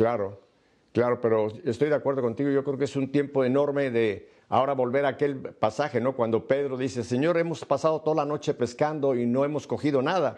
Claro, 0.00 0.40
claro, 0.92 1.20
pero 1.20 1.48
estoy 1.62 1.90
de 1.90 1.94
acuerdo 1.94 2.22
contigo, 2.22 2.48
yo 2.48 2.64
creo 2.64 2.78
que 2.78 2.84
es 2.84 2.96
un 2.96 3.12
tiempo 3.12 3.44
enorme 3.44 3.90
de 3.90 4.30
Ahora 4.50 4.72
volver 4.72 5.04
a 5.04 5.10
aquel 5.10 5.36
pasaje, 5.36 6.00
¿no? 6.00 6.16
Cuando 6.16 6.48
Pedro 6.48 6.76
dice, 6.76 7.04
Señor, 7.04 7.38
hemos 7.38 7.64
pasado 7.64 8.00
toda 8.00 8.16
la 8.16 8.24
noche 8.24 8.52
pescando 8.52 9.14
y 9.14 9.24
no 9.24 9.44
hemos 9.44 9.68
cogido 9.68 10.02
nada. 10.02 10.36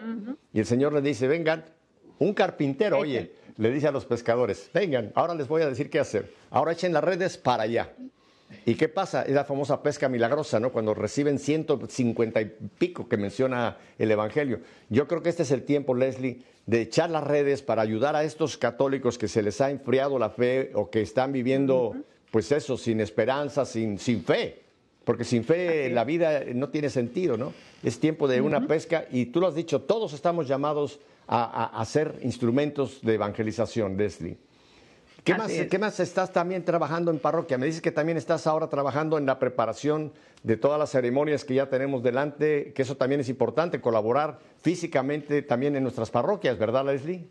Y 0.52 0.58
el 0.58 0.66
Señor 0.66 0.92
le 0.92 1.00
dice, 1.00 1.26
vengan, 1.28 1.64
un 2.18 2.34
carpintero, 2.34 2.98
oye, 2.98 3.32
le 3.56 3.70
dice 3.70 3.88
a 3.88 3.90
los 3.90 4.04
pescadores, 4.04 4.68
vengan, 4.74 5.12
ahora 5.14 5.34
les 5.34 5.48
voy 5.48 5.62
a 5.62 5.66
decir 5.66 5.88
qué 5.88 5.98
hacer. 5.98 6.30
Ahora 6.50 6.72
echen 6.72 6.92
las 6.92 7.02
redes 7.02 7.38
para 7.38 7.62
allá. 7.62 7.94
¿Y 8.64 8.74
qué 8.74 8.88
pasa? 8.88 9.22
Es 9.22 9.34
la 9.34 9.44
famosa 9.44 9.82
pesca 9.82 10.08
milagrosa, 10.08 10.60
¿no? 10.60 10.72
Cuando 10.72 10.94
reciben 10.94 11.38
150 11.38 12.40
y 12.40 12.52
pico 12.78 13.08
que 13.08 13.16
menciona 13.16 13.76
el 13.98 14.10
Evangelio. 14.10 14.60
Yo 14.88 15.08
creo 15.08 15.22
que 15.22 15.28
este 15.28 15.42
es 15.42 15.50
el 15.50 15.62
tiempo, 15.62 15.94
Leslie, 15.94 16.42
de 16.66 16.80
echar 16.80 17.10
las 17.10 17.24
redes 17.24 17.62
para 17.62 17.82
ayudar 17.82 18.16
a 18.16 18.24
estos 18.24 18.56
católicos 18.56 19.18
que 19.18 19.28
se 19.28 19.42
les 19.42 19.60
ha 19.60 19.70
enfriado 19.70 20.18
la 20.18 20.30
fe 20.30 20.70
o 20.74 20.90
que 20.90 21.02
están 21.02 21.32
viviendo 21.32 21.94
pues 22.30 22.50
eso, 22.50 22.76
sin 22.76 23.00
esperanza, 23.00 23.64
sin, 23.64 23.98
sin 23.98 24.24
fe. 24.24 24.62
Porque 25.04 25.24
sin 25.24 25.44
fe 25.44 25.90
la 25.90 26.04
vida 26.04 26.42
no 26.54 26.68
tiene 26.68 26.88
sentido, 26.88 27.36
¿no? 27.36 27.52
Es 27.82 27.98
tiempo 27.98 28.28
de 28.28 28.40
una 28.40 28.66
pesca 28.66 29.06
y 29.10 29.26
tú 29.26 29.40
lo 29.40 29.48
has 29.48 29.54
dicho, 29.54 29.82
todos 29.82 30.12
estamos 30.12 30.46
llamados 30.46 31.00
a, 31.26 31.78
a, 31.80 31.84
ser 31.84 32.18
instrumentos 32.22 33.00
de 33.02 33.14
evangelización, 33.14 33.96
Leslie. 33.96 34.36
¿Qué 35.24 35.34
más, 35.34 35.52
¿Qué 35.52 35.78
más, 35.78 36.00
estás 36.00 36.32
también 36.32 36.64
trabajando 36.64 37.12
en 37.12 37.20
parroquia? 37.20 37.56
Me 37.56 37.66
dices 37.66 37.80
que 37.80 37.92
también 37.92 38.18
estás 38.18 38.48
ahora 38.48 38.68
trabajando 38.68 39.18
en 39.18 39.26
la 39.26 39.38
preparación 39.38 40.12
de 40.42 40.56
todas 40.56 40.80
las 40.80 40.90
ceremonias 40.90 41.44
que 41.44 41.54
ya 41.54 41.68
tenemos 41.68 42.02
delante, 42.02 42.72
que 42.74 42.82
eso 42.82 42.96
también 42.96 43.20
es 43.20 43.28
importante, 43.28 43.80
colaborar 43.80 44.40
físicamente 44.60 45.42
también 45.42 45.76
en 45.76 45.84
nuestras 45.84 46.10
parroquias, 46.10 46.58
¿verdad, 46.58 46.86
Leslie? 46.86 47.28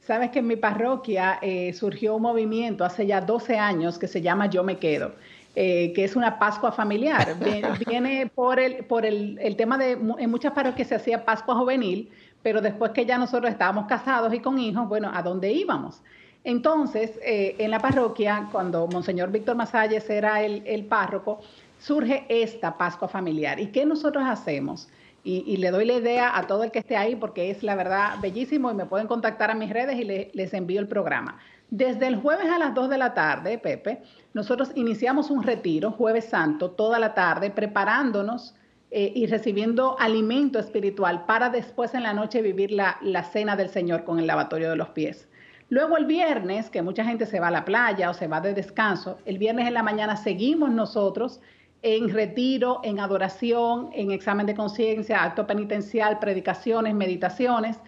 Sabes 0.00 0.30
que 0.30 0.40
en 0.40 0.48
mi 0.48 0.56
parroquia 0.56 1.38
eh, 1.40 1.72
surgió 1.74 2.16
un 2.16 2.22
movimiento 2.22 2.84
hace 2.84 3.06
ya 3.06 3.20
12 3.20 3.56
años 3.56 3.98
que 3.98 4.08
se 4.08 4.20
llama 4.20 4.46
Yo 4.46 4.64
Me 4.64 4.78
Quedo. 4.78 5.12
Eh, 5.54 5.92
que 5.92 6.04
es 6.04 6.14
una 6.14 6.38
Pascua 6.38 6.72
familiar. 6.72 7.36
Viene 7.88 8.30
por, 8.32 8.60
el, 8.60 8.84
por 8.84 9.04
el, 9.04 9.38
el, 9.40 9.56
tema 9.56 9.76
de, 9.76 9.92
en 9.92 10.30
muchas 10.30 10.52
parroquias 10.52 10.88
se 10.88 10.94
hacía 10.94 11.24
Pascua 11.24 11.56
juvenil, 11.56 12.10
pero 12.42 12.60
después 12.60 12.92
que 12.92 13.04
ya 13.06 13.18
nosotros 13.18 13.50
estábamos 13.50 13.86
casados 13.86 14.32
y 14.32 14.40
con 14.40 14.58
hijos, 14.58 14.88
bueno, 14.88 15.10
¿a 15.12 15.22
dónde 15.22 15.50
íbamos? 15.52 16.00
Entonces, 16.48 17.20
eh, 17.22 17.56
en 17.58 17.70
la 17.70 17.78
parroquia, 17.78 18.48
cuando 18.50 18.86
Monseñor 18.86 19.30
Víctor 19.30 19.54
Masalles 19.54 20.08
era 20.08 20.40
el, 20.40 20.86
párroco, 20.86 21.40
surge 21.78 22.24
esta 22.30 22.78
Pascua 22.78 23.06
familiar. 23.06 23.60
¿Y 23.60 23.66
qué 23.66 23.84
nosotros 23.84 24.24
hacemos? 24.26 24.88
Y, 25.24 25.58
le 25.58 25.70
doy 25.70 25.84
la 25.84 25.92
idea 25.92 26.34
a 26.34 26.46
todo 26.46 26.64
el 26.64 26.70
que 26.70 26.78
esté 26.78 26.96
ahí 26.96 27.16
porque 27.16 27.50
es 27.50 27.62
la 27.62 27.74
verdad 27.74 28.18
bellísimo 28.22 28.70
y 28.70 28.74
me 28.74 28.86
pueden 28.86 29.06
contactar 29.06 29.50
a 29.50 29.54
mis 29.54 29.68
redes 29.68 30.00
y 30.00 30.04
les 30.04 30.54
envío 30.54 30.80
el 30.80 30.88
programa. 30.88 31.36
Desde 31.68 32.06
el 32.06 32.16
jueves 32.16 32.48
a 32.48 32.58
las 32.58 32.72
2 32.72 32.88
de 32.88 32.96
la 32.96 33.12
tarde, 33.12 33.58
Pepe, 33.58 34.00
nosotros 34.32 34.70
iniciamos 34.74 35.30
un 35.30 35.42
retiro, 35.42 35.90
jueves 35.90 36.30
santo, 36.30 36.70
toda 36.70 36.98
la 36.98 37.12
tarde, 37.12 37.50
preparándonos 37.50 38.54
eh, 38.90 39.12
y 39.14 39.26
recibiendo 39.26 39.98
alimento 39.98 40.58
espiritual 40.58 41.26
para 41.26 41.50
después 41.50 41.92
en 41.92 42.04
la 42.04 42.14
noche 42.14 42.40
vivir 42.40 42.72
la 42.72 43.22
cena 43.24 43.54
del 43.54 43.68
Señor 43.68 44.04
con 44.04 44.18
el 44.18 44.26
lavatorio 44.26 44.70
de 44.70 44.76
los 44.76 44.88
pies. 44.88 45.28
Luego 45.70 45.98
el 45.98 46.06
viernes, 46.06 46.70
que 46.70 46.80
mucha 46.80 47.04
gente 47.04 47.26
se 47.26 47.40
va 47.40 47.48
a 47.48 47.50
la 47.50 47.64
playa 47.64 48.08
o 48.08 48.14
se 48.14 48.26
va 48.26 48.40
de 48.40 48.54
descanso, 48.54 49.18
el 49.26 49.36
viernes 49.36 49.66
en 49.66 49.74
la 49.74 49.82
mañana 49.82 50.16
seguimos 50.16 50.70
nosotros 50.70 51.40
en 51.82 52.08
retiro, 52.08 52.80
en 52.82 53.00
adoración, 53.00 53.90
en 53.92 54.10
examen 54.10 54.46
de 54.46 54.54
conciencia, 54.54 55.22
acto 55.22 55.46
penitencial, 55.46 56.18
predicaciones, 56.18 56.94
meditaciones. 56.94 57.78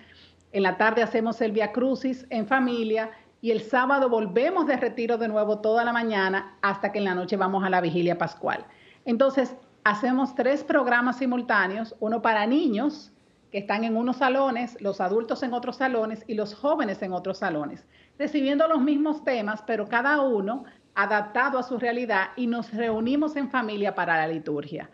En 0.53 0.63
la 0.63 0.77
tarde 0.77 1.03
hacemos 1.03 1.41
el 1.41 1.53
Via 1.53 1.73
Crucis 1.73 2.27
en 2.31 2.47
familia 2.47 3.11
y 3.41 3.51
el 3.51 3.63
sábado 3.63 4.11
volvemos 4.11 4.67
de 4.67 4.77
retiro 4.77 5.17
de 5.17 5.29
nuevo 5.29 5.61
toda 5.61 5.83
la 5.83 5.93
mañana 5.93 6.59
hasta 6.61 6.93
que 6.93 6.99
en 6.99 7.07
la 7.07 7.15
noche 7.15 7.37
vamos 7.37 7.65
a 7.65 7.71
la 7.71 7.81
vigilia 7.81 8.19
pascual. 8.19 8.65
Entonces, 9.07 9.57
hacemos 9.85 10.35
tres 10.35 10.63
programas 10.63 11.17
simultáneos, 11.17 11.97
uno 12.01 12.21
para 12.21 12.47
niños 12.47 13.13
que 13.51 13.59
están 13.59 13.85
en 13.85 13.97
unos 13.97 14.17
salones, 14.19 14.77
los 14.81 15.01
adultos 15.01 15.43
en 15.43 15.53
otros 15.53 15.77
salones 15.77 16.25
y 16.27 16.35
los 16.35 16.55
jóvenes 16.55 17.03
en 17.03 17.13
otros 17.13 17.39
salones, 17.39 17.85
recibiendo 18.19 18.69
los 18.69 18.81
mismos 18.81 19.25
temas, 19.25 19.63
pero 19.67 19.89
cada 19.89 20.21
uno 20.21 20.65
adaptado 20.95 21.59
a 21.59 21.63
su 21.63 21.79
realidad 21.79 22.31
y 22.37 22.47
nos 22.47 22.73
reunimos 22.73 23.37
en 23.37 23.51
familia 23.51 23.95
para 23.95 24.17
la 24.17 24.27
liturgia. 24.27 24.91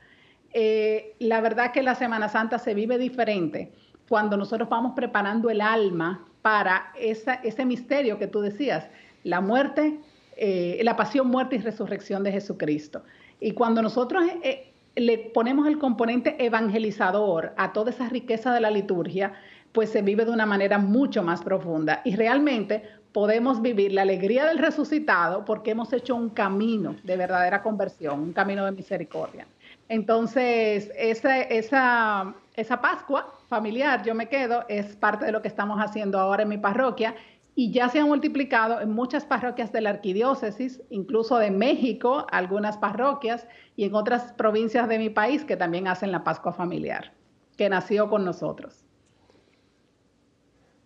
Eh, 0.52 1.14
la 1.18 1.40
verdad 1.40 1.72
que 1.72 1.82
la 1.82 1.94
Semana 1.94 2.28
Santa 2.28 2.58
se 2.58 2.74
vive 2.74 2.98
diferente 2.98 3.72
cuando 4.08 4.36
nosotros 4.36 4.68
vamos 4.68 4.92
preparando 4.94 5.50
el 5.50 5.60
alma 5.60 6.26
para 6.42 6.92
ese 6.96 7.64
misterio 7.64 8.18
que 8.18 8.28
tú 8.28 8.40
decías, 8.40 8.88
la 9.24 9.40
muerte, 9.40 9.98
eh, 10.36 10.80
la 10.84 10.94
pasión, 10.96 11.26
muerte 11.28 11.56
y 11.56 11.58
resurrección 11.58 12.22
de 12.22 12.30
Jesucristo. 12.30 13.02
Y 13.40 13.50
cuando 13.50 13.82
nosotros 13.82 14.24
eh, 14.42 14.72
le 14.96 15.18
ponemos 15.18 15.66
el 15.68 15.78
componente 15.78 16.44
evangelizador 16.44 17.52
a 17.56 17.72
toda 17.72 17.90
esa 17.90 18.08
riqueza 18.08 18.52
de 18.52 18.60
la 18.60 18.70
liturgia, 18.70 19.34
pues 19.72 19.90
se 19.90 20.00
vive 20.00 20.24
de 20.24 20.30
una 20.30 20.46
manera 20.46 20.78
mucho 20.78 21.22
más 21.22 21.42
profunda. 21.42 22.00
Y 22.04 22.16
realmente 22.16 22.82
podemos 23.12 23.60
vivir 23.60 23.92
la 23.92 24.02
alegría 24.02 24.46
del 24.46 24.58
resucitado 24.58 25.44
porque 25.44 25.72
hemos 25.72 25.92
hecho 25.92 26.14
un 26.14 26.30
camino 26.30 26.96
de 27.02 27.16
verdadera 27.16 27.62
conversión, 27.62 28.20
un 28.20 28.32
camino 28.32 28.64
de 28.64 28.72
misericordia. 28.72 29.46
Entonces, 29.88 30.90
esa, 30.96 31.42
esa, 31.42 32.34
esa 32.54 32.80
Pascua 32.80 33.34
familiar, 33.48 34.02
yo 34.02 34.14
me 34.14 34.28
quedo, 34.28 34.64
es 34.68 34.96
parte 34.96 35.26
de 35.26 35.32
lo 35.32 35.42
que 35.42 35.48
estamos 35.48 35.78
haciendo 35.78 36.18
ahora 36.18 36.42
en 36.42 36.48
mi 36.48 36.58
parroquia 36.58 37.14
y 37.58 37.72
ya 37.72 37.88
se 37.88 37.98
ha 37.98 38.04
multiplicado 38.04 38.82
en 38.82 38.92
muchas 38.92 39.24
parroquias 39.24 39.72
de 39.72 39.80
la 39.80 39.88
arquidiócesis, 39.88 40.82
incluso 40.90 41.38
de 41.38 41.50
México, 41.50 42.26
algunas 42.30 42.76
parroquias 42.76 43.48
y 43.76 43.84
en 43.84 43.94
otras 43.94 44.34
provincias 44.34 44.86
de 44.90 44.98
mi 44.98 45.08
país 45.08 45.42
que 45.42 45.56
también 45.56 45.88
hacen 45.88 46.12
la 46.12 46.22
Pascua 46.22 46.52
familiar, 46.52 47.14
que 47.56 47.70
nació 47.70 48.10
con 48.10 48.26
nosotros. 48.26 48.84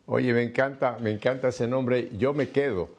Oye, 0.07 0.33
me 0.33 0.45
encanta, 0.45 0.97
me 1.01 1.11
encanta 1.11 1.49
ese 1.49 1.67
nombre. 1.67 2.09
Yo 2.17 2.33
me 2.35 2.51
quedo, 2.51 2.91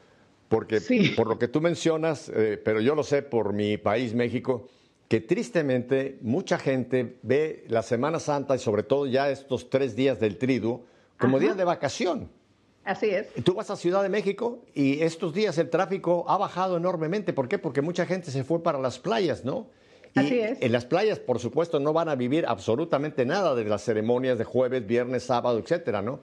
porque 0.50 0.82
por 1.16 1.28
lo 1.28 1.40
que 1.40 1.48
tú 1.48 1.62
mencionas, 1.62 2.30
eh, 2.36 2.62
pero 2.64 2.82
yo 2.82 2.94
lo 2.94 3.04
sé 3.04 3.22
por 3.22 3.54
mi 3.54 3.78
país, 3.78 4.14
México, 4.14 4.68
que 5.08 5.22
tristemente 5.22 6.20
mucha 6.22 6.58
gente 6.58 7.20
ve 7.22 7.64
la 7.70 7.84
Semana 7.84 8.20
Santa 8.20 8.54
y 8.54 8.60
sobre 8.60 8.84
todo 8.84 9.08
ya 9.08 9.30
estos 9.30 9.70
tres 9.70 9.96
días 9.96 10.20
del 10.20 10.38
triduo 10.38 10.84
como 11.18 11.40
días 11.40 11.56
de 11.56 11.64
vacación. 11.64 12.41
Así 12.84 13.10
es. 13.10 13.28
Tú 13.44 13.54
vas 13.54 13.70
a 13.70 13.76
Ciudad 13.76 14.02
de 14.02 14.10
México 14.10 14.60
y 14.74 15.02
estos 15.02 15.34
días 15.34 15.58
el 15.58 15.70
tráfico 15.70 16.26
ha 16.28 16.38
bajado 16.38 16.78
enormemente. 16.78 17.34
¿Por 17.34 17.48
qué? 17.48 17.60
Porque 17.60 17.82
mucha 17.82 18.06
gente 18.06 18.32
se 18.32 18.44
fue 18.44 18.64
para 18.64 18.80
las 18.80 18.98
playas, 19.00 19.46
¿no? 19.46 19.68
Así 20.16 20.40
es. 20.40 20.62
En 20.62 20.72
las 20.72 20.86
playas, 20.86 21.20
por 21.20 21.40
supuesto, 21.40 21.80
no 21.80 21.94
van 21.94 22.10
a 22.10 22.16
vivir 22.16 22.46
absolutamente 22.48 23.26
nada 23.26 23.56
de 23.56 23.64
las 23.66 23.84
ceremonias 23.84 24.38
de 24.38 24.44
jueves, 24.44 24.86
viernes, 24.86 25.24
sábado, 25.24 25.60
etcétera, 25.60 26.02
¿no? 26.02 26.20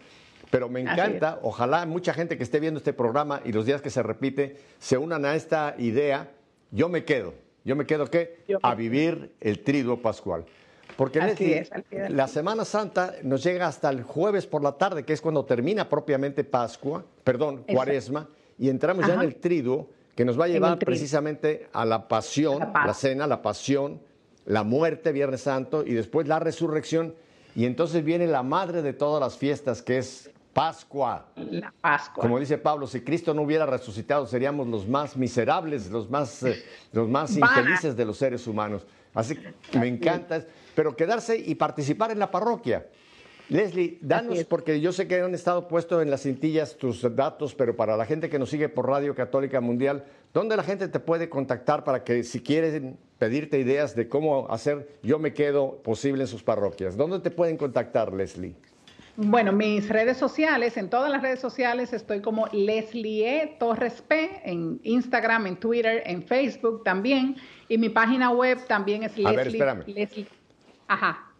Pero 0.51 0.69
me 0.69 0.81
encanta, 0.81 1.39
ojalá 1.43 1.85
mucha 1.87 2.15
gente 2.15 2.37
que 2.37 2.43
esté 2.43 2.59
viendo 2.59 2.79
este 2.79 2.93
programa 2.93 3.41
y 3.45 3.53
los 3.53 3.67
días 3.67 3.83
que 3.83 3.91
se 3.91 4.03
repite 4.03 4.57
se 4.79 4.97
unan 4.97 5.25
a 5.25 5.35
esta 5.35 5.75
idea. 5.79 6.31
Yo 6.71 6.89
me 6.89 7.05
quedo, 7.05 7.35
yo 7.65 7.77
me 7.77 7.87
quedo 7.87 8.07
qué? 8.07 8.45
A 8.63 8.75
vivir 8.75 9.33
el 9.41 9.63
triduo 9.63 10.01
pascual. 10.01 10.45
Porque 10.99 11.65
la 12.09 12.27
Semana 12.27 12.65
Santa 12.65 13.15
nos 13.23 13.45
llega 13.45 13.69
hasta 13.69 13.89
el 13.89 14.03
jueves 14.03 14.49
por 14.49 14.65
la 14.65 14.73
tarde, 14.73 15.05
que 15.05 15.13
es 15.13 15.21
cuando 15.21 15.45
termina 15.45 15.89
propiamente 15.89 16.43
Pascua, 16.43 17.05
perdón, 17.23 17.63
Cuaresma, 17.73 18.29
y 18.59 18.69
entramos 18.69 19.07
ya 19.07 19.15
en 19.15 19.21
el 19.21 19.37
triduo, 19.37 19.87
que 20.17 20.25
nos 20.25 20.39
va 20.39 20.47
a 20.47 20.49
llevar 20.49 20.77
precisamente 20.81 21.69
a 21.73 21.85
la 21.85 22.09
pasión, 22.09 22.73
la 22.75 22.93
cena, 22.95 23.29
la 23.29 23.43
pasión, 23.43 24.01
la 24.45 24.65
muerte, 24.65 25.13
Viernes 25.13 25.43
Santo, 25.43 25.85
y 25.87 25.93
después 25.93 26.27
la 26.27 26.41
resurrección. 26.41 27.15
Y 27.55 27.67
entonces 27.67 28.03
viene 28.03 28.27
la 28.27 28.43
madre 28.43 28.83
de 28.83 28.93
todas 28.93 29.21
las 29.21 29.39
fiestas, 29.39 29.83
que 29.83 29.99
es 29.99 30.33
Pascua. 30.59 31.27
La 31.37 31.73
Pascua. 31.81 32.21
Como 32.21 32.41
dice 32.41 32.59
Pablo, 32.59 32.89
si 32.89 33.01
Cristo 33.03 33.33
no 33.33 33.43
hubiera 33.43 33.65
resucitado, 33.65 34.27
seríamos 34.27 34.67
los 34.67 34.89
más 34.89 35.17
miserables, 35.17 35.89
los 35.89 36.11
más, 36.11 36.43
eh, 36.43 36.65
los 36.93 37.09
más 37.09 37.37
infelices 37.37 37.97
de 37.97 38.05
los 38.05 38.19
seres 38.19 38.45
humanos. 38.47 38.85
Así 39.15 39.37
que 39.37 39.79
me 39.79 39.87
encanta. 39.87 40.45
Pero 40.75 40.97
quedarse 40.97 41.37
y 41.37 41.55
participar 41.55 42.11
en 42.11 42.19
la 42.19 42.31
parroquia. 42.31 42.87
Leslie, 43.49 43.99
danos, 44.03 44.45
porque 44.45 44.81
yo 44.81 44.93
sé 44.93 45.07
que 45.07 45.21
han 45.21 45.33
estado 45.33 45.69
puestos 45.69 46.03
en 46.03 46.11
las 46.11 46.23
cintillas 46.23 46.77
tus 46.77 47.03
datos, 47.15 47.55
pero 47.55 47.77
para 47.77 47.97
la 47.97 48.05
gente 48.05 48.29
que 48.29 48.39
nos 48.39 48.51
sigue 48.51 48.69
por 48.69 48.89
Radio 48.89 49.15
Católica 49.15 49.61
Mundial, 49.61 50.05
¿dónde 50.35 50.57
la 50.57 50.65
gente 50.65 50.89
te 50.89 51.01
puede 51.01 51.31
contactar 51.31 51.85
para 51.85 52.03
que 52.05 52.25
si 52.25 52.41
quieren 52.41 52.99
pedirte 53.19 53.59
ideas 53.59 53.95
de 53.95 54.09
cómo 54.09 54.51
hacer 54.51 54.99
Yo 55.03 55.19
Me 55.19 55.33
Quedo 55.33 55.77
posible 55.83 56.25
en 56.25 56.29
sus 56.29 56.43
parroquias? 56.43 56.97
¿Dónde 56.97 57.21
te 57.21 57.31
pueden 57.31 57.57
contactar, 57.57 58.13
Leslie? 58.13 58.57
Bueno, 59.21 59.51
mis 59.51 59.89
redes 59.89 60.17
sociales, 60.17 60.77
en 60.77 60.89
todas 60.89 61.11
las 61.11 61.21
redes 61.21 61.41
sociales 61.41 61.93
estoy 61.93 62.21
como 62.21 62.47
Leslie 62.53 63.57
Torres 63.59 64.01
P, 64.01 64.43
en 64.45 64.79
Instagram, 64.85 65.49
en 65.49 65.57
Twitter, 65.57 66.05
en 66.07 66.23
Facebook 66.23 66.85
también. 66.85 67.35
Y 67.69 67.79
mi 67.79 67.89
página 67.89 68.31
web 68.31 68.65
también 68.69 69.03
es 69.03 69.15
A 69.25 69.33
Leslie. 69.33 69.65
Ver, 69.65 69.89
Leslie 69.89 70.27
ajá. 70.87 71.33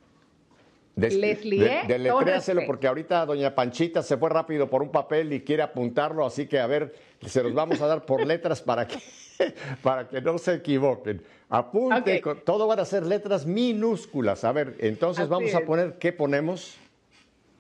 Leslie 0.97 1.85
de, 1.87 2.65
porque 2.67 2.89
ahorita 2.89 3.25
doña 3.25 3.55
Panchita 3.55 4.03
se 4.03 4.17
fue 4.17 4.29
rápido 4.29 4.69
por 4.69 4.83
un 4.83 4.91
papel 4.91 5.33
y 5.33 5.43
quiere 5.43 5.63
apuntarlo, 5.63 6.27
así 6.27 6.49
que 6.49 6.59
a 6.59 6.67
ver, 6.67 6.97
se 7.25 7.45
los 7.45 7.55
vamos 7.55 7.81
a 7.81 7.87
dar 7.87 8.05
por 8.05 8.27
letras 8.27 8.61
para 8.61 8.89
que, 8.89 8.99
para 9.85 10.09
que 10.09 10.21
no 10.21 10.37
se 10.39 10.55
equivoquen. 10.55 11.23
Apunte, 11.49 12.21
todo 12.45 12.67
van 12.67 12.81
a 12.81 12.85
ser 12.85 13.07
letras 13.07 13.47
minúsculas. 13.47 14.43
A 14.43 14.51
ver, 14.51 14.75
entonces 14.81 15.29
vamos 15.29 15.55
a 15.55 15.61
poner, 15.61 15.97
¿qué 16.01 16.13
ponemos? 16.13 16.77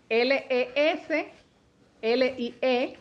L-E-S, 0.09 1.33
L-I-E, 2.01 2.99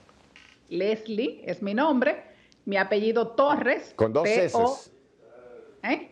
Leslie 0.70 1.41
es 1.45 1.62
mi 1.62 1.74
nombre, 1.74 2.24
mi 2.66 2.78
apellido 2.78 3.30
Torres. 3.30 3.93
Con 3.95 4.12
dos 4.12 4.28
S. 4.28 4.58
¿Eh? 5.84 6.12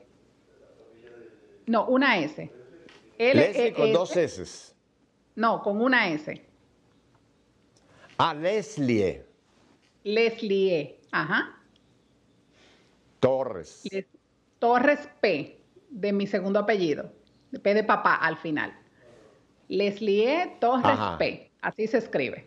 No, 1.66 1.88
una 1.88 2.18
S. 2.20 2.50
Leslie 3.18 3.74
con 3.74 3.92
dos 3.92 4.16
S. 4.16 4.74
No, 5.36 5.62
con 5.62 5.82
una 5.82 6.10
S. 6.10 6.42
Ah, 8.18 8.34
Leslie. 8.34 9.26
Leslie, 10.04 11.00
ajá. 11.12 11.60
Torres. 13.20 13.84
Torres 14.60 15.10
P, 15.20 15.60
de 15.90 16.14
mi 16.14 16.28
segundo 16.28 16.60
apellido. 16.60 17.12
P 17.62 17.74
de 17.74 17.84
papá 17.84 18.16
al 18.16 18.38
final. 18.38 18.85
Leslie 19.68 20.58
Torres 20.60 21.00
P. 21.18 21.52
Así 21.62 21.88
se 21.88 21.98
escribe. 21.98 22.46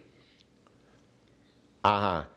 Ajá. 1.83 2.29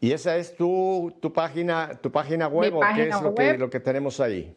¿Y 0.00 0.12
esa 0.12 0.36
es 0.36 0.54
tu, 0.54 1.14
tu 1.20 1.32
página, 1.32 1.98
tu 2.00 2.12
página 2.12 2.46
web 2.46 2.76
o 2.76 2.80
qué 2.94 3.08
es 3.08 3.22
lo 3.22 3.34
que, 3.34 3.58
lo 3.58 3.70
que 3.70 3.80
tenemos 3.80 4.20
ahí? 4.20 4.54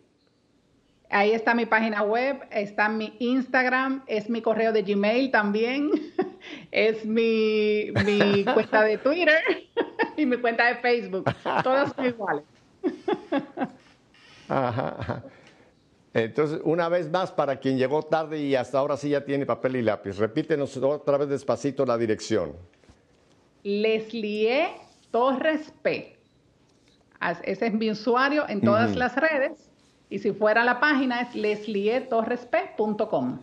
Ahí 1.09 1.31
está 1.31 1.55
mi 1.55 1.65
página 1.65 2.03
web, 2.03 2.45
está 2.51 2.89
mi 2.89 3.15
Instagram, 3.19 4.03
es 4.07 4.29
mi 4.29 4.41
correo 4.41 4.73
de 4.73 4.83
Gmail 4.83 5.31
también, 5.31 5.89
es 6.71 7.05
mi, 7.05 7.91
mi 8.05 8.43
cuenta 8.53 8.83
de 8.83 8.97
Twitter 8.97 9.41
y 10.17 10.25
mi 10.25 10.37
cuenta 10.37 10.65
de 10.65 10.75
Facebook. 10.75 11.33
Todas 11.63 11.93
son 11.93 12.05
iguales. 12.05 12.43
Ajá. 14.49 15.23
Entonces, 16.23 16.59
una 16.63 16.89
vez 16.89 17.11
más, 17.11 17.31
para 17.31 17.59
quien 17.59 17.77
llegó 17.77 18.01
tarde 18.01 18.39
y 18.39 18.55
hasta 18.55 18.79
ahora 18.79 18.97
sí 18.97 19.09
ya 19.09 19.23
tiene 19.23 19.45
papel 19.45 19.75
y 19.75 19.83
lápiz, 19.83 20.17
repítenos 20.17 20.75
otra 20.77 21.17
vez 21.17 21.29
despacito 21.29 21.85
la 21.85 21.95
dirección. 21.97 22.53
Leslie 23.63 24.69
Torres 25.11 25.71
P. 25.83 26.17
Ese 27.43 27.67
es 27.67 27.73
mi 27.73 27.91
usuario 27.91 28.49
en 28.49 28.61
todas 28.61 28.95
las 28.95 29.15
redes. 29.15 29.69
Y 30.09 30.19
si 30.19 30.31
fuera 30.31 30.63
la 30.63 30.79
página 30.79 31.19
es 31.21 31.35
leslietorresp.com. 31.35 33.41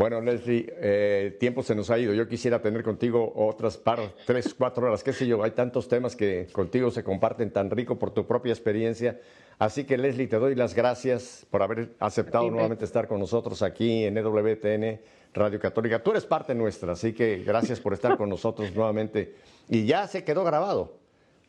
Bueno, 0.00 0.22
Leslie, 0.22 0.64
eh, 0.78 1.36
tiempo 1.38 1.62
se 1.62 1.74
nos 1.74 1.90
ha 1.90 1.98
ido. 1.98 2.14
Yo 2.14 2.26
quisiera 2.26 2.62
tener 2.62 2.82
contigo 2.82 3.34
otras 3.36 3.76
par, 3.76 3.98
tres, 4.24 4.54
cuatro 4.54 4.86
horas, 4.86 5.04
qué 5.04 5.12
sé 5.12 5.26
yo. 5.26 5.42
Hay 5.42 5.50
tantos 5.50 5.88
temas 5.88 6.16
que 6.16 6.48
contigo 6.52 6.90
se 6.90 7.04
comparten 7.04 7.50
tan 7.50 7.68
rico 7.68 7.98
por 7.98 8.10
tu 8.10 8.26
propia 8.26 8.50
experiencia. 8.50 9.20
Así 9.58 9.84
que, 9.84 9.98
Leslie, 9.98 10.26
te 10.26 10.38
doy 10.38 10.54
las 10.54 10.74
gracias 10.74 11.46
por 11.50 11.62
haber 11.62 11.90
aceptado 11.98 12.50
nuevamente 12.50 12.86
estar 12.86 13.08
con 13.08 13.20
nosotros 13.20 13.60
aquí 13.60 14.04
en 14.04 14.16
EWTN 14.16 15.00
Radio 15.34 15.60
Católica. 15.60 16.02
Tú 16.02 16.12
eres 16.12 16.24
parte 16.24 16.54
nuestra, 16.54 16.92
así 16.92 17.12
que 17.12 17.44
gracias 17.44 17.78
por 17.78 17.92
estar 17.92 18.16
con 18.16 18.30
nosotros 18.30 18.74
nuevamente. 18.74 19.34
Y 19.68 19.84
ya 19.84 20.06
se 20.06 20.24
quedó 20.24 20.44
grabado. 20.44 20.99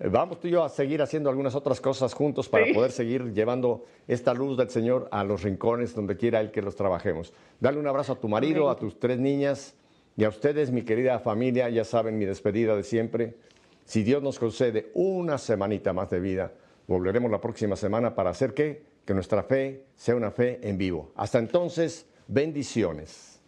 Eh, 0.01 0.07
vamos 0.09 0.39
tú 0.39 0.47
y 0.47 0.51
yo 0.51 0.63
a 0.63 0.69
seguir 0.69 1.01
haciendo 1.01 1.29
algunas 1.29 1.53
otras 1.53 1.79
cosas 1.79 2.13
juntos 2.13 2.49
para 2.49 2.65
poder 2.73 2.91
seguir 2.91 3.33
llevando 3.33 3.85
esta 4.07 4.33
luz 4.33 4.57
del 4.57 4.69
Señor 4.69 5.07
a 5.11 5.23
los 5.23 5.43
rincones 5.43 5.93
donde 5.93 6.17
quiera 6.17 6.41
Él 6.41 6.49
que 6.49 6.61
los 6.61 6.75
trabajemos. 6.75 7.33
Dale 7.59 7.77
un 7.77 7.87
abrazo 7.87 8.13
a 8.13 8.19
tu 8.19 8.27
marido, 8.27 8.71
a 8.71 8.77
tus 8.77 8.99
tres 8.99 9.19
niñas 9.19 9.75
y 10.17 10.23
a 10.23 10.29
ustedes, 10.29 10.71
mi 10.71 10.81
querida 10.81 11.19
familia. 11.19 11.69
Ya 11.69 11.83
saben 11.83 12.17
mi 12.17 12.25
despedida 12.25 12.75
de 12.75 12.83
siempre. 12.83 13.35
Si 13.85 14.01
Dios 14.01 14.23
nos 14.23 14.39
concede 14.39 14.89
una 14.95 15.37
semanita 15.37 15.93
más 15.93 16.09
de 16.09 16.19
vida, 16.19 16.51
volveremos 16.87 17.29
la 17.29 17.39
próxima 17.39 17.75
semana 17.75 18.15
para 18.15 18.31
hacer 18.31 18.55
que, 18.55 18.81
que 19.05 19.13
nuestra 19.13 19.43
fe 19.43 19.83
sea 19.95 20.15
una 20.15 20.31
fe 20.31 20.59
en 20.63 20.79
vivo. 20.79 21.11
Hasta 21.15 21.37
entonces, 21.37 22.07
bendiciones. 22.27 23.39